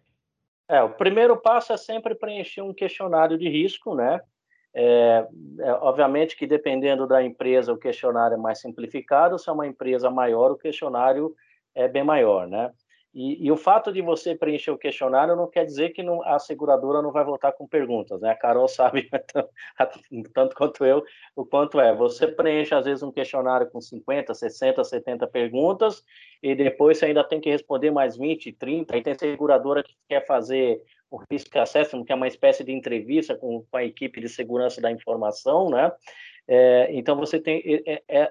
É, 0.69 0.81
o 0.83 0.89
primeiro 0.89 1.37
passo 1.37 1.71
é 1.71 1.77
sempre 1.77 2.13
preencher 2.15 2.61
um 2.61 2.73
questionário 2.73 3.37
de 3.37 3.47
risco, 3.47 3.95
né? 3.95 4.19
É, 4.73 5.27
é, 5.59 5.71
obviamente 5.73 6.35
que 6.35 6.45
dependendo 6.45 7.07
da 7.07 7.23
empresa 7.23 7.73
o 7.73 7.77
questionário 7.77 8.35
é 8.35 8.37
mais 8.37 8.59
simplificado, 8.59 9.39
se 9.39 9.49
é 9.49 9.53
uma 9.53 9.65
empresa 9.65 10.09
maior 10.09 10.51
o 10.51 10.57
questionário 10.57 11.33
é 11.73 11.87
bem 11.87 12.03
maior, 12.03 12.47
né? 12.47 12.71
E, 13.19 13.47
e, 13.47 13.51
o 13.51 13.57
fato 13.57 13.91
de 13.91 13.99
você 13.99 14.35
preencher 14.35 14.69
o 14.69 14.77
questionário 14.77 15.35
não 15.35 15.49
quer 15.49 15.65
dizer 15.65 15.89
que 15.89 16.03
não, 16.03 16.21
a 16.21 16.37
seguradora 16.37 17.01
não 17.01 17.11
vai 17.11 17.25
voltar 17.25 17.51
com 17.51 17.67
perguntas, 17.67 18.21
né? 18.21 18.29
A 18.29 18.35
Carol 18.35 18.67
sabe 18.69 19.09
tanto 20.35 20.55
quanto 20.55 20.85
eu 20.85 21.03
o 21.35 21.43
quanto 21.43 21.79
é. 21.79 21.95
Você 21.95 22.27
preenche, 22.27 22.75
às 22.75 22.85
vezes, 22.85 23.01
um 23.01 23.11
questionário 23.11 23.71
com 23.71 23.81
50, 23.81 24.35
60, 24.35 24.83
70 24.83 25.25
perguntas 25.25 26.03
e 26.43 26.53
depois 26.53 26.99
você 26.99 27.07
ainda 27.07 27.23
tem 27.23 27.41
que 27.41 27.49
responder 27.49 27.89
mais 27.89 28.15
20, 28.15 28.51
30. 28.51 28.93
Aí 28.93 29.01
tem 29.01 29.17
seguradora 29.17 29.81
que 29.81 29.95
quer 30.07 30.23
fazer 30.27 30.79
o 31.09 31.19
risk 31.31 31.55
assessment, 31.55 32.05
que 32.05 32.11
é 32.11 32.15
uma 32.15 32.27
espécie 32.27 32.63
de 32.63 32.71
entrevista 32.71 33.35
com, 33.35 33.63
com 33.63 33.77
a 33.77 33.83
equipe 33.83 34.21
de 34.21 34.29
segurança 34.29 34.79
da 34.79 34.91
informação, 34.91 35.71
né? 35.71 35.91
É, 36.47 36.89
então, 36.91 37.15
você 37.17 37.39
tem 37.39 37.83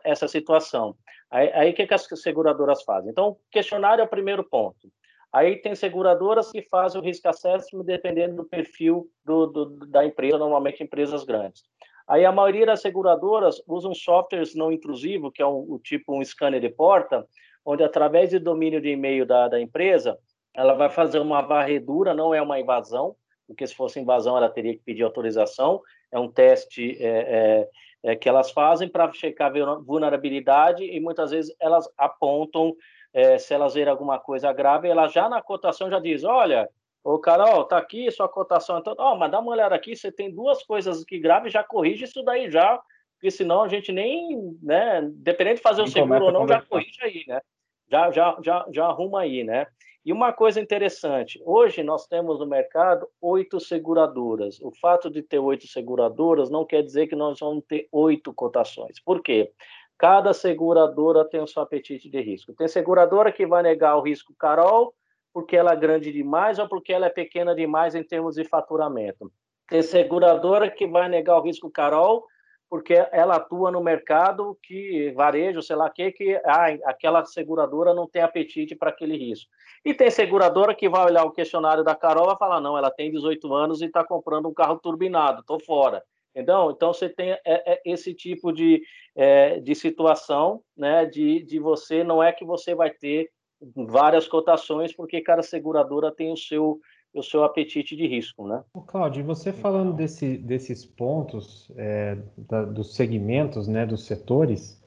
essa 0.05 0.29
situação. 0.29 0.97
Aí, 1.31 1.51
aí, 1.53 1.71
o 1.71 1.75
que, 1.75 1.87
que 1.87 1.95
as 1.95 2.07
seguradoras 2.23 2.83
fazem? 2.83 3.11
Então, 3.11 3.37
questionário 3.51 4.03
é 4.03 4.05
o 4.05 4.09
primeiro 4.09 4.45
ponto. 4.45 4.89
Aí 5.33 5.57
tem 5.57 5.75
seguradoras 5.75 6.51
que 6.51 6.63
fazem 6.63 7.01
o 7.01 7.05
risk 7.05 7.27
assessment 7.27 7.85
dependendo 7.85 8.37
do 8.37 8.45
perfil 8.45 9.11
do, 9.25 9.47
do, 9.47 9.87
da 9.87 10.05
empresa, 10.05 10.39
normalmente 10.39 10.83
empresas 10.83 11.25
grandes. 11.25 11.65
Aí 12.09 12.25
a 12.25 12.33
maioria 12.33 12.67
das 12.67 12.81
seguradoras 12.81 13.61
usam 13.67 13.93
softwares 13.93 14.55
não 14.55 14.71
intrusivos, 14.71 15.33
que 15.35 15.43
é 15.43 15.47
o, 15.47 15.75
o 15.75 15.79
tipo 15.81 16.17
um 16.17 16.25
scanner 16.25 16.61
de 16.61 16.69
porta, 16.69 17.27
onde 17.65 17.83
através 17.83 18.31
do 18.31 18.41
domínio 18.41 18.81
de 18.81 18.91
e-mail 18.91 19.27
da, 19.27 19.49
da 19.49 19.61
empresa, 19.61 20.17
ela 20.55 20.75
vai 20.75 20.89
fazer 20.89 21.19
uma 21.19 21.43
varredura, 21.43 22.15
não 22.15 22.33
é 22.33 22.41
uma 22.41 22.61
invasão, 22.61 23.17
porque 23.47 23.67
se 23.67 23.75
fosse 23.75 24.01
invasão 24.01 24.37
ela 24.37 24.49
teria 24.49 24.73
que 24.73 24.83
pedir 24.85 25.03
autorização, 25.03 25.83
é 26.13 26.19
um 26.19 26.31
teste 26.31 26.97
é, 26.99 27.09
é, 27.09 27.69
é, 28.03 28.15
que 28.15 28.29
elas 28.29 28.51
fazem 28.51 28.89
para 28.89 29.13
checar 29.13 29.53
vulnerabilidade 29.85 30.85
e 30.85 31.01
muitas 31.01 31.31
vezes 31.31 31.55
elas 31.61 31.89
apontam 31.97 32.75
é, 33.13 33.39
se 33.39 33.55
elas 33.55 33.75
verem 33.75 33.91
alguma 33.91 34.19
coisa 34.19 34.53
grave, 34.53 34.89
ela 34.89 35.09
já 35.09 35.29
na 35.29 35.41
cotação 35.41 35.91
já 35.91 35.99
diz, 35.99 36.23
olha, 36.23 36.69
o 37.03 37.19
Carol, 37.19 37.65
tá 37.65 37.79
aqui 37.79 38.11
sua 38.11 38.29
cotação, 38.29 38.79
então, 38.79 38.95
ó, 38.99 39.17
mas 39.17 39.31
dá 39.31 39.39
uma 39.39 39.53
olhada 39.53 39.75
aqui, 39.75 39.97
você 39.97 40.13
tem 40.13 40.31
duas 40.31 40.63
coisas 40.65 41.05
que 41.05 41.19
grave, 41.19 41.49
já 41.49 41.63
corrige 41.63 42.05
isso 42.05 42.23
daí 42.23 42.51
já, 42.51 42.81
porque 43.15 43.31
senão 43.31 43.63
a 43.63 43.69
gente 43.69 43.93
nem, 43.93 44.57
né, 44.63 45.01
dependendo 45.15 45.57
de 45.57 45.63
fazer 45.63 45.83
o 45.83 45.87
seguro 45.87 46.27
ou 46.27 46.33
não, 46.33 46.47
já 46.47 46.61
corrige 46.61 47.03
aí, 47.03 47.25
né? 47.27 47.41
Já, 47.89 48.11
já, 48.11 48.37
já, 48.43 48.67
já 48.71 48.87
arruma 48.87 49.21
aí, 49.21 49.45
né? 49.45 49.67
E 50.07 50.13
uma 50.13 50.33
coisa 50.33 50.61
interessante, 50.61 51.43
hoje 51.45 51.83
nós 51.83 52.07
temos 52.07 52.39
no 52.39 52.47
mercado 52.47 53.09
oito 53.21 53.59
seguradoras. 53.59 54.61
O 54.63 54.71
fato 54.71 55.11
de 55.11 55.21
ter 55.21 55.41
oito 55.41 55.67
seguradoras 55.67 56.49
não 56.49 56.65
quer 56.65 56.81
dizer 56.85 57.09
que 57.09 57.17
nós 57.17 57.41
vamos 57.41 57.65
ter 57.67 57.89
oito 57.91 58.33
cotações. 58.33 59.01
Por 59.01 59.21
quê? 59.21 59.51
Cada 59.99 60.33
seguradora 60.33 61.25
tem 61.25 61.41
o 61.41 61.47
seu 61.49 61.61
apetite 61.61 62.09
de 62.09 62.21
risco. 62.21 62.55
Tem 62.55 62.69
seguradora 62.69 63.33
que 63.33 63.45
vai 63.45 63.65
negar 63.65 63.97
o 63.97 64.01
risco 64.01 64.33
Carol 64.39 64.95
porque 65.35 65.57
ela 65.57 65.73
é 65.73 65.77
grande 65.77 66.13
demais 66.13 66.61
ou 66.61 66.69
porque 66.69 66.93
ela 66.93 67.07
é 67.07 67.11
pequena 67.11 67.53
demais 67.53 67.97
em 67.97 68.05
termos 68.05 68.37
de 68.37 68.45
faturamento. 68.45 69.29
Tem 69.69 69.83
seguradora 69.83 70.71
que 70.71 70.87
vai 70.87 71.09
negar 71.09 71.37
o 71.37 71.43
risco 71.43 71.69
Carol 71.69 72.25
porque 72.69 72.95
ela 73.13 73.37
atua 73.37 73.71
no 73.71 73.83
mercado 73.83 74.59
que 74.63 75.13
varejo, 75.13 75.63
sei 75.63 75.77
lá 75.77 75.89
que, 75.89 76.11
que 76.13 76.37
ah, 76.45 76.67
aquela 76.85 77.25
seguradora 77.25 77.95
não 77.95 78.09
tem 78.09 78.23
apetite 78.23 78.75
para 78.75 78.91
aquele 78.91 79.17
risco. 79.17 79.51
E 79.85 79.95
tem 79.95 80.11
seguradora 80.11 80.75
que 80.75 80.89
vai 80.89 81.05
olhar 81.05 81.25
o 81.25 81.31
questionário 81.31 81.85
da 81.85 81.95
Carol 81.95 82.33
e 82.33 82.39
falar, 82.39 82.61
não, 82.61 82.77
ela 82.77 82.91
tem 82.91 83.11
18 83.11 83.55
anos 83.55 83.81
e 83.81 83.87
está 83.87 84.05
comprando 84.05 84.49
um 84.49 84.55
carro 84.55 84.79
turbinado, 84.79 85.41
estou 85.41 85.61
fora. 85.61 86.03
Entendeu? 86.35 86.71
Então, 86.71 86.93
você 86.93 87.09
tem 87.09 87.31
é, 87.31 87.41
é, 87.47 87.81
esse 87.87 88.13
tipo 88.13 88.53
de, 88.53 88.83
é, 89.15 89.59
de 89.59 89.75
situação, 89.75 90.61
né, 90.77 91.07
de, 91.07 91.43
de 91.43 91.59
você, 91.59 92.05
não 92.05 92.23
é 92.23 92.31
que 92.31 92.45
você 92.45 92.75
vai 92.75 92.91
ter 92.91 93.31
várias 93.75 94.29
cotações, 94.29 94.95
porque 94.95 95.23
cada 95.23 95.43
seguradora 95.43 96.13
tem 96.13 96.31
o 96.31 96.37
seu 96.37 96.79
o 97.19 97.23
seu 97.23 97.45
apetite 97.45 97.97
de 97.97 98.07
risco, 98.07 98.47
né? 98.47 98.63
O 98.75 98.81
Claudio, 98.81 99.25
você 99.25 99.53
falando 99.53 99.93
desse, 99.93 100.37
desses 100.37 100.85
pontos 100.85 101.71
é, 101.77 102.19
da, 102.37 102.65
dos 102.65 102.95
segmentos, 102.95 103.67
né, 103.67 103.87
dos 103.87 104.05
setores, 104.05 104.81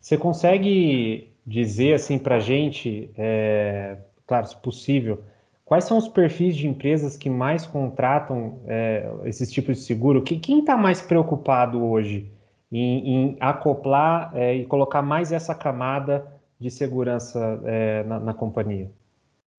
você 0.00 0.16
consegue 0.16 1.32
dizer 1.46 1.94
assim 1.94 2.18
para 2.18 2.36
a 2.36 2.40
gente, 2.40 3.10
é, 3.16 3.98
claro, 4.26 4.46
se 4.46 4.56
possível, 4.56 5.22
quais 5.64 5.84
são 5.84 5.96
os 5.96 6.08
perfis 6.08 6.56
de 6.56 6.66
empresas 6.66 7.16
que 7.16 7.30
mais 7.30 7.66
contratam 7.66 8.60
é, 8.66 9.08
esses 9.24 9.50
tipos 9.50 9.78
de 9.78 9.84
seguro? 9.84 10.22
Que, 10.22 10.38
quem 10.38 10.60
está 10.60 10.76
mais 10.76 11.00
preocupado 11.00 11.84
hoje 11.84 12.30
em, 12.70 13.08
em 13.08 13.36
acoplar 13.38 14.32
é, 14.34 14.54
e 14.54 14.66
colocar 14.66 15.02
mais 15.02 15.30
essa 15.30 15.54
camada 15.54 16.26
de 16.58 16.70
segurança 16.70 17.60
é, 17.64 18.02
na, 18.04 18.18
na 18.18 18.34
companhia? 18.34 18.90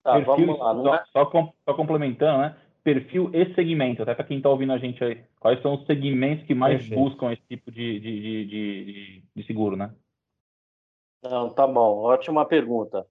Tá, 0.07 0.13
perfil, 0.13 0.55
vamos 0.55 0.85
lá. 0.85 1.05
Só, 1.11 1.21
é? 1.21 1.25
só, 1.25 1.53
só, 1.65 1.73
complementando, 1.73 2.37
né? 2.37 2.55
Perfil 2.81 3.29
e 3.33 3.53
segmento, 3.53 4.03
até 4.03 4.15
para 4.15 4.23
quem 4.23 4.37
está 4.37 4.49
ouvindo 4.49 4.71
a 4.71 4.77
gente 4.77 5.03
aí, 5.03 5.21
quais 5.37 5.61
são 5.61 5.75
os 5.75 5.85
segmentos 5.85 6.45
que 6.45 6.55
mais 6.55 6.77
Perfeito. 6.77 7.03
buscam 7.03 7.33
esse 7.33 7.41
tipo 7.49 7.69
de, 7.69 7.99
de, 7.99 8.45
de, 8.45 9.23
de, 9.35 9.45
seguro, 9.45 9.75
né? 9.75 9.93
Não, 11.21 11.49
tá 11.49 11.67
bom, 11.67 11.97
ótima 12.03 12.45
pergunta. 12.45 13.05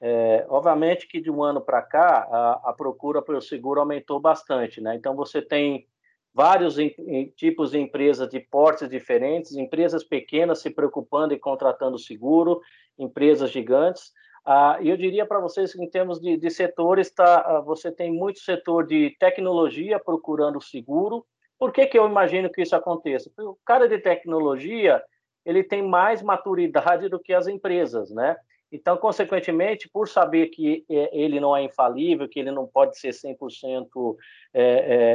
É, 0.00 0.44
obviamente 0.48 1.06
que 1.06 1.20
de 1.20 1.30
um 1.30 1.44
ano 1.44 1.60
para 1.60 1.80
cá 1.80 2.26
a, 2.28 2.70
a, 2.70 2.72
procura 2.72 3.22
pelo 3.22 3.40
seguro 3.40 3.78
aumentou 3.78 4.18
bastante, 4.18 4.80
né? 4.80 4.96
Então 4.96 5.14
você 5.14 5.40
tem 5.40 5.86
vários 6.34 6.76
em, 6.76 6.92
em, 7.06 7.26
tipos 7.36 7.70
de 7.70 7.78
empresas 7.78 8.28
de 8.28 8.40
portes 8.40 8.88
diferentes, 8.88 9.52
empresas 9.52 10.02
pequenas 10.02 10.60
se 10.60 10.70
preocupando 10.70 11.32
e 11.32 11.38
contratando 11.38 11.96
seguro, 12.00 12.60
empresas 12.98 13.52
gigantes. 13.52 14.10
Ah, 14.44 14.78
e 14.80 14.88
eu 14.88 14.96
diria 14.96 15.24
para 15.24 15.38
vocês 15.38 15.72
que, 15.72 15.82
em 15.82 15.88
termos 15.88 16.20
de, 16.20 16.36
de 16.36 16.50
setores, 16.50 17.10
tá, 17.10 17.40
ah, 17.40 17.60
você 17.60 17.92
tem 17.92 18.12
muito 18.12 18.40
setor 18.40 18.86
de 18.86 19.16
tecnologia 19.18 20.00
procurando 20.00 20.60
seguro. 20.60 21.24
Por 21.58 21.72
que, 21.72 21.86
que 21.86 21.98
eu 21.98 22.08
imagino 22.08 22.50
que 22.50 22.62
isso 22.62 22.74
aconteça? 22.74 23.30
Porque 23.30 23.48
o 23.48 23.58
cara 23.64 23.88
de 23.88 23.98
tecnologia 23.98 25.02
ele 25.44 25.62
tem 25.62 25.82
mais 25.82 26.22
maturidade 26.22 27.08
do 27.08 27.20
que 27.20 27.32
as 27.32 27.46
empresas, 27.46 28.10
né? 28.10 28.36
Então, 28.72 28.96
consequentemente, 28.96 29.86
por 29.86 30.08
saber 30.08 30.46
que 30.46 30.82
é, 30.88 31.10
ele 31.12 31.38
não 31.38 31.54
é 31.54 31.62
infalível, 31.62 32.26
que 32.26 32.40
ele 32.40 32.50
não 32.50 32.66
pode 32.66 32.98
ser 32.98 33.10
100% 33.10 34.16
é, 34.54 34.62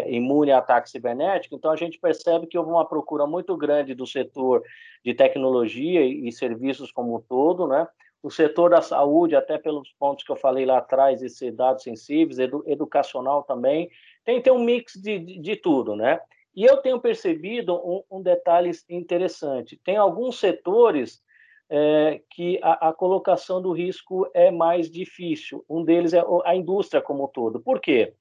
é, 0.05 0.11
imune 0.11 0.51
a 0.51 0.59
ataque 0.59 0.91
cibernético, 0.91 1.55
então 1.55 1.71
a 1.71 1.75
gente 1.75 1.97
percebe 1.99 2.45
que 2.45 2.57
houve 2.57 2.69
uma 2.69 2.87
procura 2.87 3.25
muito 3.25 3.57
grande 3.57 3.95
do 3.95 4.05
setor 4.05 4.61
de 5.03 5.13
tecnologia 5.15 6.05
e, 6.05 6.31
serviços 6.31 6.91
como 6.91 7.15
um 7.15 7.19
todo, 7.19 7.67
né? 7.67 7.87
O 8.21 8.29
setor 8.29 8.71
da 8.71 8.81
saúde, 8.81 9.35
até 9.35 9.57
pelos 9.57 9.91
pontos 9.99 10.23
que 10.23 10.31
eu 10.31 10.35
falei 10.35 10.65
lá 10.65 10.79
atrás, 10.79 11.21
ser 11.37 11.51
dados 11.51 11.83
sensíveis, 11.83 12.39
edu, 12.39 12.63
educacional 12.65 13.43
também, 13.43 13.89
tem, 14.25 14.41
tem 14.41 14.51
um 14.51 14.63
mix 14.63 14.93
de, 14.93 15.19
de, 15.19 15.39
de 15.39 15.55
tudo, 15.55 15.95
né? 15.95 16.19
E 16.55 16.65
eu 16.65 16.77
tenho 16.77 16.99
percebido 16.99 17.75
um, 17.75 18.03
um 18.09 18.21
detalhe 18.21 18.71
interessante. 18.89 19.79
Tem 19.83 19.95
alguns 19.95 20.39
setores 20.39 21.21
é, 21.69 22.21
que 22.31 22.59
a, 22.63 22.89
a, 22.89 22.93
colocação 22.93 23.61
do 23.61 23.71
risco 23.71 24.27
é 24.33 24.49
mais 24.49 24.89
difícil. 24.89 25.63
Um 25.69 25.83
deles 25.83 26.13
é 26.13 26.23
a 26.45 26.55
indústria 26.55 27.01
como 27.01 27.25
um 27.25 27.27
todo. 27.27 27.59
Por 27.59 27.79
quê? 27.79 28.15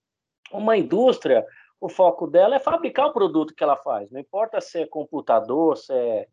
Uma 0.52 0.76
indústria, 0.76 1.46
o 1.80 1.88
foco 1.88 2.26
dela 2.26 2.56
é 2.56 2.60
fabricar 2.60 3.06
o 3.06 3.12
produto 3.12 3.54
que 3.54 3.64
ela 3.64 3.76
faz. 3.76 4.10
Não 4.10 4.20
importa 4.20 4.60
se 4.60 4.82
é 4.82 4.86
computador, 4.86 5.76
se 5.76 5.92
é 5.92 6.26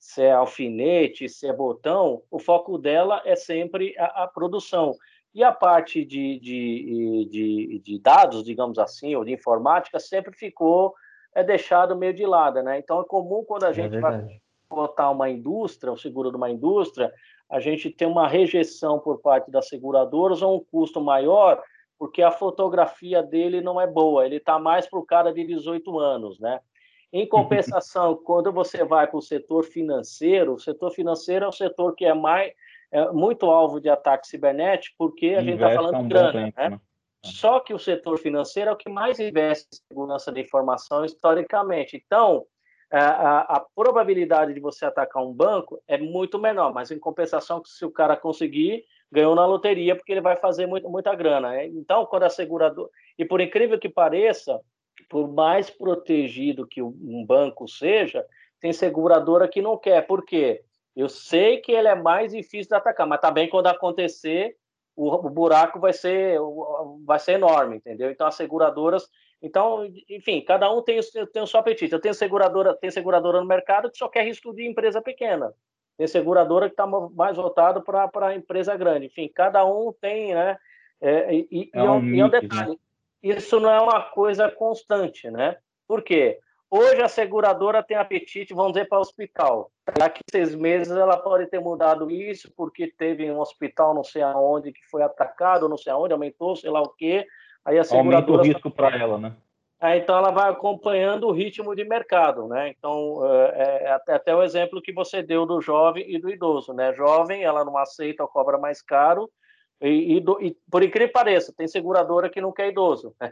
se 0.00 0.22
é 0.22 0.32
alfinete, 0.32 1.28
se 1.28 1.46
é 1.46 1.52
botão, 1.52 2.22
o 2.30 2.38
foco 2.38 2.78
dela 2.78 3.20
é 3.26 3.36
sempre 3.36 3.94
a, 3.98 4.24
a 4.24 4.26
produção. 4.26 4.94
E 5.34 5.44
a 5.44 5.52
parte 5.52 6.04
de, 6.04 6.40
de, 6.40 7.28
de, 7.30 7.82
de, 7.84 7.98
dados, 8.00 8.42
digamos 8.42 8.78
assim, 8.78 9.14
ou 9.14 9.24
de 9.24 9.32
informática, 9.32 10.00
sempre 10.00 10.32
ficou 10.34 10.94
é 11.32 11.44
deixado 11.44 11.94
meio 11.94 12.12
de 12.12 12.26
lado, 12.26 12.60
né? 12.62 12.78
Então 12.78 13.00
é 13.00 13.04
comum 13.04 13.44
quando 13.44 13.64
a 13.64 13.70
é 13.70 13.74
gente 13.74 14.00
vai 14.00 14.40
botar 14.68 15.10
uma 15.10 15.28
indústria, 15.28 15.90
o 15.90 15.94
um 15.94 15.98
seguro 15.98 16.30
de 16.30 16.36
uma 16.36 16.50
indústria, 16.50 17.12
a 17.48 17.60
gente 17.60 17.90
tem 17.90 18.08
uma 18.08 18.26
rejeição 18.26 18.98
por 18.98 19.20
parte 19.20 19.50
das 19.50 19.68
seguradoras 19.68 20.42
ou 20.42 20.56
um 20.56 20.64
custo 20.64 21.00
maior, 21.00 21.62
porque 21.98 22.22
a 22.22 22.32
fotografia 22.32 23.22
dele 23.22 23.60
não 23.60 23.80
é 23.80 23.86
boa, 23.86 24.24
ele 24.24 24.36
está 24.36 24.58
mais 24.58 24.88
para 24.88 24.98
o 24.98 25.06
cara 25.06 25.32
de 25.32 25.44
18 25.44 25.98
anos, 25.98 26.40
né? 26.40 26.60
Em 27.12 27.26
compensação, 27.26 28.16
quando 28.24 28.52
você 28.52 28.84
vai 28.84 29.06
para 29.06 29.18
o 29.18 29.22
setor 29.22 29.64
financeiro, 29.64 30.54
o 30.54 30.58
setor 30.58 30.92
financeiro 30.92 31.44
é 31.44 31.48
um 31.48 31.52
setor 31.52 31.94
que 31.94 32.04
é 32.04 32.14
mais 32.14 32.52
é 32.92 33.12
muito 33.12 33.46
alvo 33.46 33.80
de 33.80 33.88
ataque 33.88 34.26
cibernético, 34.26 34.96
porque 34.98 35.28
a 35.28 35.42
gente 35.42 35.54
está 35.54 35.70
falando 35.70 36.02
de 36.02 36.08
grana, 36.08 36.32
tempo, 36.32 36.60
né? 36.60 36.70
né? 36.70 36.80
Só 37.24 37.60
que 37.60 37.72
o 37.72 37.78
setor 37.78 38.18
financeiro 38.18 38.70
é 38.70 38.72
o 38.72 38.76
que 38.76 38.88
mais 38.88 39.20
investe 39.20 39.68
em 39.72 39.76
segurança 39.88 40.32
de 40.32 40.40
informação 40.40 41.04
historicamente. 41.04 42.02
Então, 42.04 42.44
a, 42.90 43.56
a, 43.56 43.60
probabilidade 43.76 44.52
de 44.52 44.60
você 44.60 44.84
atacar 44.84 45.22
um 45.22 45.32
banco 45.32 45.80
é 45.86 45.98
muito 45.98 46.38
menor, 46.38 46.72
mas 46.72 46.90
em 46.90 46.98
compensação, 46.98 47.62
se 47.64 47.84
o 47.84 47.90
cara 47.90 48.16
conseguir, 48.16 48.84
ganhou 49.12 49.34
na 49.34 49.46
loteria, 49.46 49.94
porque 49.94 50.10
ele 50.10 50.20
vai 50.20 50.36
fazer 50.36 50.66
muito, 50.66 50.88
muita 50.88 51.14
grana. 51.14 51.50
Né? 51.50 51.66
Então, 51.66 52.04
quando 52.06 52.24
a 52.24 52.30
seguradora. 52.30 52.90
E 53.16 53.24
por 53.24 53.40
incrível 53.40 53.78
que 53.78 53.88
pareça, 53.88 54.60
por 55.10 55.28
mais 55.28 55.68
protegido 55.68 56.66
que 56.66 56.80
um 56.80 57.24
banco 57.26 57.66
seja, 57.66 58.24
tem 58.60 58.72
seguradora 58.72 59.48
que 59.48 59.60
não 59.60 59.76
quer. 59.76 60.06
Por 60.06 60.24
quê? 60.24 60.62
Eu 60.96 61.08
sei 61.08 61.58
que 61.58 61.72
ele 61.72 61.88
é 61.88 61.94
mais 61.94 62.32
difícil 62.32 62.68
de 62.68 62.74
atacar, 62.76 63.06
mas 63.06 63.20
também 63.20 63.48
quando 63.48 63.66
acontecer, 63.66 64.56
o, 64.94 65.28
buraco 65.28 65.80
vai 65.80 65.92
ser, 65.92 66.38
vai 67.04 67.18
ser 67.18 67.32
enorme, 67.32 67.76
entendeu? 67.76 68.10
Então, 68.10 68.26
as 68.26 68.36
seguradoras 68.36 69.08
então, 69.42 69.90
enfim, 70.08 70.42
cada 70.42 70.70
um 70.70 70.82
tem, 70.82 71.00
tem 71.32 71.42
o 71.42 71.46
seu 71.46 71.60
apetite. 71.60 71.92
Eu 71.92 72.00
tenho 72.00 72.14
seguradora, 72.14 72.76
tem 72.76 72.90
seguradora 72.90 73.40
no 73.40 73.46
mercado 73.46 73.90
que 73.90 73.96
só 73.96 74.08
quer 74.08 74.24
risco 74.24 74.54
de 74.54 74.66
empresa 74.66 75.00
pequena. 75.00 75.52
Tem 75.96 76.06
seguradora 76.06 76.66
que 76.66 76.74
está 76.74 76.86
mais 76.86 77.36
voltado 77.36 77.82
para 77.82 78.10
a 78.26 78.34
empresa 78.34 78.76
grande. 78.76 79.06
Enfim, 79.06 79.30
cada 79.34 79.64
um 79.64 79.92
tem, 79.98 80.34
né? 80.34 80.58
É, 81.00 81.34
e, 81.34 81.70
é 81.72 81.82
um, 81.82 82.04
e 82.04 82.22
um 82.22 82.28
detalhe, 82.28 82.72
né? 82.72 82.76
Isso 83.22 83.60
não 83.60 83.70
é 83.70 83.80
uma 83.80 84.02
coisa 84.02 84.50
constante, 84.50 85.30
né? 85.30 85.56
Por 85.86 86.02
quê? 86.02 86.38
Hoje 86.70 87.02
a 87.02 87.08
seguradora 87.08 87.82
tem 87.82 87.96
apetite, 87.96 88.54
vamos 88.54 88.74
dizer, 88.74 88.88
para 88.88 88.98
o 88.98 89.00
hospital. 89.00 89.72
Daqui 89.98 90.20
seis 90.30 90.54
meses 90.54 90.92
ela 90.92 91.16
pode 91.16 91.46
ter 91.46 91.58
mudado 91.58 92.08
isso, 92.08 92.52
porque 92.56 92.86
teve 92.86 93.28
um 93.30 93.40
hospital 93.40 93.92
não 93.92 94.04
sei 94.04 94.22
aonde 94.22 94.72
que 94.72 94.88
foi 94.88 95.02
atacado, 95.02 95.68
não 95.68 95.76
sei 95.76 95.92
aonde, 95.92 96.12
aumentou, 96.12 96.54
sei 96.54 96.70
lá 96.70 96.80
o 96.80 96.88
quê. 96.90 97.26
Aí 97.64 97.76
a 97.76 97.82
seguradora... 97.82 98.24
Aumenta 98.24 98.32
o 98.32 98.52
risco 98.52 98.70
para 98.70 98.96
ela, 98.96 99.18
né? 99.18 99.34
É, 99.82 99.96
então 99.96 100.16
ela 100.16 100.30
vai 100.30 100.50
acompanhando 100.50 101.26
o 101.26 101.32
ritmo 101.32 101.74
de 101.74 101.84
mercado, 101.84 102.46
né? 102.46 102.68
Então 102.68 103.20
é, 103.26 103.84
é, 103.84 103.90
até, 103.90 104.12
até 104.12 104.36
o 104.36 104.42
exemplo 104.42 104.82
que 104.82 104.92
você 104.92 105.22
deu 105.22 105.46
do 105.46 105.60
jovem 105.60 106.04
e 106.06 106.18
do 106.20 106.30
idoso, 106.30 106.72
né? 106.74 106.92
Jovem, 106.92 107.42
ela 107.42 107.64
não 107.64 107.76
aceita, 107.78 108.26
cobra 108.26 108.58
mais 108.58 108.82
caro, 108.82 109.28
e, 109.80 110.16
e, 110.16 110.20
do, 110.20 110.40
e 110.40 110.56
por 110.70 110.82
incrível 110.82 111.08
que 111.08 111.14
pareça, 111.14 111.54
tem 111.56 111.66
seguradora 111.68 112.28
que 112.28 112.40
não 112.40 112.52
quer 112.52 112.68
idoso, 112.68 113.14
né? 113.20 113.30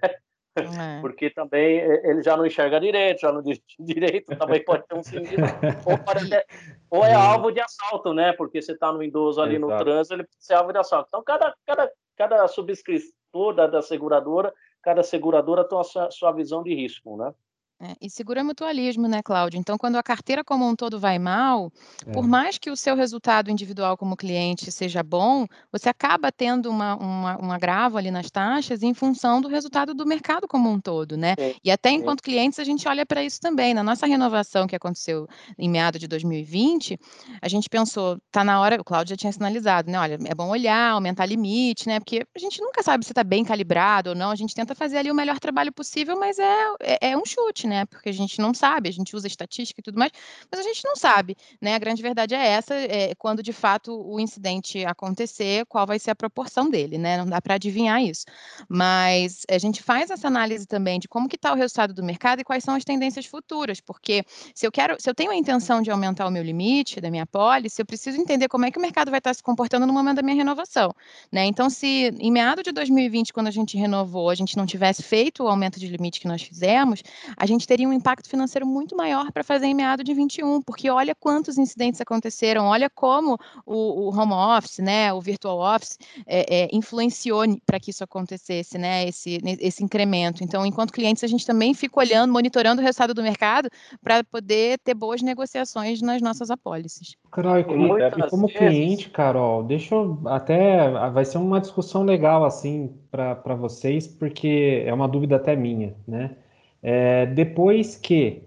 É. 0.57 1.01
Porque 1.01 1.31
também 1.31 1.79
ele 1.79 2.21
já 2.21 2.37
não 2.37 2.45
enxerga 2.45 2.81
direito, 2.81 3.21
já 3.21 3.31
não 3.31 3.41
diz 3.41 3.61
direito, 3.79 4.37
também 4.37 4.65
pode 4.65 4.85
ter 4.89 4.95
um 4.97 5.03
sinistro, 5.05 5.45
ou, 5.87 5.95
até, 5.95 6.45
ou, 6.91 7.05
é 7.05 7.15
alvo 7.15 7.53
de 7.53 7.61
assalto, 7.61 8.13
né? 8.13 8.33
Porque 8.33 8.61
você 8.61 8.73
está 8.73 8.93
no 8.93 9.03
idoso 9.03 9.41
ali 9.41 9.55
Exato. 9.55 9.73
no 9.73 9.79
trânsito, 9.79 10.15
ele 10.15 10.25
pode 10.25 10.45
ser 10.45 10.55
alvo 10.55 10.73
de 10.73 10.79
assalto. 10.79 11.07
Então, 11.09 11.23
cada, 11.23 11.55
cada, 11.65 11.93
cada 12.17 12.49
subscritor 12.49 13.55
da, 13.55 13.69
da 13.69 13.83
seguradora 13.83 14.53
cada 14.83 15.03
seguradora 15.03 15.65
tem 15.65 15.79
a 15.79 15.85
sua, 15.85 16.11
sua 16.11 16.33
visão 16.33 16.63
de 16.63 16.75
risco, 16.75 17.17
né? 17.17 17.35
É, 17.81 17.95
e 18.01 18.11
seguro 18.11 18.41
é 18.41 18.43
mutualismo, 18.43 19.07
né, 19.07 19.23
Cláudio? 19.23 19.57
Então, 19.57 19.79
quando 19.79 19.95
a 19.95 20.03
carteira 20.03 20.43
como 20.43 20.67
um 20.67 20.75
todo 20.75 20.99
vai 20.99 21.17
mal, 21.17 21.73
é. 22.05 22.11
por 22.11 22.27
mais 22.27 22.59
que 22.59 22.73
o 22.73 22.77
seu 22.77 22.97
resultado 22.97 23.53
individual 23.53 23.97
como 23.97 24.17
cliente 24.17 24.73
seja 24.73 25.01
bom, 25.01 25.47
você 25.71 25.89
acaba 25.89 26.33
tendo 26.33 26.69
uma, 26.69 26.97
uma, 26.97 27.41
um 27.41 27.53
agravo 27.53 27.97
ali 27.97 28.11
nas 28.11 28.33
taxas 28.33 28.83
em 28.83 28.93
função 28.93 29.41
do 29.41 29.47
resultado 29.47 29.95
do 29.95 30.05
mercado 30.05 30.49
como 30.49 30.69
um 30.69 30.81
todo, 30.81 31.17
né? 31.17 31.35
É. 31.39 31.55
E 31.63 31.71
até 31.71 31.91
enquanto 31.91 32.21
clientes, 32.21 32.59
a 32.59 32.65
gente 32.65 32.89
olha 32.89 33.07
para 33.07 33.23
isso 33.23 33.41
também. 33.41 33.73
Na 33.73 33.85
nossa 33.85 34.09
renovação 34.09 34.67
que 34.67 34.75
aconteceu 34.75 35.29
em 35.57 35.71
meados 35.71 36.01
de 36.01 36.09
2020, 36.09 36.99
a 37.41 37.49
gente 37.49 37.69
pensou, 37.71 38.19
tá 38.33 38.43
na 38.43 38.61
hora, 38.61 38.81
o 38.81 38.85
Cláudio 38.85 39.11
já 39.11 39.17
tinha 39.17 39.33
sinalizado, 39.33 39.89
né? 39.89 40.01
Olha, 40.01 40.19
é 40.25 40.35
bom 40.35 40.49
olhar, 40.49 40.95
aumentar 40.95 41.27
limite, 41.27 41.87
né? 41.87 42.01
Porque 42.01 42.27
a 42.35 42.39
gente 42.41 42.61
nunca 42.61 42.83
sabe 42.83 43.05
se 43.05 43.13
está 43.13 43.23
bem 43.23 43.45
calibrado 43.45 44.11
ou 44.11 44.17
não, 44.17 44.33
a 44.33 44.37
gente 44.37 44.53
tenta 44.53 44.75
fazer 44.75 44.99
ali 44.99 45.13
o 45.13 45.15
melhor 45.15 45.39
trabalho 45.39 45.73
possível, 45.73 46.19
mas 46.19 46.41
é, 46.41 46.59
é, 46.81 47.11
é 47.11 47.17
um 47.17 47.25
chute, 47.25 47.68
né? 47.69 47.85
Porque 47.87 48.09
a 48.09 48.13
gente 48.13 48.41
não 48.41 48.53
sabe, 48.55 48.89
a 48.89 48.93
gente 48.93 49.15
usa 49.15 49.27
estatística 49.27 49.81
e 49.81 49.83
tudo 49.83 49.99
mais, 49.99 50.11
mas 50.51 50.61
a 50.61 50.63
gente 50.63 50.83
não 50.85 50.97
sabe, 50.97 51.37
né? 51.61 51.75
A 51.75 51.79
grande 51.79 52.03
verdade 52.03 52.35
é 52.35 52.47
essa, 52.47 52.75
é, 52.75 53.15
quando 53.15 53.43
de 53.43 53.53
fato 53.53 53.93
o 53.95 54.19
incidente 54.19 54.85
acontecer, 54.85 55.67
qual 55.67 55.87
vai 55.87 55.99
ser 55.99 56.11
a 56.11 56.15
proporção 56.15 56.69
dele, 56.69 56.99
né? 56.99 57.19
Não 57.19 57.27
dá 57.27 57.41
para 57.41 57.55
adivinhar 57.55 58.03
isso. 58.03 58.25
Mas 58.69 59.43
a 59.49 59.59
gente 59.59 59.83
faz 59.83 60.11
essa 60.11 60.27
análise 60.27 60.67
também 60.67 60.99
de 60.99 61.09
como 61.09 61.29
que 61.29 61.37
está 61.37 61.53
o 61.53 61.57
resultado 61.57 61.93
do 61.95 62.03
mercado 62.03 62.41
e 62.41 62.45
quais 62.45 62.65
são 62.65 62.75
as 62.75 62.85
tendências 62.85 63.27
futuras, 63.27 63.81
porque 63.81 64.25
se 64.55 64.67
eu 64.67 64.73
quero, 64.73 64.97
se 64.99 65.09
eu 65.09 65.15
tenho 65.15 65.31
a 65.31 65.37
intenção 65.37 65.83
de 65.83 65.91
aumentar 65.91 66.27
o 66.27 66.31
meu 66.31 66.43
limite 66.43 67.01
da 67.01 67.11
minha 67.11 67.27
pólice, 67.27 67.81
eu 67.81 67.87
preciso 67.87 68.19
entender 68.19 68.49
como 68.49 68.65
é 68.65 68.71
que 68.71 68.79
o 68.79 68.83
mercado 68.83 69.11
vai 69.11 69.19
estar 69.19 69.35
se 69.35 69.43
comportando 69.43 69.87
no 69.87 69.93
momento 69.93 70.17
da 70.17 70.23
minha 70.23 70.37
renovação, 70.37 70.95
né? 71.31 71.45
Então, 71.45 71.69
se 71.69 72.11
em 72.19 72.31
meado 72.31 72.63
de 72.63 72.73
2020, 72.73 73.33
quando 73.33 73.49
a 73.49 73.51
gente 73.51 73.77
renovou, 73.77 74.31
a 74.31 74.35
gente 74.35 74.57
não 74.57 74.67
tivesse 74.67 75.03
feito 75.03 75.45
o 75.45 75.49
aumento 75.49 75.79
de 75.79 75.87
limite 75.89 76.21
que 76.21 76.29
nós 76.29 76.43
fizemos, 76.43 77.03
a 77.37 77.47
gente 77.47 77.58
teria 77.67 77.89
um 77.89 77.93
impacto 77.93 78.29
financeiro 78.29 78.67
muito 78.67 78.97
maior 78.97 79.31
para 79.33 79.45
fazer 79.45 79.67
em 79.67 79.75
meado 79.75 80.05
de 80.05 80.13
21, 80.15 80.63
porque 80.63 80.91
olha 80.91 81.15
quantos 81.15 81.59
incidentes 81.59 82.01
aconteceram, 82.01 82.67
olha 82.67 82.91
como 82.91 83.39
o, 83.65 84.09
o 84.09 84.17
home 84.17 84.33
office, 84.33 84.79
né, 84.79 85.13
o 85.13 85.21
virtual 85.21 85.59
office, 85.75 85.99
é, 86.27 86.65
é, 86.65 86.69
influenciou 86.73 87.45
para 87.65 87.79
que 87.79 87.91
isso 87.91 88.05
acontecesse, 88.05 88.79
né, 88.79 89.07
esse, 89.09 89.39
esse 89.61 89.83
incremento. 89.83 90.43
Então, 90.43 90.65
enquanto 90.65 90.93
clientes, 90.93 91.25
a 91.25 91.27
gente 91.27 91.47
também 91.47 91.75
fica 91.75 92.01
olhando, 92.01 92.33
monitorando 92.33 92.81
o 92.81 92.85
resultado 92.85 93.15
do 93.15 93.23
mercado 93.23 93.69
para 94.03 94.23
poder 94.25 94.79
ter 94.79 94.95
boas 94.95 95.23
negociações 95.23 96.01
nas 96.01 96.21
nossas 96.21 96.51
apólices. 96.51 97.17
Carol, 97.31 97.59
e 97.59 98.31
como 98.31 98.49
cliente, 98.49 99.11
Carol, 99.11 99.63
deixa 99.63 99.95
eu 99.95 100.21
até. 100.27 100.91
Vai 101.11 101.25
ser 101.25 101.39
uma 101.39 101.61
discussão 101.61 102.03
legal, 102.03 102.45
assim, 102.45 102.95
para 103.11 103.55
vocês, 103.55 104.07
porque 104.07 104.83
é 104.87 104.93
uma 104.93 105.09
dúvida 105.09 105.37
até 105.37 105.55
minha, 105.55 105.95
né? 106.07 106.37
É, 106.83 107.27
depois 107.27 107.97
que 107.97 108.43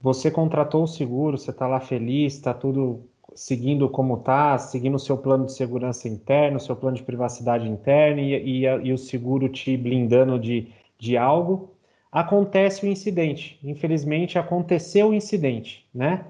você 0.00 0.30
contratou 0.30 0.84
o 0.84 0.88
seguro, 0.88 1.38
você 1.38 1.50
está 1.50 1.66
lá 1.66 1.80
feliz, 1.80 2.34
está 2.34 2.54
tudo 2.54 3.04
seguindo 3.34 3.88
como 3.88 4.16
está, 4.16 4.58
seguindo 4.58 4.96
o 4.96 4.98
seu 4.98 5.16
plano 5.16 5.46
de 5.46 5.52
segurança 5.52 6.08
interno, 6.08 6.56
o 6.56 6.60
seu 6.60 6.74
plano 6.74 6.96
de 6.96 7.02
privacidade 7.02 7.68
interna 7.68 8.20
e, 8.20 8.34
e, 8.34 8.64
e 8.64 8.92
o 8.92 8.98
seguro 8.98 9.48
te 9.48 9.76
blindando 9.76 10.38
de, 10.38 10.72
de 10.98 11.16
algo, 11.16 11.70
acontece 12.10 12.84
o 12.84 12.88
incidente. 12.88 13.58
Infelizmente, 13.62 14.38
aconteceu 14.38 15.10
o 15.10 15.14
incidente, 15.14 15.86
né? 15.94 16.24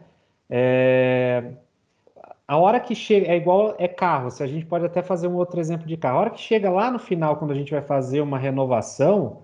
É, 0.50 1.52
a 2.46 2.56
hora 2.56 2.80
que 2.80 2.94
chega, 2.94 3.26
é 3.26 3.36
igual 3.36 3.74
é 3.78 3.86
carro, 3.86 4.30
se 4.30 4.42
a 4.42 4.46
gente 4.46 4.64
pode 4.64 4.86
até 4.86 5.02
fazer 5.02 5.28
um 5.28 5.36
outro 5.36 5.60
exemplo 5.60 5.86
de 5.86 5.96
carro. 5.96 6.16
A 6.18 6.20
hora 6.22 6.30
que 6.30 6.40
chega 6.40 6.70
lá 6.70 6.90
no 6.90 6.98
final, 6.98 7.36
quando 7.36 7.50
a 7.52 7.54
gente 7.54 7.70
vai 7.70 7.82
fazer 7.82 8.22
uma 8.22 8.38
renovação, 8.38 9.42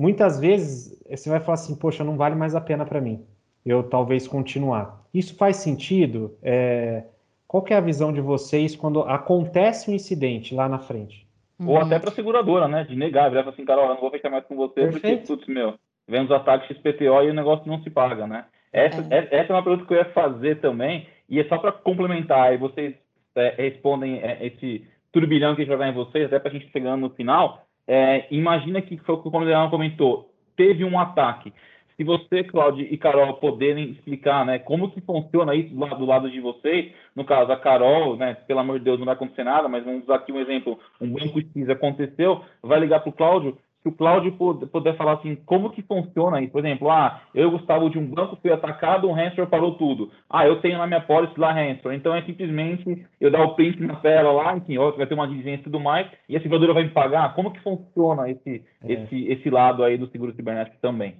muitas 0.00 0.40
vezes 0.40 1.02
você 1.08 1.28
vai 1.28 1.40
falar 1.40 1.54
assim, 1.54 1.76
poxa, 1.76 2.04
não 2.04 2.16
vale 2.16 2.34
mais 2.34 2.54
a 2.54 2.60
pena 2.60 2.84
para 2.84 3.00
mim. 3.00 3.24
Eu 3.64 3.82
talvez 3.82 4.26
continuar. 4.26 5.04
Isso 5.12 5.36
faz 5.36 5.56
sentido? 5.56 6.36
É... 6.42 7.04
Qual 7.46 7.64
é 7.68 7.74
a 7.74 7.80
visão 7.80 8.12
de 8.12 8.20
vocês 8.20 8.76
quando 8.76 9.02
acontece 9.02 9.90
um 9.90 9.94
incidente 9.94 10.54
lá 10.54 10.68
na 10.68 10.78
frente? 10.78 11.26
Ou 11.66 11.76
até 11.78 11.98
para 11.98 12.10
a 12.10 12.12
seguradora, 12.12 12.66
né? 12.68 12.84
De 12.84 12.96
negar, 12.96 13.28
virar 13.28 13.48
assim, 13.48 13.64
cara, 13.64 13.82
eu 13.82 13.88
não 13.88 14.00
vou 14.00 14.10
fechar 14.10 14.30
mais 14.30 14.44
com 14.46 14.56
você 14.56 14.82
Perfeito. 14.82 15.26
porque, 15.26 15.26
putz, 15.26 15.46
meu, 15.46 15.74
vem 16.08 16.22
os 16.22 16.30
ataques 16.30 16.74
XPTO 16.76 17.22
e 17.22 17.30
o 17.30 17.34
negócio 17.34 17.66
não 17.66 17.82
se 17.82 17.90
paga, 17.90 18.26
né? 18.26 18.46
Essa 18.72 19.06
é, 19.10 19.28
essa 19.30 19.52
é 19.52 19.56
uma 19.56 19.62
pergunta 19.62 19.84
que 19.84 19.92
eu 19.92 19.98
ia 19.98 20.12
fazer 20.12 20.60
também, 20.60 21.06
e 21.28 21.40
é 21.40 21.44
só 21.44 21.58
para 21.58 21.72
complementar, 21.72 22.54
e 22.54 22.56
vocês 22.56 22.94
é, 23.34 23.54
respondem 23.56 24.20
é, 24.20 24.46
esse 24.46 24.86
turbilhão 25.12 25.54
que 25.54 25.62
a 25.62 25.64
gente 25.64 25.76
vai 25.76 25.90
em 25.90 25.94
vocês, 25.94 26.26
até 26.26 26.38
para 26.38 26.50
a 26.50 26.52
gente 26.52 26.70
chegando 26.70 27.00
no 27.00 27.10
final. 27.10 27.66
É, 27.92 28.28
imagina 28.30 28.80
que 28.80 28.96
foi 28.98 29.16
o 29.16 29.18
que 29.18 29.26
o 29.26 29.30
Coronel 29.32 29.68
comentou, 29.68 30.30
teve 30.56 30.84
um 30.84 30.96
ataque. 30.96 31.52
Se 31.96 32.04
você, 32.04 32.44
Cláudio 32.44 32.86
e 32.88 32.96
Carol, 32.96 33.34
poderem 33.34 33.90
explicar 33.90 34.46
né, 34.46 34.60
como 34.60 34.92
que 34.92 35.00
funciona 35.00 35.56
isso 35.56 35.74
do 35.74 35.80
lado, 35.80 35.96
do 35.96 36.06
lado 36.06 36.30
de 36.30 36.40
vocês, 36.40 36.92
no 37.16 37.24
caso, 37.24 37.50
a 37.50 37.56
Carol, 37.56 38.16
né, 38.16 38.34
pelo 38.46 38.60
amor 38.60 38.78
de 38.78 38.84
Deus, 38.84 38.96
não 39.00 39.06
vai 39.06 39.16
acontecer 39.16 39.42
nada, 39.42 39.68
mas 39.68 39.84
vamos 39.84 40.04
usar 40.04 40.14
aqui 40.14 40.30
um 40.30 40.38
exemplo, 40.38 40.78
um 41.00 41.10
banco 41.10 41.40
X 41.40 41.68
aconteceu, 41.68 42.44
vai 42.62 42.78
ligar 42.78 43.00
para 43.00 43.10
o 43.10 43.12
Cláudio, 43.12 43.58
se 43.82 43.88
o 43.88 43.92
Cláudio 43.92 44.32
puder 44.70 44.96
falar 44.96 45.14
assim, 45.14 45.36
como 45.46 45.70
que 45.70 45.82
funciona 45.82 46.40
isso? 46.40 46.52
Por 46.52 46.64
exemplo, 46.64 46.90
ah, 46.90 47.22
eu, 47.34 47.50
Gustavo, 47.50 47.88
de 47.88 47.98
um 47.98 48.06
banco 48.06 48.38
fui 48.40 48.52
atacado, 48.52 49.08
o 49.08 49.14
Hansor 49.14 49.46
parou 49.46 49.74
tudo. 49.74 50.10
Ah, 50.28 50.46
eu 50.46 50.60
tenho 50.60 50.78
na 50.78 50.86
minha 50.86 51.00
policy 51.00 51.32
lá 51.38 51.50
Hansor. 51.50 51.94
Então 51.94 52.14
é 52.14 52.22
simplesmente 52.22 53.06
eu 53.18 53.30
dar 53.30 53.42
o 53.42 53.54
print 53.54 53.80
na 53.80 53.96
tela 53.96 54.32
lá, 54.32 54.56
enfim, 54.56 54.76
ó, 54.76 54.90
vai 54.90 55.06
ter 55.06 55.14
uma 55.14 55.26
diligência 55.26 55.60
e 55.60 55.64
tudo 55.64 55.80
mais, 55.80 56.06
e 56.28 56.36
a 56.36 56.42
seguradora 56.42 56.74
vai 56.74 56.84
me 56.84 56.90
pagar. 56.90 57.34
Como 57.34 57.52
que 57.52 57.60
funciona 57.60 58.30
esse, 58.30 58.62
é. 58.82 58.92
esse, 58.92 59.28
esse 59.28 59.48
lado 59.48 59.82
aí 59.82 59.96
do 59.96 60.10
seguro 60.10 60.34
cibernético 60.34 60.76
também? 60.82 61.16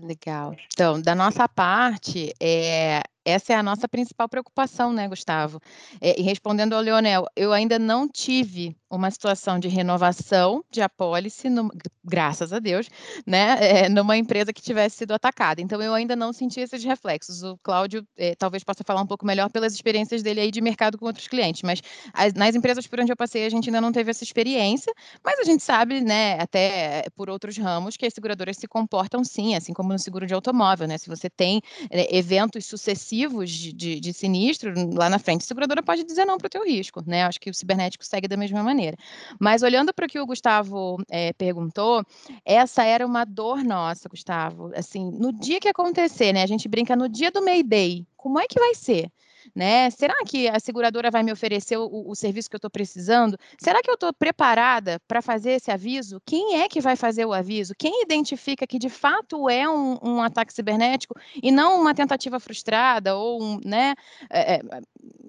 Legal. 0.00 0.54
Então, 0.72 1.00
da 1.00 1.14
nossa 1.14 1.48
parte, 1.48 2.32
é, 2.40 3.00
essa 3.24 3.54
é 3.54 3.56
a 3.56 3.62
nossa 3.62 3.88
principal 3.88 4.28
preocupação, 4.28 4.92
né, 4.92 5.08
Gustavo? 5.08 5.60
É, 6.00 6.20
e 6.20 6.22
respondendo 6.22 6.74
ao 6.74 6.80
Leonel, 6.82 7.26
eu 7.34 7.52
ainda 7.52 7.78
não 7.78 8.06
tive 8.06 8.76
uma 8.90 9.10
situação 9.10 9.58
de 9.58 9.66
renovação 9.66 10.62
de 10.70 10.80
apólice, 10.80 11.48
no, 11.48 11.68
graças 12.04 12.52
a 12.52 12.58
Deus, 12.58 12.88
né, 13.26 13.56
é, 13.60 13.88
numa 13.88 14.16
empresa 14.16 14.52
que 14.52 14.62
tivesse 14.62 14.98
sido 14.98 15.12
atacada. 15.12 15.60
Então, 15.60 15.80
eu 15.82 15.94
ainda 15.94 16.14
não 16.14 16.32
senti 16.32 16.60
esses 16.60 16.84
reflexos. 16.84 17.42
O 17.42 17.58
Cláudio 17.62 18.06
é, 18.16 18.34
talvez 18.34 18.62
possa 18.62 18.84
falar 18.84 19.00
um 19.00 19.06
pouco 19.06 19.26
melhor 19.26 19.50
pelas 19.50 19.74
experiências 19.74 20.22
dele 20.22 20.40
aí 20.40 20.50
de 20.50 20.60
mercado 20.60 20.98
com 20.98 21.06
outros 21.06 21.26
clientes, 21.26 21.62
mas 21.62 21.80
as, 22.12 22.34
nas 22.34 22.54
empresas 22.54 22.86
por 22.86 23.00
onde 23.00 23.10
eu 23.10 23.16
passei, 23.16 23.46
a 23.46 23.50
gente 23.50 23.68
ainda 23.68 23.80
não 23.80 23.90
teve 23.90 24.10
essa 24.10 24.22
experiência, 24.22 24.92
mas 25.24 25.40
a 25.40 25.44
gente 25.44 25.62
sabe, 25.62 26.00
né, 26.00 26.38
até 26.38 27.06
por 27.16 27.30
outros 27.30 27.56
ramos, 27.56 27.96
que 27.96 28.06
as 28.06 28.12
seguradoras 28.12 28.56
se 28.56 28.68
comportam 28.68 29.24
sim, 29.24 29.56
assim 29.56 29.72
como 29.72 29.92
no 29.92 29.98
seguro 29.98 30.26
de 30.26 30.34
automóvel, 30.34 30.86
né, 30.86 30.98
se 30.98 31.08
você 31.08 31.30
tem 31.30 31.60
é, 31.90 32.16
eventos 32.16 32.66
sucessivos 32.66 33.13
de, 33.50 33.72
de, 33.72 34.00
de 34.00 34.12
sinistro 34.12 34.72
lá 34.94 35.08
na 35.08 35.18
frente, 35.18 35.42
a 35.42 35.46
seguradora 35.46 35.82
pode 35.82 36.04
dizer 36.04 36.24
não 36.24 36.38
para 36.38 36.46
o 36.46 36.50
teu 36.50 36.64
risco, 36.64 37.02
né, 37.06 37.24
acho 37.24 37.40
que 37.40 37.50
o 37.50 37.54
cibernético 37.54 38.04
segue 38.04 38.28
da 38.28 38.36
mesma 38.36 38.62
maneira. 38.62 38.96
Mas 39.38 39.62
olhando 39.62 39.92
para 39.92 40.06
o 40.06 40.08
que 40.08 40.18
o 40.18 40.26
Gustavo 40.26 40.98
é, 41.08 41.32
perguntou, 41.32 42.04
essa 42.44 42.84
era 42.84 43.06
uma 43.06 43.24
dor 43.24 43.62
nossa, 43.64 44.08
Gustavo. 44.08 44.70
Assim, 44.74 45.10
no 45.10 45.32
dia 45.32 45.60
que 45.60 45.68
acontecer, 45.68 46.32
né? 46.32 46.42
A 46.42 46.46
gente 46.46 46.68
brinca 46.68 46.96
no 46.96 47.08
dia 47.08 47.30
do 47.30 47.44
May 47.44 47.62
Day. 47.62 48.06
Como 48.16 48.38
é 48.38 48.46
que 48.46 48.58
vai 48.58 48.74
ser? 48.74 49.10
Né? 49.54 49.90
Será 49.90 50.14
que 50.26 50.48
a 50.48 50.58
seguradora 50.60 51.10
vai 51.10 51.22
me 51.22 51.32
oferecer 51.32 51.76
o, 51.76 52.08
o 52.08 52.14
serviço 52.14 52.48
que 52.48 52.56
eu 52.56 52.58
estou 52.58 52.70
precisando? 52.70 53.38
Será 53.58 53.82
que 53.82 53.90
eu 53.90 53.94
estou 53.94 54.12
preparada 54.12 55.00
para 55.08 55.22
fazer 55.22 55.52
esse 55.52 55.70
aviso? 55.70 56.20
Quem 56.24 56.60
é 56.60 56.68
que 56.68 56.80
vai 56.80 56.96
fazer 56.96 57.24
o 57.24 57.32
aviso? 57.32 57.74
Quem 57.78 58.02
identifica 58.02 58.66
que 58.66 58.78
de 58.78 58.88
fato 58.88 59.48
é 59.48 59.68
um, 59.68 59.98
um 60.02 60.22
ataque 60.22 60.52
cibernético 60.52 61.14
e 61.42 61.50
não 61.50 61.80
uma 61.80 61.94
tentativa 61.94 62.38
frustrada 62.38 63.16
ou 63.16 63.42
um, 63.42 63.60
né? 63.64 63.94
É, 64.30 64.60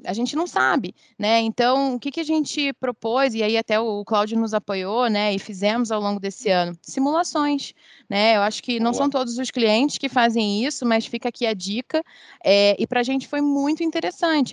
a 0.06 0.14
gente 0.14 0.36
não 0.36 0.48
sabe, 0.48 0.94
né? 1.18 1.40
Então, 1.42 1.96
o 1.96 2.00
que, 2.00 2.12
que 2.12 2.20
a 2.20 2.24
gente 2.24 2.72
propôs, 2.74 3.34
e 3.34 3.44
aí 3.44 3.58
até 3.58 3.80
o 3.80 4.04
Cláudio 4.06 4.40
nos 4.40 4.54
apoiou, 4.54 5.10
né? 5.10 5.34
E 5.34 5.40
fizemos 5.40 5.92
ao 5.92 6.00
longo 6.00 6.20
desse 6.20 6.50
ano, 6.50 6.78
simulações, 6.82 7.74
né? 8.10 8.38
Eu 8.38 8.42
acho 8.42 8.62
que 8.62 8.80
não 8.80 8.92
Boa. 8.92 9.04
são 9.04 9.10
todos 9.10 9.38
os 9.38 9.52
clientes 9.52 9.98
que 9.98 10.08
fazem 10.08 10.64
isso, 10.64 10.86
mas 10.86 11.06
fica 11.06 11.30
aqui 11.30 11.46
a 11.46 11.54
dica. 11.54 12.04
É, 12.44 12.76
e 12.80 12.86
para 12.88 13.00
a 13.00 13.04
gente 13.04 13.28
foi 13.28 13.42
muito 13.42 13.84
interessante, 13.84 14.05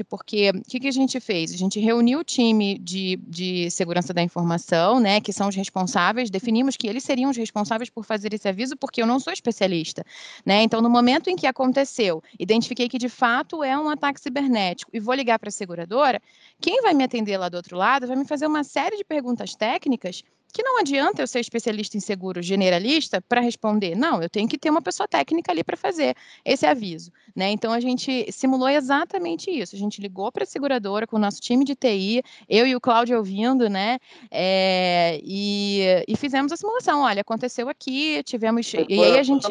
porque 0.04 0.50
o 0.50 0.62
que, 0.62 0.80
que 0.80 0.88
a 0.88 0.92
gente 0.92 1.18
fez? 1.20 1.52
A 1.52 1.56
gente 1.56 1.80
reuniu 1.80 2.20
o 2.20 2.24
time 2.24 2.78
de, 2.78 3.16
de 3.26 3.70
segurança 3.70 4.12
da 4.12 4.22
informação, 4.22 5.00
né? 5.00 5.20
Que 5.20 5.32
são 5.32 5.48
os 5.48 5.56
responsáveis, 5.56 6.30
definimos 6.30 6.76
que 6.76 6.86
eles 6.86 7.04
seriam 7.04 7.30
os 7.30 7.36
responsáveis 7.36 7.90
por 7.90 8.04
fazer 8.04 8.32
esse 8.32 8.48
aviso, 8.48 8.76
porque 8.76 9.02
eu 9.02 9.06
não 9.06 9.18
sou 9.20 9.32
especialista, 9.32 10.04
né? 10.44 10.62
Então, 10.62 10.80
no 10.80 10.90
momento 10.90 11.28
em 11.28 11.36
que 11.36 11.46
aconteceu, 11.46 12.22
identifiquei 12.38 12.88
que 12.88 12.98
de 12.98 13.08
fato 13.08 13.62
é 13.62 13.78
um 13.78 13.88
ataque 13.88 14.20
cibernético 14.20 14.90
e 14.92 15.00
vou 15.00 15.14
ligar 15.14 15.38
para 15.38 15.48
a 15.48 15.52
seguradora, 15.52 16.20
quem 16.60 16.82
vai 16.82 16.94
me 16.94 17.04
atender 17.04 17.36
lá 17.36 17.48
do 17.48 17.56
outro 17.56 17.76
lado 17.76 18.06
vai 18.06 18.16
me 18.16 18.24
fazer 18.24 18.46
uma 18.46 18.64
série 18.64 18.96
de 18.96 19.04
perguntas 19.04 19.54
técnicas 19.54 20.22
que 20.52 20.62
não 20.62 20.78
adianta 20.78 21.22
eu 21.22 21.26
ser 21.26 21.40
especialista 21.40 21.96
em 21.96 22.00
seguro 22.00 22.42
generalista 22.42 23.20
para 23.22 23.40
responder. 23.40 23.96
Não, 23.96 24.22
eu 24.22 24.28
tenho 24.28 24.46
que 24.46 24.58
ter 24.58 24.68
uma 24.68 24.82
pessoa 24.82 25.08
técnica 25.08 25.50
ali 25.50 25.64
para 25.64 25.76
fazer 25.76 26.14
esse 26.44 26.66
aviso. 26.66 27.10
Né? 27.34 27.50
Então, 27.50 27.72
a 27.72 27.80
gente 27.80 28.30
simulou 28.30 28.68
exatamente 28.68 29.50
isso. 29.50 29.74
A 29.74 29.78
gente 29.78 30.00
ligou 30.00 30.30
para 30.30 30.44
a 30.44 30.46
seguradora 30.46 31.06
com 31.06 31.16
o 31.16 31.18
nosso 31.18 31.40
time 31.40 31.64
de 31.64 31.74
TI, 31.74 32.22
eu 32.48 32.66
e 32.66 32.76
o 32.76 32.80
Cláudio 32.80 33.16
ouvindo, 33.16 33.70
né? 33.70 33.98
É, 34.30 35.18
e, 35.24 36.04
e, 36.06 36.16
fizemos 36.16 36.52
a 36.52 36.56
simulação. 36.56 37.00
Olha, 37.00 37.22
aconteceu 37.22 37.68
aqui, 37.68 38.22
tivemos. 38.24 38.70
E 38.74 39.02
aí 39.02 39.18
a 39.18 39.22
gente. 39.22 39.46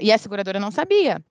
E 0.00 0.12
a 0.12 0.18
seguradora 0.18 0.60
não 0.60 0.70
sabia. 0.70 1.22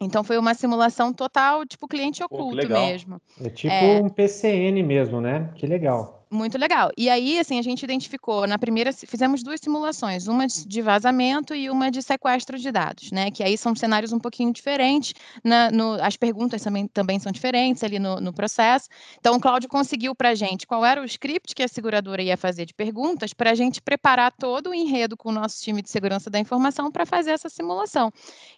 Então 0.00 0.24
foi 0.24 0.36
uma 0.38 0.54
simulação 0.54 1.12
total, 1.12 1.64
tipo 1.64 1.86
cliente 1.86 2.22
oculto 2.22 2.66
Pô, 2.66 2.74
mesmo. 2.74 3.20
É 3.40 3.48
tipo 3.48 3.72
é... 3.72 4.00
um 4.00 4.08
PCN 4.08 4.82
mesmo, 4.82 5.20
né? 5.20 5.50
Que 5.54 5.66
legal. 5.66 6.23
Muito 6.30 6.58
legal. 6.58 6.90
E 6.96 7.08
aí, 7.08 7.38
assim, 7.38 7.58
a 7.58 7.62
gente 7.62 7.82
identificou 7.82 8.46
na 8.46 8.58
primeira, 8.58 8.92
fizemos 8.92 9.42
duas 9.42 9.60
simulações, 9.60 10.26
uma 10.26 10.46
de 10.46 10.82
vazamento 10.82 11.54
e 11.54 11.70
uma 11.70 11.90
de 11.90 12.02
sequestro 12.02 12.58
de 12.58 12.72
dados, 12.72 13.12
né? 13.12 13.30
Que 13.30 13.42
aí 13.42 13.56
são 13.56 13.74
cenários 13.74 14.12
um 14.12 14.18
pouquinho 14.18 14.52
diferentes, 14.52 15.14
na, 15.44 15.70
no, 15.70 15.94
as 16.02 16.16
perguntas 16.16 16.62
também, 16.62 16.88
também 16.88 17.18
são 17.18 17.30
diferentes 17.30 17.84
ali 17.84 17.98
no, 17.98 18.20
no 18.20 18.32
processo. 18.32 18.88
Então, 19.18 19.36
o 19.36 19.40
Cláudio 19.40 19.68
conseguiu 19.68 20.14
para 20.14 20.30
a 20.30 20.34
gente 20.34 20.66
qual 20.66 20.84
era 20.84 21.00
o 21.00 21.04
script 21.04 21.54
que 21.54 21.62
a 21.62 21.68
seguradora 21.68 22.22
ia 22.22 22.36
fazer 22.36 22.64
de 22.66 22.74
perguntas 22.74 23.32
para 23.32 23.50
a 23.50 23.54
gente 23.54 23.80
preparar 23.80 24.32
todo 24.32 24.70
o 24.70 24.74
enredo 24.74 25.16
com 25.16 25.28
o 25.28 25.32
nosso 25.32 25.62
time 25.62 25.82
de 25.82 25.90
segurança 25.90 26.28
da 26.30 26.38
informação 26.40 26.90
para 26.90 27.06
fazer 27.06 27.30
essa 27.30 27.48
simulação. 27.48 28.10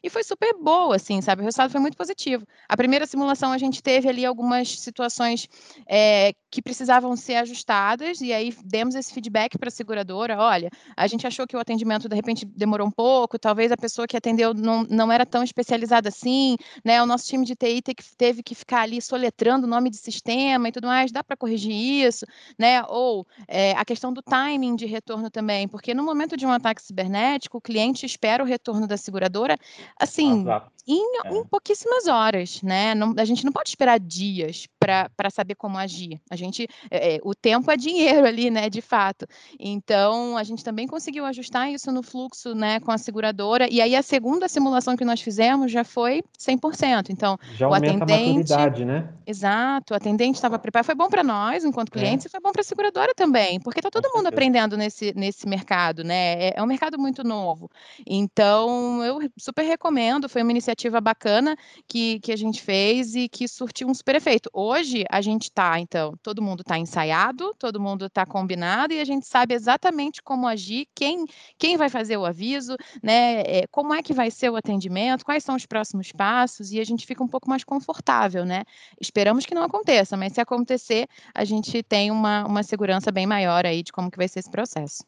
E 0.03 0.09
foi 0.09 0.25
super 0.25 0.55
boa, 0.55 0.97
assim, 0.97 1.21
sabe? 1.21 1.43
O 1.43 1.45
resultado 1.45 1.71
foi 1.71 1.81
muito 1.81 1.97
positivo. 1.97 2.47
A 2.69 2.77
primeira 2.77 3.07
simulação 3.07 3.53
a 3.53 3.59
gente 3.59 3.83
teve 3.83 4.09
ali 4.09 4.25
algumas 4.25 4.81
situações 4.81 5.49
é, 5.87 6.33
que 6.51 6.63
precisavam 6.63 7.15
ser 7.17 7.35
ajustadas 7.35 7.56
ajustadas, 7.57 8.21
e 8.21 8.33
aí 8.33 8.55
demos 8.65 8.95
esse 8.95 9.13
feedback 9.13 9.59
para 9.59 9.69
a 9.69 9.73
seguradora: 9.73 10.39
olha, 10.39 10.71
a 10.97 11.07
gente 11.07 11.27
achou 11.27 11.47
que 11.47 11.57
o 11.57 11.59
atendimento 11.59 12.09
de 12.09 12.15
repente 12.15 12.45
demorou 12.45 12.87
um 12.87 12.91
pouco, 12.91 13.39
talvez 13.39 13.73
a 13.73 13.77
pessoa 13.77 14.07
que 14.07 14.17
atendeu 14.17 14.53
não, 14.53 14.85
não 14.85 15.11
era 15.11 15.25
tão 15.25 15.43
especializada 15.43 16.09
assim, 16.09 16.57
né? 16.85 17.03
O 17.03 17.07
nosso 17.07 17.27
time 17.27 17.45
de 17.45 17.57
TI 17.57 17.83
teve 18.17 18.43
que 18.43 18.55
ficar 18.55 18.83
ali 18.83 19.01
soletrando 19.01 19.67
o 19.67 19.71
nome 19.71 19.91
de 19.91 19.97
sistema 19.97 20.69
e 20.69 20.73
tudo 20.73 20.87
mais, 20.87 21.11
dá 21.11 21.25
para 21.25 21.37
corrigir 21.37 21.73
isso, 21.73 22.27
né? 22.59 22.83
Ou 22.89 23.27
é, 23.49 23.73
a 23.73 23.85
questão 23.85 24.13
do 24.13 24.23
timing 24.23 24.77
de 24.77 24.87
retorno 24.87 25.31
também, 25.31 25.67
porque 25.67 25.95
no 25.95 26.03
momento 26.03 26.37
de 26.37 26.47
um 26.47 26.53
ataque 26.53 26.83
cibernético, 26.83 27.59
o 27.59 27.61
cliente 27.61 28.05
espera 28.05 28.43
o 28.43 28.47
retorno 28.47 28.87
da 28.87 28.97
seguradora, 28.97 29.57
assim, 29.99 30.45
em, 30.87 31.03
é. 31.25 31.35
em, 31.35 31.45
pouquíssimas 31.45 32.07
horas, 32.07 32.63
né? 32.63 32.95
Não, 32.95 33.15
a 33.17 33.25
gente 33.25 33.45
não 33.45 33.53
pode 33.53 33.71
esperar 33.71 33.99
dias 33.99 34.67
para 34.87 35.31
saber 35.31 35.55
como 35.55 35.77
agir. 35.79 36.21
A 36.31 36.37
gente, 36.37 36.69
é, 36.91 37.19
o 37.23 37.35
tempo 37.35 37.71
é 37.71 37.77
dinheiro 37.77 38.27
ali, 38.27 38.51
né? 38.51 38.71
De 38.71 38.81
fato. 38.81 39.27
Então, 39.59 40.37
a 40.37 40.45
gente 40.45 40.63
também 40.63 40.87
conseguiu 40.87 41.25
ajustar 41.25 41.71
isso 41.71 41.91
no 41.91 42.03
fluxo, 42.03 42.55
né? 42.55 42.81
Com 42.81 42.91
a 42.91 42.99
seguradora. 42.99 43.69
E 43.71 43.81
aí, 43.81 43.97
a 43.97 44.03
segunda 44.03 44.49
simulação 44.49 44.97
que 44.97 45.05
nós 45.05 45.21
fizemos 45.21 45.73
já 45.73 45.85
foi 45.85 46.23
100%. 46.39 47.11
Então, 47.11 47.39
já 47.55 47.69
o 47.69 47.75
atendente. 47.75 48.53
A 48.53 48.71
né? 48.85 49.09
Exato. 49.27 49.95
O 49.95 49.97
atendente 49.97 50.37
estava 50.37 50.59
preparado. 50.59 50.87
Foi 50.87 50.95
bom 50.95 51.09
para 51.09 51.25
nós, 51.25 51.65
enquanto 51.65 51.89
é. 51.89 51.99
clientes, 51.99 52.27
é. 52.27 52.29
e 52.29 52.31
foi 52.31 52.41
bom 52.41 52.53
para 52.53 52.61
a 52.61 52.65
seguradora 52.65 53.15
também, 53.15 53.59
porque 53.61 53.81
está 53.81 53.91
todo 53.91 54.13
mundo 54.15 54.27
aprendendo 54.27 54.77
nesse, 54.77 55.13
nesse 55.17 55.49
mercado, 55.49 56.05
né? 56.05 56.35
É, 56.35 56.55
é 56.57 56.63
um 56.63 56.67
mercado 56.67 56.99
muito 56.99 57.25
novo. 57.25 57.71
Então, 58.07 59.03
eu 59.05 59.19
super 59.37 59.63
recomendo. 59.63 60.29
Foi 60.29 60.43
uma 60.43 60.51
iniciativa 60.51 61.01
bacana 61.01 61.57
que, 61.89 62.21
que 62.21 62.33
a 62.33 62.37
gente 62.37 62.63
fez 62.63 63.15
e 63.15 63.29
que 63.29 63.49
surtiu 63.49 63.89
um 63.89 63.95
super 63.95 64.15
efeito. 64.15 64.51
Hoje, 64.53 64.76
hoje 64.77 65.05
a 65.11 65.21
gente 65.21 65.45
está, 65.45 65.81
então, 65.81 66.15
todo 66.23 66.43
mundo 66.43 66.61
está 66.61 66.79
ensaiado, 66.79 67.55
todo 67.59 67.81
mundo 67.81 68.07
está 68.07 68.27
combinado 68.27 68.93
e 68.93 69.01
a 69.01 69.05
gente 69.05 69.27
sabe 69.27 69.55
exatamente 69.55 70.23
como 70.23 70.47
agir, 70.47 70.87
quem, 70.95 71.27
quem 71.59 71.77
vai 71.77 71.89
fazer 71.89 72.17
o 72.17 72.25
aviso, 72.25 72.77
né? 73.03 73.41
É, 73.41 73.67
como 73.69 73.95
é 73.95 74.03
que 74.03 74.13
vai 74.13 74.31
ser 74.31 74.51
o 74.51 74.57
atendimento, 74.57 75.25
quais 75.25 75.43
são 75.43 75.57
os 75.57 75.67
próximos 75.67 76.13
passos, 76.13 76.73
e 76.73 76.81
a 76.81 76.85
gente 76.85 77.07
fica 77.07 77.25
um 77.25 77.29
pouco 77.29 77.49
mais 77.49 77.65
confortável, 77.65 78.45
né? 78.45 78.65
Esperamos 79.01 79.47
que 79.47 79.55
não 79.55 79.63
aconteça, 79.63 80.17
mas 80.17 80.33
se 80.33 80.41
acontecer, 80.41 81.09
a 81.35 81.45
gente 81.45 81.83
tem 81.83 82.11
uma, 82.11 82.45
uma 82.47 82.63
segurança 82.63 83.11
bem 83.11 83.27
maior 83.27 83.65
aí 83.65 83.83
de 83.83 83.93
como 83.93 84.11
que 84.11 84.19
vai 84.19 84.29
ser 84.29 84.41
esse 84.41 84.51
processo. 84.51 85.05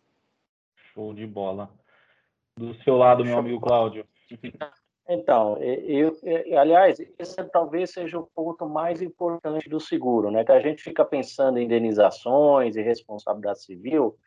Show 0.95 1.13
de 1.13 1.27
bola. 1.27 1.71
Do 2.57 2.75
seu 2.83 2.97
lado, 2.97 3.25
meu 3.25 3.39
amigo 3.39 3.61
Cláudio. 3.61 4.07
Então, 5.11 5.57
eu, 5.59 6.15
eu, 6.23 6.59
aliás, 6.59 7.01
esse 7.19 7.43
talvez 7.45 7.93
seja 7.93 8.19
o 8.19 8.29
ponto 8.35 8.69
mais 8.69 9.01
importante 9.01 9.67
do 9.67 9.81
seguro, 9.81 10.31
né? 10.31 10.45
Que 10.45 10.53
a 10.53 10.61
gente 10.61 10.83
fica 10.83 11.03
pensando 11.03 11.59
em 11.59 11.65
indenizações 11.65 12.77
e 12.77 12.83
responsabilidade 12.83 13.63
civil, 13.63 14.19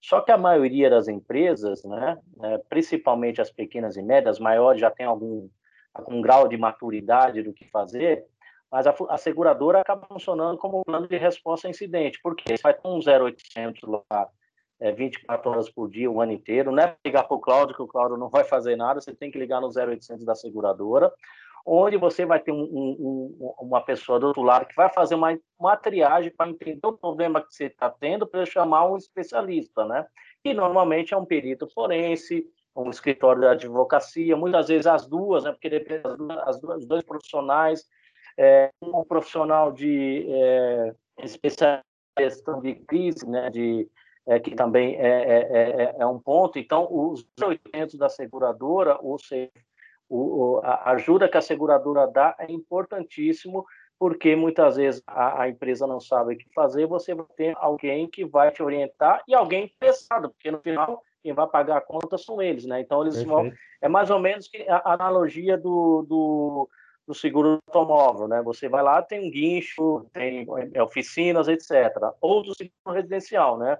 só 0.00 0.20
que 0.20 0.32
a 0.32 0.38
maioria 0.38 0.88
das 0.88 1.08
empresas, 1.08 1.84
né, 1.84 2.18
né 2.36 2.58
principalmente 2.68 3.40
as 3.40 3.50
pequenas 3.50 3.96
e 3.96 4.02
médias, 4.02 4.38
maiores 4.38 4.80
já 4.80 4.90
tem 4.90 5.04
algum, 5.04 5.48
algum 5.92 6.20
grau 6.22 6.48
de 6.48 6.56
maturidade 6.56 7.42
do 7.42 7.52
que 7.52 7.68
fazer, 7.68 8.24
mas 8.70 8.86
a, 8.86 8.94
a 9.10 9.18
seguradora 9.18 9.80
acaba 9.80 10.06
funcionando 10.06 10.58
como 10.58 10.80
um 10.80 10.82
plano 10.82 11.08
de 11.08 11.16
resposta 11.16 11.66
a 11.66 11.70
incidente, 11.70 12.20
porque 12.22 12.56
você 12.56 12.62
vai 12.62 12.72
ter 12.72 12.86
um 12.88 13.00
0800 13.00 13.82
lá 14.10 14.28
é, 14.80 14.92
24 14.92 15.50
horas 15.50 15.70
por 15.70 15.88
dia, 15.88 16.10
o 16.10 16.20
ano 16.20 16.32
inteiro. 16.32 16.70
Não 16.70 16.82
é 16.82 16.96
ligar 17.04 17.24
para 17.24 17.36
o 17.36 17.40
Cláudio, 17.40 17.74
que 17.74 17.82
o 17.82 17.86
Cláudio 17.86 18.16
não 18.16 18.28
vai 18.28 18.44
fazer 18.44 18.76
nada, 18.76 19.00
você 19.00 19.14
tem 19.14 19.30
que 19.30 19.38
ligar 19.38 19.60
no 19.60 19.68
0800 19.68 20.24
da 20.24 20.34
seguradora, 20.34 21.12
onde 21.64 21.96
você 21.96 22.24
vai 22.24 22.38
ter 22.38 22.52
um, 22.52 22.62
um, 22.62 23.54
uma 23.60 23.80
pessoa 23.80 24.20
do 24.20 24.28
outro 24.28 24.42
lado 24.42 24.66
que 24.66 24.76
vai 24.76 24.88
fazer 24.92 25.16
uma, 25.16 25.36
uma 25.58 25.76
triagem 25.76 26.30
para 26.30 26.48
entender 26.48 26.86
o 26.86 26.92
problema 26.92 27.42
que 27.42 27.52
você 27.52 27.64
está 27.64 27.90
tendo, 27.90 28.26
para 28.26 28.46
chamar 28.46 28.88
um 28.88 28.96
especialista, 28.96 29.84
né? 29.84 30.06
E 30.44 30.54
normalmente 30.54 31.12
é 31.12 31.16
um 31.16 31.24
perito 31.24 31.66
forense, 31.68 32.46
um 32.76 32.88
escritório 32.88 33.40
de 33.40 33.48
advocacia, 33.48 34.36
muitas 34.36 34.68
vezes 34.68 34.86
as 34.86 35.06
duas, 35.06 35.42
né? 35.42 35.50
Porque 35.50 35.68
depende 35.68 36.02
das 36.02 36.60
duas, 36.60 36.78
os 36.78 36.86
dois 36.86 37.02
profissionais, 37.02 37.84
é, 38.38 38.70
um 38.80 39.02
profissional 39.02 39.72
de 39.72 40.24
é, 40.28 40.94
especialização 41.18 42.60
de 42.62 42.76
crise, 42.76 43.28
né? 43.28 43.50
De 43.50 43.88
é, 44.26 44.40
que 44.40 44.54
também 44.54 44.96
é, 44.96 45.06
é, 45.06 45.82
é, 45.82 45.96
é, 45.98 46.06
um 46.06 46.18
ponto. 46.18 46.58
Então, 46.58 46.88
os 46.90 47.26
800 47.40 47.94
da 47.96 48.08
seguradora, 48.08 48.98
ou 49.00 49.18
seja, 49.18 49.50
o, 50.08 50.60
a 50.62 50.90
ajuda 50.90 51.28
que 51.28 51.36
a 51.36 51.42
seguradora 51.42 52.06
dá 52.06 52.34
é 52.38 52.50
importantíssimo, 52.50 53.64
porque 53.98 54.36
muitas 54.36 54.76
vezes 54.76 55.02
a, 55.06 55.42
a, 55.42 55.48
empresa 55.48 55.86
não 55.86 56.00
sabe 56.00 56.34
o 56.34 56.38
que 56.38 56.52
fazer, 56.54 56.86
você 56.86 57.14
vai 57.14 57.26
ter 57.36 57.54
alguém 57.56 58.08
que 58.08 58.24
vai 58.24 58.50
te 58.50 58.62
orientar 58.62 59.22
e 59.26 59.34
alguém 59.34 59.64
interessado, 59.64 60.30
porque 60.30 60.50
no 60.50 60.60
final 60.60 61.02
quem 61.22 61.32
vai 61.32 61.46
pagar 61.46 61.78
a 61.78 61.80
conta 61.80 62.18
são 62.18 62.42
eles, 62.42 62.66
né? 62.66 62.80
Então, 62.80 63.02
eles 63.02 63.22
vão. 63.22 63.50
É 63.80 63.88
mais 63.88 64.10
ou 64.10 64.18
menos 64.18 64.48
a 64.68 64.92
analogia 64.92 65.56
do, 65.56 66.02
do 66.02 66.68
do 67.06 67.14
seguro 67.14 67.62
automóvel, 67.68 68.26
né? 68.26 68.42
Você 68.42 68.68
vai 68.68 68.82
lá, 68.82 69.00
tem 69.00 69.28
um 69.28 69.30
guincho, 69.30 70.04
tem 70.12 70.44
é, 70.74 70.82
oficinas, 70.82 71.46
etc. 71.46 71.70
Ou 72.20 72.42
do 72.42 72.52
seguro 72.54 72.96
residencial, 72.96 73.56
né? 73.56 73.78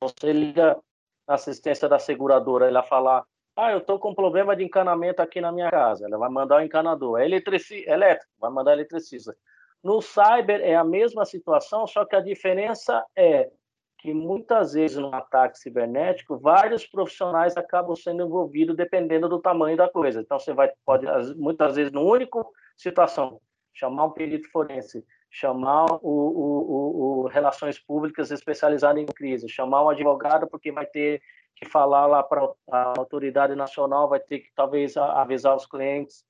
Você 0.00 0.32
liga 0.32 0.78
na 1.26 1.34
assistência 1.34 1.88
da 1.88 1.98
seguradora, 1.98 2.68
ela 2.68 2.82
falar, 2.82 3.24
ah, 3.56 3.72
eu 3.72 3.78
estou 3.78 3.98
com 3.98 4.14
problema 4.14 4.54
de 4.54 4.64
encanamento 4.64 5.20
aqui 5.20 5.40
na 5.40 5.50
minha 5.50 5.70
casa. 5.70 6.06
Ela 6.06 6.16
vai 6.16 6.30
mandar 6.30 6.58
o 6.58 6.64
encanador. 6.64 7.20
É 7.20 7.24
eletrici... 7.24 7.84
elétrico, 7.88 8.32
vai 8.38 8.50
mandar 8.50 8.72
eletricista. 8.72 9.36
No 9.82 10.00
cyber 10.00 10.60
é 10.60 10.76
a 10.76 10.84
mesma 10.84 11.24
situação, 11.24 11.86
só 11.86 12.04
que 12.04 12.14
a 12.14 12.20
diferença 12.20 13.04
é 13.16 13.50
que 13.98 14.14
muitas 14.14 14.74
vezes 14.74 14.96
no 14.96 15.12
ataque 15.12 15.58
cibernético, 15.58 16.38
vários 16.38 16.86
profissionais 16.86 17.56
acabam 17.56 17.96
sendo 17.96 18.24
envolvidos 18.24 18.76
dependendo 18.76 19.28
do 19.28 19.40
tamanho 19.40 19.76
da 19.76 19.88
coisa. 19.88 20.20
Então 20.20 20.38
você 20.38 20.52
vai 20.52 20.70
pode 20.84 21.04
muitas 21.34 21.74
vezes 21.74 21.92
no 21.92 22.02
único 22.02 22.48
situação 22.76 23.40
chamar 23.72 24.04
um 24.04 24.10
perito 24.10 24.48
forense, 24.50 25.04
chamar 25.30 25.86
o, 26.00 26.00
o, 26.02 27.22
o, 27.24 27.26
Relações 27.28 27.78
Públicas 27.78 28.30
especializado 28.30 28.98
em 28.98 29.06
crise, 29.06 29.48
chamar 29.48 29.84
um 29.84 29.90
advogado 29.90 30.46
porque 30.46 30.72
vai 30.72 30.86
ter 30.86 31.20
que 31.54 31.68
falar 31.68 32.06
lá 32.06 32.22
para 32.22 32.48
a 32.70 32.94
autoridade 32.98 33.54
nacional, 33.54 34.08
vai 34.08 34.20
ter 34.20 34.40
que 34.40 34.48
talvez 34.54 34.96
avisar 34.96 35.56
os 35.56 35.66
clientes, 35.66 36.24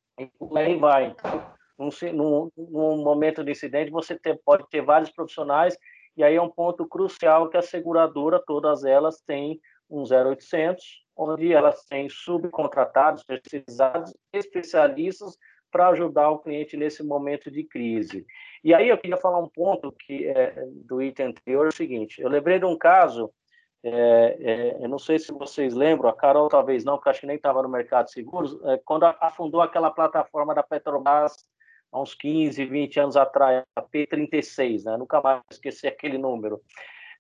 aí 0.56 0.76
vai. 0.76 1.14
Num, 1.78 1.90
num, 2.12 2.50
num 2.56 3.04
momento 3.04 3.44
de 3.44 3.52
incidente, 3.52 3.90
você 3.90 4.18
ter, 4.18 4.40
pode 4.44 4.68
ter 4.68 4.82
vários 4.82 5.10
profissionais, 5.10 5.78
e 6.16 6.24
aí 6.24 6.34
é 6.34 6.42
um 6.42 6.50
ponto 6.50 6.84
crucial 6.88 7.48
que 7.48 7.56
a 7.56 7.62
seguradora, 7.62 8.42
todas 8.44 8.84
elas, 8.84 9.20
têm 9.20 9.60
um 9.88 10.02
0800, 10.02 11.04
onde 11.16 11.52
elas 11.52 11.84
têm 11.84 12.08
subcontratados, 12.08 13.20
especializados, 13.20 14.12
especialistas 14.32 15.38
para 15.70 15.88
ajudar 15.88 16.30
o 16.30 16.38
cliente 16.38 16.76
nesse 16.76 17.04
momento 17.04 17.50
de 17.50 17.64
crise. 17.64 18.26
E 18.62 18.74
aí 18.74 18.88
eu 18.88 18.98
queria 18.98 19.16
falar 19.16 19.38
um 19.38 19.48
ponto 19.48 19.92
que 19.92 20.26
é, 20.26 20.64
do 20.84 21.00
item 21.02 21.26
anterior, 21.26 21.66
é 21.66 21.68
o 21.68 21.72
seguinte, 21.72 22.20
eu 22.20 22.28
lembrei 22.28 22.58
de 22.58 22.64
um 22.64 22.76
caso, 22.76 23.32
é, 23.82 24.36
é, 24.40 24.84
eu 24.84 24.88
não 24.88 24.98
sei 24.98 25.18
se 25.18 25.32
vocês 25.32 25.74
lembram, 25.74 26.08
a 26.08 26.16
Carol 26.16 26.48
talvez 26.48 26.84
não, 26.84 26.96
porque 26.96 27.10
acho 27.10 27.20
que 27.20 27.26
nem 27.26 27.36
estava 27.36 27.62
no 27.62 27.68
mercado 27.68 28.06
de 28.06 28.12
seguros, 28.12 28.58
é, 28.64 28.78
quando 28.84 29.04
afundou 29.04 29.60
aquela 29.60 29.90
plataforma 29.90 30.54
da 30.54 30.62
Petrobras 30.62 31.36
há 31.92 32.00
uns 32.00 32.14
15, 32.14 32.64
20 32.64 33.00
anos 33.00 33.16
atrás, 33.16 33.64
a 33.76 33.82
P36, 33.82 34.84
né? 34.84 34.96
nunca 34.96 35.20
mais 35.20 35.42
esqueci 35.50 35.86
aquele 35.86 36.18
número. 36.18 36.60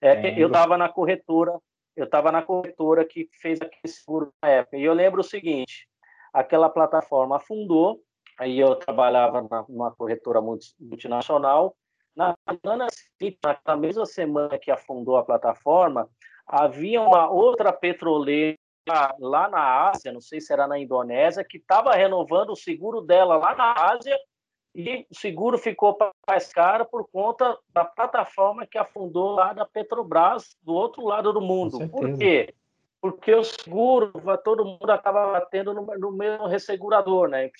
É, 0.00 0.40
eu 0.40 0.48
estava 0.48 0.76
na 0.76 0.88
corretora, 0.88 1.58
eu 1.96 2.04
estava 2.04 2.30
na 2.30 2.42
corretora 2.42 3.04
que 3.04 3.28
fez 3.40 3.60
aquele 3.60 3.92
seguro 3.92 4.32
na 4.42 4.48
época, 4.50 4.76
e 4.76 4.84
eu 4.84 4.92
lembro 4.92 5.20
o 5.20 5.24
seguinte, 5.24 5.88
aquela 6.32 6.68
plataforma 6.68 7.36
afundou, 7.36 8.00
aí 8.38 8.58
eu 8.58 8.74
trabalhava 8.76 9.46
numa 9.68 9.90
corretora 9.90 10.40
multinacional. 10.40 11.74
Na 12.16 12.34
na 13.66 13.76
mesma 13.76 14.06
semana 14.06 14.58
que 14.58 14.70
afundou 14.70 15.16
a 15.16 15.24
plataforma, 15.24 16.08
havia 16.46 17.00
uma 17.00 17.30
outra 17.30 17.72
petroleira 17.72 18.58
lá 19.18 19.48
na 19.48 19.90
Ásia, 19.90 20.12
não 20.12 20.20
sei 20.20 20.40
se 20.40 20.52
era 20.52 20.66
na 20.66 20.78
Indonésia, 20.78 21.44
que 21.44 21.58
estava 21.58 21.92
renovando 21.92 22.50
o 22.50 22.56
seguro 22.56 23.00
dela 23.00 23.36
lá 23.36 23.54
na 23.54 23.72
Ásia 23.92 24.18
e 24.74 25.06
o 25.10 25.14
seguro 25.14 25.58
ficou 25.58 25.96
mais 26.28 26.52
caro 26.52 26.86
por 26.86 27.08
conta 27.10 27.58
da 27.72 27.84
plataforma 27.84 28.66
que 28.66 28.78
afundou 28.78 29.32
lá 29.32 29.52
da 29.52 29.66
Petrobras 29.66 30.56
do 30.62 30.72
outro 30.72 31.04
lado 31.04 31.32
do 31.32 31.40
mundo. 31.40 31.88
Por 31.88 32.16
quê? 32.16 32.54
Porque 33.00 33.34
o 33.34 33.44
seguro, 33.44 34.12
todo 34.44 34.64
mundo 34.64 34.90
acaba 34.90 35.32
batendo 35.32 35.74
no, 35.74 35.82
no 35.98 36.12
mesmo 36.12 36.46
ressegurador, 36.46 37.28
né? 37.28 37.50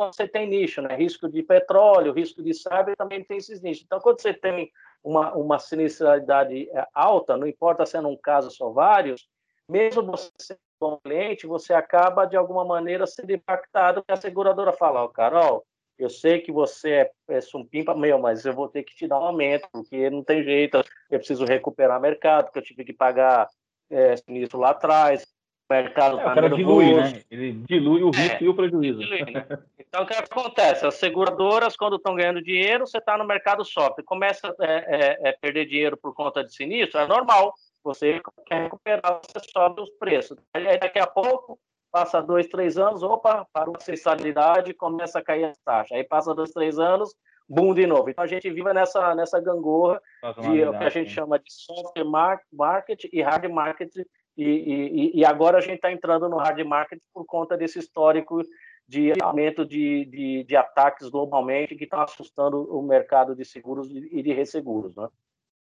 Quando 0.00 0.16
você 0.16 0.26
tem 0.26 0.48
nicho, 0.48 0.80
né? 0.80 0.96
Risco 0.96 1.28
de 1.28 1.42
petróleo, 1.42 2.14
risco 2.14 2.42
de 2.42 2.54
cyber, 2.54 2.96
também 2.96 3.22
tem 3.22 3.36
esses 3.36 3.60
nichos. 3.60 3.84
Então, 3.84 4.00
quando 4.00 4.18
você 4.18 4.32
tem 4.32 4.72
uma, 5.04 5.34
uma 5.34 5.58
sinistralidade 5.58 6.70
é, 6.70 6.86
alta, 6.94 7.36
não 7.36 7.46
importa 7.46 7.84
sendo 7.84 8.08
um 8.08 8.16
caso 8.16 8.50
só 8.50 8.70
vários, 8.70 9.28
mesmo 9.68 10.02
você 10.02 10.30
sendo 10.38 10.58
um 10.82 10.96
cliente, 11.04 11.46
você 11.46 11.74
acaba, 11.74 12.24
de 12.24 12.34
alguma 12.34 12.64
maneira, 12.64 13.06
sendo 13.06 13.30
impactado, 13.30 14.00
porque 14.00 14.12
a 14.12 14.16
seguradora 14.16 14.72
fala, 14.72 15.02
ó, 15.02 15.04
oh, 15.04 15.08
Carol, 15.10 15.66
eu 15.98 16.08
sei 16.08 16.40
que 16.40 16.50
você 16.50 16.90
é, 16.90 17.10
é 17.28 17.40
sumpimpa, 17.42 17.94
meu, 17.94 18.18
mas 18.18 18.46
eu 18.46 18.54
vou 18.54 18.68
ter 18.70 18.84
que 18.84 18.96
te 18.96 19.06
dar 19.06 19.20
um 19.20 19.24
aumento, 19.24 19.68
porque 19.70 20.08
não 20.08 20.24
tem 20.24 20.42
jeito, 20.42 20.82
eu 21.10 21.18
preciso 21.18 21.44
recuperar 21.44 22.00
mercado, 22.00 22.46
porque 22.46 22.58
eu 22.58 22.64
tive 22.64 22.86
que 22.86 22.94
pagar 22.94 23.50
é, 23.90 24.16
sinistro 24.16 24.60
lá 24.60 24.70
atrás, 24.70 25.26
mercado 25.70 26.18
é, 26.18 26.22
tá 26.22 26.32
o 26.32 26.34
cara 26.34 26.50
dilui, 26.50 26.94
né? 26.94 27.22
Ele 27.30 27.52
dilui 27.52 28.02
o 28.02 28.10
risco 28.10 28.42
é, 28.42 28.44
e 28.44 28.48
o 28.48 28.54
prejuízo. 28.54 28.98
Dilui, 28.98 29.24
né? 29.30 29.46
Então, 29.78 30.02
o 30.02 30.06
que 30.06 30.14
acontece? 30.14 30.86
As 30.86 30.94
seguradoras, 30.94 31.76
quando 31.76 31.96
estão 31.96 32.14
ganhando 32.14 32.42
dinheiro, 32.42 32.86
você 32.86 32.98
está 32.98 33.16
no 33.16 33.26
mercado 33.26 33.64
software. 33.64 34.04
Começa 34.04 34.48
a 34.48 34.64
é, 34.64 34.84
é, 34.88 35.28
é, 35.28 35.32
perder 35.32 35.66
dinheiro 35.66 35.96
por 35.96 36.14
conta 36.14 36.44
de 36.44 36.54
sinistro, 36.54 37.00
é 37.00 37.06
normal. 37.06 37.54
Você 37.82 38.20
quer 38.46 38.64
recuperar, 38.64 39.20
você 39.22 39.40
sobe 39.52 39.80
os 39.80 39.90
preços. 39.90 40.36
Aí, 40.54 40.78
daqui 40.78 40.98
a 40.98 41.06
pouco, 41.06 41.58
passa 41.90 42.20
dois, 42.20 42.46
três 42.46 42.78
anos, 42.78 43.02
opa, 43.02 43.46
para 43.52 43.70
uma 43.70 43.80
sensalidade, 43.80 44.74
começa 44.74 45.18
a 45.18 45.24
cair 45.24 45.46
as 45.46 45.58
taxas. 45.58 45.96
Aí 45.96 46.04
passa 46.04 46.34
dois, 46.34 46.50
três 46.52 46.78
anos, 46.78 47.14
boom 47.48 47.74
de 47.74 47.86
novo. 47.86 48.10
Então, 48.10 48.22
a 48.22 48.28
gente 48.28 48.48
vive 48.48 48.72
nessa, 48.72 49.14
nessa 49.14 49.40
gangorra 49.40 50.00
de 50.40 50.62
o 50.64 50.78
que 50.78 50.84
a 50.84 50.90
gente 50.90 51.10
chama 51.10 51.38
de 51.38 51.52
software 51.52 52.04
market 52.52 53.04
e 53.12 53.22
hard 53.22 53.50
market 53.50 53.92
e, 54.36 54.44
e, 54.44 55.20
e 55.20 55.24
agora 55.24 55.58
a 55.58 55.60
gente 55.60 55.76
está 55.76 55.92
entrando 55.92 56.28
no 56.28 56.36
hard 56.36 56.64
market 56.64 57.00
por 57.12 57.24
conta 57.24 57.56
desse 57.56 57.78
histórico 57.78 58.42
de 58.88 59.12
aumento 59.22 59.64
de, 59.64 60.04
de, 60.06 60.44
de 60.44 60.56
ataques 60.56 61.08
globalmente 61.08 61.76
que 61.76 61.84
estão 61.84 62.00
assustando 62.00 62.62
o 62.76 62.82
mercado 62.82 63.36
de 63.36 63.44
seguros 63.44 63.88
e 63.88 64.20
de 64.20 64.32
resseguros. 64.32 64.96
Né? 64.96 65.08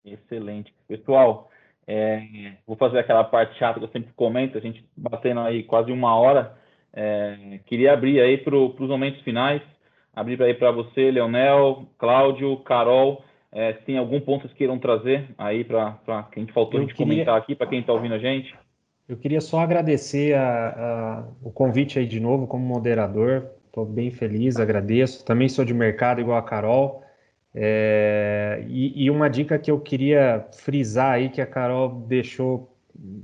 Excelente. 0.04 0.76
Pessoal, 0.88 1.50
é, 1.88 2.58
vou 2.68 2.76
fazer 2.76 3.00
aquela 3.00 3.24
parte 3.24 3.58
chata 3.58 3.80
que 3.80 3.86
eu 3.86 3.92
sempre 3.92 4.12
comento, 4.14 4.58
a 4.58 4.62
gente 4.62 4.86
batendo 4.96 5.40
aí 5.40 5.64
quase 5.64 5.92
uma 5.92 6.16
hora. 6.16 6.58
É, 6.92 7.60
queria 7.66 7.94
abrir 7.94 8.20
aí 8.20 8.38
para 8.38 8.56
os 8.58 8.90
momentos 8.90 9.22
finais, 9.22 9.62
abrir 10.14 10.42
aí 10.44 10.54
para 10.54 10.72
você, 10.72 11.10
Leonel, 11.10 11.88
Cláudio, 11.98 12.58
Carol, 12.64 13.24
é, 13.54 13.74
se 13.74 13.84
tem 13.84 13.98
algum 13.98 14.20
ponto 14.20 14.42
que 14.42 14.48
vocês 14.48 14.58
queiram 14.58 14.80
trazer 14.80 15.30
aí 15.38 15.64
para 15.64 15.94
que 16.32 16.40
a 16.40 16.44
gente 16.44 16.52
faltou 16.52 16.80
eu 16.80 16.86
a 16.86 16.88
gente 16.88 16.96
queria... 16.96 17.14
comentar 17.14 17.38
aqui 17.38 17.56
para 17.56 17.68
quem 17.68 17.80
está 17.80 17.94
ouvindo 17.94 18.16
a 18.16 18.20
gente. 18.20 18.56
Eu 19.08 19.16
queria 19.16 19.42
só 19.42 19.60
agradecer 19.60 20.34
a, 20.34 20.70
a, 20.70 21.28
o 21.42 21.52
convite 21.52 22.00
aí 22.00 22.08
de 22.08 22.20
novo 22.20 22.48
como 22.48 22.66
moderador. 22.66 23.48
Estou 23.68 23.86
bem 23.86 24.10
feliz, 24.10 24.58
agradeço. 24.58 25.24
Também 25.24 25.48
sou 25.48 25.64
de 25.64 25.74
mercado 25.74 26.20
igual 26.20 26.38
a 26.38 26.42
Carol. 26.42 27.04
É, 27.54 28.64
e, 28.68 29.06
e, 29.06 29.12
uma 29.12 29.30
dica 29.30 29.60
que 29.60 29.70
eu 29.70 29.80
queria 29.80 30.48
frisar 30.54 31.12
aí 31.12 31.30
que 31.30 31.40
a 31.40 31.46
Carol 31.46 31.90
deixou 32.08 32.76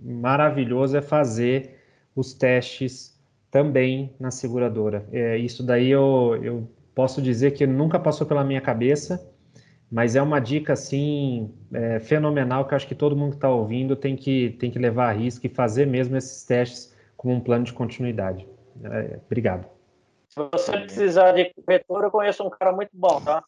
maravilhoso 0.04 0.96
é 0.96 1.02
fazer 1.02 1.80
os 2.16 2.34
testes 2.34 3.20
também 3.50 4.14
na 4.20 4.30
seguradora. 4.30 5.08
É, 5.12 5.38
isso 5.38 5.64
daí 5.64 5.90
eu, 5.90 6.38
eu 6.44 6.70
posso 6.94 7.20
dizer 7.20 7.52
que 7.52 7.66
nunca 7.66 7.98
passou 7.98 8.28
pela 8.28 8.44
minha 8.44 8.62
cabeça 8.62 9.28
mas 9.92 10.16
é 10.16 10.22
uma 10.22 10.40
dica 10.40 10.74
assim 10.74 11.52
é, 11.74 12.00
fenomenal 12.00 12.68
que 12.68 12.76
acho 12.76 12.88
que 12.88 12.96
todo 12.96 13.16
mundo 13.16 13.32
que 13.32 13.38
está 13.38 13.50
ouvindo 13.50 13.96
tem 13.96 14.16
que, 14.16 14.52
tem 14.60 14.70
que 14.70 14.78
levar 14.78 15.10
a 15.10 15.14
risco 15.14 15.46
e 15.46 15.50
fazer 15.50 15.88
mesmo 15.88 16.16
esses 16.16 16.44
testes 16.44 16.94
como 17.18 17.34
um 17.34 17.40
plano 17.40 17.66
de 17.66 17.74
continuidade. 17.74 18.48
É, 18.84 19.20
obrigado. 19.26 19.79
Se 20.30 20.48
você 20.52 20.72
precisar 20.82 21.32
de 21.32 21.52
corretor, 21.56 22.04
eu 22.04 22.12
conheço 22.12 22.44
um 22.44 22.52
cara 22.52 22.72
muito 22.72 22.92
bom, 22.94 23.20
tá? 23.20 23.44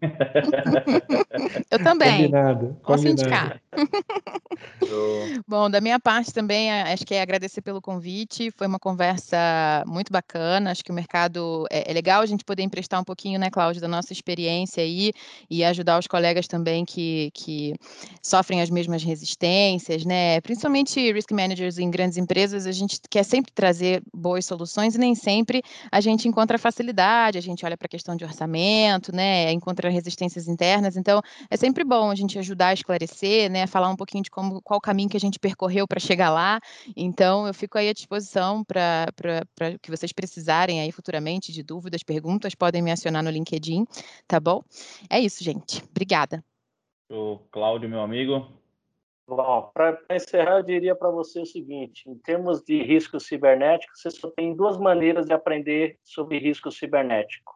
eu 1.70 1.82
também. 1.84 2.22
Combinado. 2.22 2.76
Posso 2.82 3.04
combinado. 3.04 3.20
indicar. 3.20 3.60
bom, 5.46 5.68
da 5.68 5.82
minha 5.82 6.00
parte 6.00 6.32
também, 6.32 6.72
acho 6.72 7.04
que 7.04 7.14
é 7.14 7.20
agradecer 7.20 7.60
pelo 7.60 7.82
convite. 7.82 8.50
Foi 8.52 8.66
uma 8.66 8.78
conversa 8.78 9.36
muito 9.86 10.10
bacana. 10.10 10.70
Acho 10.70 10.82
que 10.82 10.90
o 10.90 10.94
mercado 10.94 11.66
é, 11.70 11.90
é 11.90 11.92
legal 11.92 12.22
a 12.22 12.26
gente 12.26 12.42
poder 12.42 12.62
emprestar 12.62 12.98
um 12.98 13.04
pouquinho, 13.04 13.38
né, 13.38 13.50
Cláudio, 13.50 13.82
da 13.82 13.88
nossa 13.88 14.14
experiência 14.14 14.82
aí 14.82 15.12
e 15.50 15.62
ajudar 15.62 15.98
os 15.98 16.06
colegas 16.06 16.48
também 16.48 16.86
que, 16.86 17.30
que 17.34 17.74
sofrem 18.22 18.62
as 18.62 18.70
mesmas 18.70 19.02
resistências, 19.02 20.06
né? 20.06 20.40
Principalmente 20.40 21.12
risk 21.12 21.30
managers 21.32 21.76
em 21.76 21.90
grandes 21.90 22.16
empresas, 22.16 22.66
a 22.66 22.72
gente 22.72 22.98
quer 23.10 23.24
sempre 23.24 23.52
trazer 23.52 24.02
boas 24.14 24.46
soluções 24.46 24.94
e 24.94 24.98
nem 24.98 25.14
sempre 25.14 25.62
a 25.92 26.00
gente 26.00 26.13
gente 26.14 26.28
encontra 26.28 26.58
facilidade, 26.58 27.38
a 27.38 27.40
gente 27.40 27.64
olha 27.64 27.76
para 27.76 27.86
a 27.86 27.88
questão 27.88 28.16
de 28.16 28.24
orçamento, 28.24 29.14
né, 29.14 29.52
encontra 29.52 29.90
resistências 29.90 30.48
internas, 30.48 30.96
então 30.96 31.20
é 31.50 31.56
sempre 31.56 31.84
bom 31.84 32.10
a 32.10 32.14
gente 32.14 32.38
ajudar 32.38 32.68
a 32.68 32.74
esclarecer, 32.74 33.50
né, 33.50 33.66
falar 33.66 33.90
um 33.90 33.96
pouquinho 33.96 34.22
de 34.22 34.30
como, 34.30 34.60
qual 34.62 34.80
caminho 34.80 35.08
que 35.08 35.16
a 35.16 35.20
gente 35.20 35.38
percorreu 35.38 35.86
para 35.86 36.00
chegar 36.00 36.30
lá, 36.30 36.60
então 36.96 37.46
eu 37.46 37.54
fico 37.54 37.76
aí 37.78 37.88
à 37.88 37.92
disposição 37.92 38.64
para 38.64 39.08
que 39.82 39.90
vocês 39.90 40.12
precisarem 40.12 40.80
aí 40.80 40.90
futuramente 40.90 41.52
de 41.52 41.62
dúvidas, 41.62 42.02
perguntas, 42.02 42.54
podem 42.54 42.82
me 42.82 42.90
acionar 42.90 43.22
no 43.22 43.30
LinkedIn, 43.30 43.84
tá 44.26 44.40
bom? 44.40 44.62
É 45.10 45.20
isso, 45.20 45.42
gente. 45.42 45.82
Obrigada. 45.90 46.44
O 47.10 47.38
Cláudio, 47.50 47.88
meu 47.88 48.00
amigo, 48.00 48.46
Bom, 49.26 49.70
para 49.72 49.98
encerrar, 50.10 50.58
eu 50.58 50.62
diria 50.62 50.94
para 50.94 51.10
você 51.10 51.40
o 51.40 51.46
seguinte: 51.46 52.08
em 52.08 52.16
termos 52.18 52.62
de 52.62 52.82
risco 52.82 53.18
cibernético, 53.18 53.96
você 53.96 54.10
só 54.10 54.30
tem 54.30 54.54
duas 54.54 54.76
maneiras 54.76 55.26
de 55.26 55.32
aprender 55.32 55.98
sobre 56.04 56.38
risco 56.38 56.70
cibernético: 56.70 57.54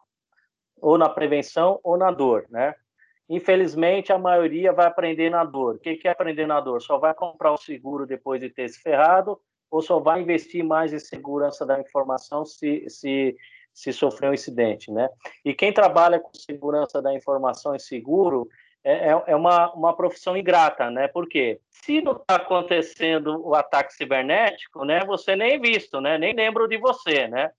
ou 0.81 0.97
na 0.97 1.09
prevenção 1.09 1.79
ou 1.83 1.95
na 1.95 2.11
dor, 2.11 2.45
né? 2.49 2.73
Infelizmente, 3.29 4.11
a 4.11 4.17
maioria 4.17 4.73
vai 4.73 4.87
aprender 4.87 5.29
na 5.29 5.43
dor. 5.43 5.75
O 5.75 5.79
que 5.79 5.99
é 6.03 6.09
aprender 6.09 6.47
na 6.47 6.59
dor? 6.59 6.81
Só 6.81 6.97
vai 6.97 7.13
comprar 7.13 7.51
o 7.51 7.57
seguro 7.57 8.07
depois 8.07 8.41
de 8.41 8.49
ter 8.49 8.67
se 8.67 8.81
ferrado 8.81 9.39
ou 9.69 9.83
só 9.83 9.99
vai 9.99 10.21
investir 10.21 10.63
mais 10.63 10.91
em 10.91 10.97
segurança 10.97 11.63
da 11.63 11.79
informação 11.79 12.43
se, 12.43 12.89
se, 12.89 13.37
se 13.71 13.93
sofrer 13.93 14.31
um 14.31 14.33
incidente, 14.33 14.91
né? 14.91 15.07
E 15.45 15.53
quem 15.53 15.71
trabalha 15.71 16.19
com 16.19 16.33
segurança 16.33 17.01
da 17.01 17.13
informação 17.13 17.75
e 17.75 17.79
seguro 17.79 18.49
é, 18.83 19.09
é, 19.09 19.23
é 19.27 19.35
uma, 19.35 19.71
uma 19.73 19.95
profissão 19.95 20.37
ingrata, 20.37 20.89
né? 20.89 21.07
Porque 21.07 21.59
se 21.69 22.01
não 22.01 22.13
está 22.13 22.35
acontecendo 22.35 23.45
o 23.45 23.53
ataque 23.55 23.93
cibernético, 23.93 24.85
né, 24.85 25.03
você 25.05 25.35
nem 25.35 25.53
é 25.53 25.59
visto, 25.59 25.99
né? 25.99 26.17
Nem 26.17 26.33
lembro 26.33 26.67
de 26.67 26.77
você, 26.77 27.27
né? 27.27 27.51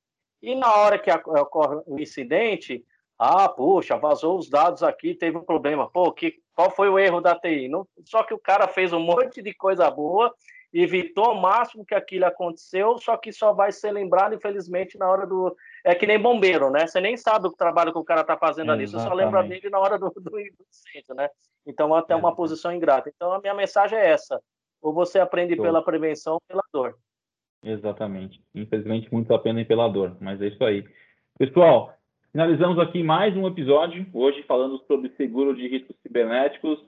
E 0.42 0.54
na 0.54 0.74
hora 0.74 0.98
que 0.98 1.10
ocorre 1.10 1.82
o 1.86 1.98
incidente, 2.00 2.84
Ah, 3.22 3.50
puxa, 3.50 3.98
vazou 3.98 4.38
os 4.38 4.48
dados 4.48 4.82
aqui, 4.82 5.14
teve 5.14 5.36
um 5.36 5.44
problema. 5.44 5.90
Pô, 5.90 6.10
que, 6.10 6.36
qual 6.54 6.70
foi 6.70 6.88
o 6.88 6.98
erro 6.98 7.20
da 7.20 7.38
TI? 7.38 7.68
Não, 7.68 7.86
só 8.02 8.22
que 8.22 8.32
o 8.32 8.38
cara 8.38 8.66
fez 8.66 8.94
um 8.94 8.98
monte 8.98 9.42
de 9.42 9.52
coisa 9.52 9.90
boa, 9.90 10.34
evitou 10.72 11.24
ao 11.24 11.40
máximo 11.40 11.84
que 11.84 11.94
aquilo 11.94 12.26
aconteceu, 12.26 12.96
só 12.98 13.16
que 13.16 13.32
só 13.32 13.52
vai 13.52 13.72
ser 13.72 13.90
lembrado, 13.90 14.34
infelizmente, 14.34 14.96
na 14.96 15.10
hora 15.10 15.26
do. 15.26 15.54
É 15.84 15.94
que 15.94 16.06
nem 16.06 16.18
bombeiro, 16.18 16.70
né? 16.70 16.86
Você 16.86 17.00
nem 17.00 17.16
sabe 17.16 17.48
o 17.48 17.52
trabalho 17.52 17.92
que 17.92 17.98
o 17.98 18.04
cara 18.04 18.20
está 18.20 18.36
fazendo 18.36 18.70
ali, 18.70 18.86
você 18.86 18.98
só 18.98 19.12
lembra 19.12 19.42
dele 19.42 19.68
na 19.68 19.78
hora 19.78 19.98
do, 19.98 20.10
do 20.10 20.40
incêndio, 20.40 21.14
né? 21.14 21.28
Então, 21.66 21.94
até 21.94 22.14
uma 22.14 22.34
posição 22.34 22.72
ingrata. 22.72 23.10
Então, 23.14 23.32
a 23.32 23.40
minha 23.40 23.54
mensagem 23.54 23.98
é 23.98 24.10
essa: 24.10 24.40
ou 24.80 24.92
você 24.92 25.18
aprende 25.18 25.56
Tô. 25.56 25.62
pela 25.62 25.82
prevenção 25.82 26.34
ou 26.34 26.42
pela 26.46 26.62
dor. 26.72 26.96
Exatamente. 27.62 28.42
Infelizmente, 28.54 29.12
muitos 29.12 29.30
aprendem 29.30 29.64
pela 29.64 29.88
dor, 29.88 30.16
mas 30.20 30.40
é 30.40 30.46
isso 30.46 30.64
aí. 30.64 30.84
Pessoal, 31.38 31.94
finalizamos 32.32 32.78
aqui 32.78 33.02
mais 33.02 33.36
um 33.36 33.46
episódio, 33.46 34.06
hoje 34.12 34.42
falando 34.44 34.78
sobre 34.86 35.10
seguro 35.16 35.54
de 35.54 35.68
riscos 35.68 35.96
cibernéticos. 36.02 36.78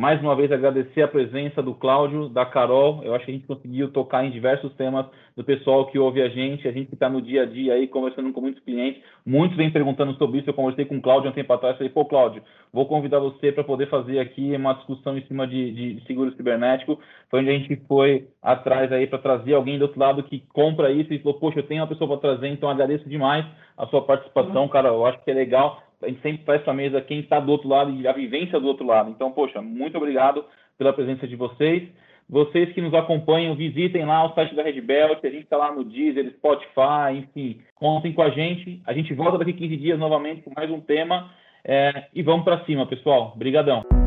Mais 0.00 0.18
uma 0.22 0.34
vez 0.34 0.50
agradecer 0.50 1.02
a 1.02 1.08
presença 1.08 1.62
do 1.62 1.74
Cláudio, 1.74 2.30
da 2.30 2.46
Carol. 2.46 3.02
Eu 3.04 3.14
acho 3.14 3.26
que 3.26 3.32
a 3.32 3.34
gente 3.34 3.46
conseguiu 3.46 3.92
tocar 3.92 4.24
em 4.24 4.30
diversos 4.30 4.72
temas 4.72 5.04
do 5.36 5.44
pessoal 5.44 5.88
que 5.88 5.98
ouve 5.98 6.22
a 6.22 6.28
gente, 6.30 6.66
a 6.66 6.72
gente 6.72 6.86
que 6.86 6.94
está 6.94 7.06
no 7.06 7.20
dia 7.20 7.42
a 7.42 7.44
dia 7.44 7.74
aí 7.74 7.86
conversando 7.86 8.32
com 8.32 8.40
muitos 8.40 8.64
clientes. 8.64 9.02
Muitos 9.26 9.58
vêm 9.58 9.70
perguntando 9.70 10.14
sobre 10.14 10.38
isso. 10.38 10.48
Eu 10.48 10.54
conversei 10.54 10.86
com 10.86 10.96
o 10.96 11.02
Cláudio 11.02 11.28
um 11.28 11.34
tempo 11.34 11.52
atrás. 11.52 11.76
Falei, 11.76 11.92
pô, 11.92 12.06
Cláudio, 12.06 12.42
vou 12.72 12.86
convidar 12.86 13.18
você 13.18 13.52
para 13.52 13.62
poder 13.62 13.90
fazer 13.90 14.18
aqui 14.20 14.56
uma 14.56 14.72
discussão 14.72 15.18
em 15.18 15.22
cima 15.26 15.46
de, 15.46 15.70
de 15.98 16.06
seguro 16.06 16.34
cibernético. 16.34 16.98
Foi 17.28 17.40
onde 17.40 17.50
a 17.50 17.58
gente 17.58 17.76
foi 17.86 18.26
atrás 18.42 18.90
aí 18.90 19.06
para 19.06 19.18
trazer 19.18 19.52
alguém 19.52 19.78
do 19.78 19.82
outro 19.82 20.00
lado 20.00 20.22
que 20.22 20.42
compra 20.54 20.90
isso 20.90 21.12
e 21.12 21.18
falou, 21.18 21.38
poxa, 21.38 21.58
eu 21.58 21.66
tenho 21.66 21.82
uma 21.82 21.86
pessoa 21.86 22.08
para 22.08 22.30
trazer, 22.30 22.48
então 22.48 22.70
agradeço 22.70 23.06
demais 23.06 23.44
a 23.76 23.86
sua 23.88 24.00
participação, 24.00 24.66
cara. 24.66 24.88
Eu 24.88 25.04
acho 25.04 25.22
que 25.22 25.30
é 25.30 25.34
legal 25.34 25.82
a 26.02 26.08
gente 26.08 26.20
sempre 26.22 26.44
faz 26.44 26.62
essa 26.62 26.72
mesa 26.72 27.00
quem 27.00 27.20
está 27.20 27.40
do 27.40 27.50
outro 27.52 27.68
lado 27.68 27.90
e 27.90 28.06
a 28.06 28.12
vivência 28.12 28.58
do 28.58 28.66
outro 28.66 28.86
lado. 28.86 29.10
Então, 29.10 29.30
poxa, 29.30 29.60
muito 29.60 29.96
obrigado 29.96 30.44
pela 30.78 30.92
presença 30.92 31.26
de 31.26 31.36
vocês. 31.36 31.88
Vocês 32.28 32.72
que 32.72 32.80
nos 32.80 32.94
acompanham, 32.94 33.56
visitem 33.56 34.04
lá 34.04 34.24
o 34.24 34.34
site 34.34 34.54
da 34.54 34.62
Red 34.62 34.80
Belt, 34.80 35.18
a 35.24 35.30
gente 35.30 35.42
está 35.42 35.56
lá 35.56 35.74
no 35.74 35.84
Deezer, 35.84 36.32
Spotify, 36.34 37.18
enfim, 37.18 37.60
contem 37.74 38.12
com 38.12 38.22
a 38.22 38.30
gente. 38.30 38.80
A 38.86 38.92
gente 38.92 39.12
volta 39.14 39.38
daqui 39.38 39.52
15 39.52 39.76
dias 39.76 39.98
novamente 39.98 40.42
com 40.42 40.52
mais 40.54 40.70
um 40.70 40.80
tema 40.80 41.30
é, 41.64 42.06
e 42.14 42.22
vamos 42.22 42.44
para 42.44 42.64
cima, 42.64 42.86
pessoal. 42.86 43.32
Obrigadão. 43.34 43.99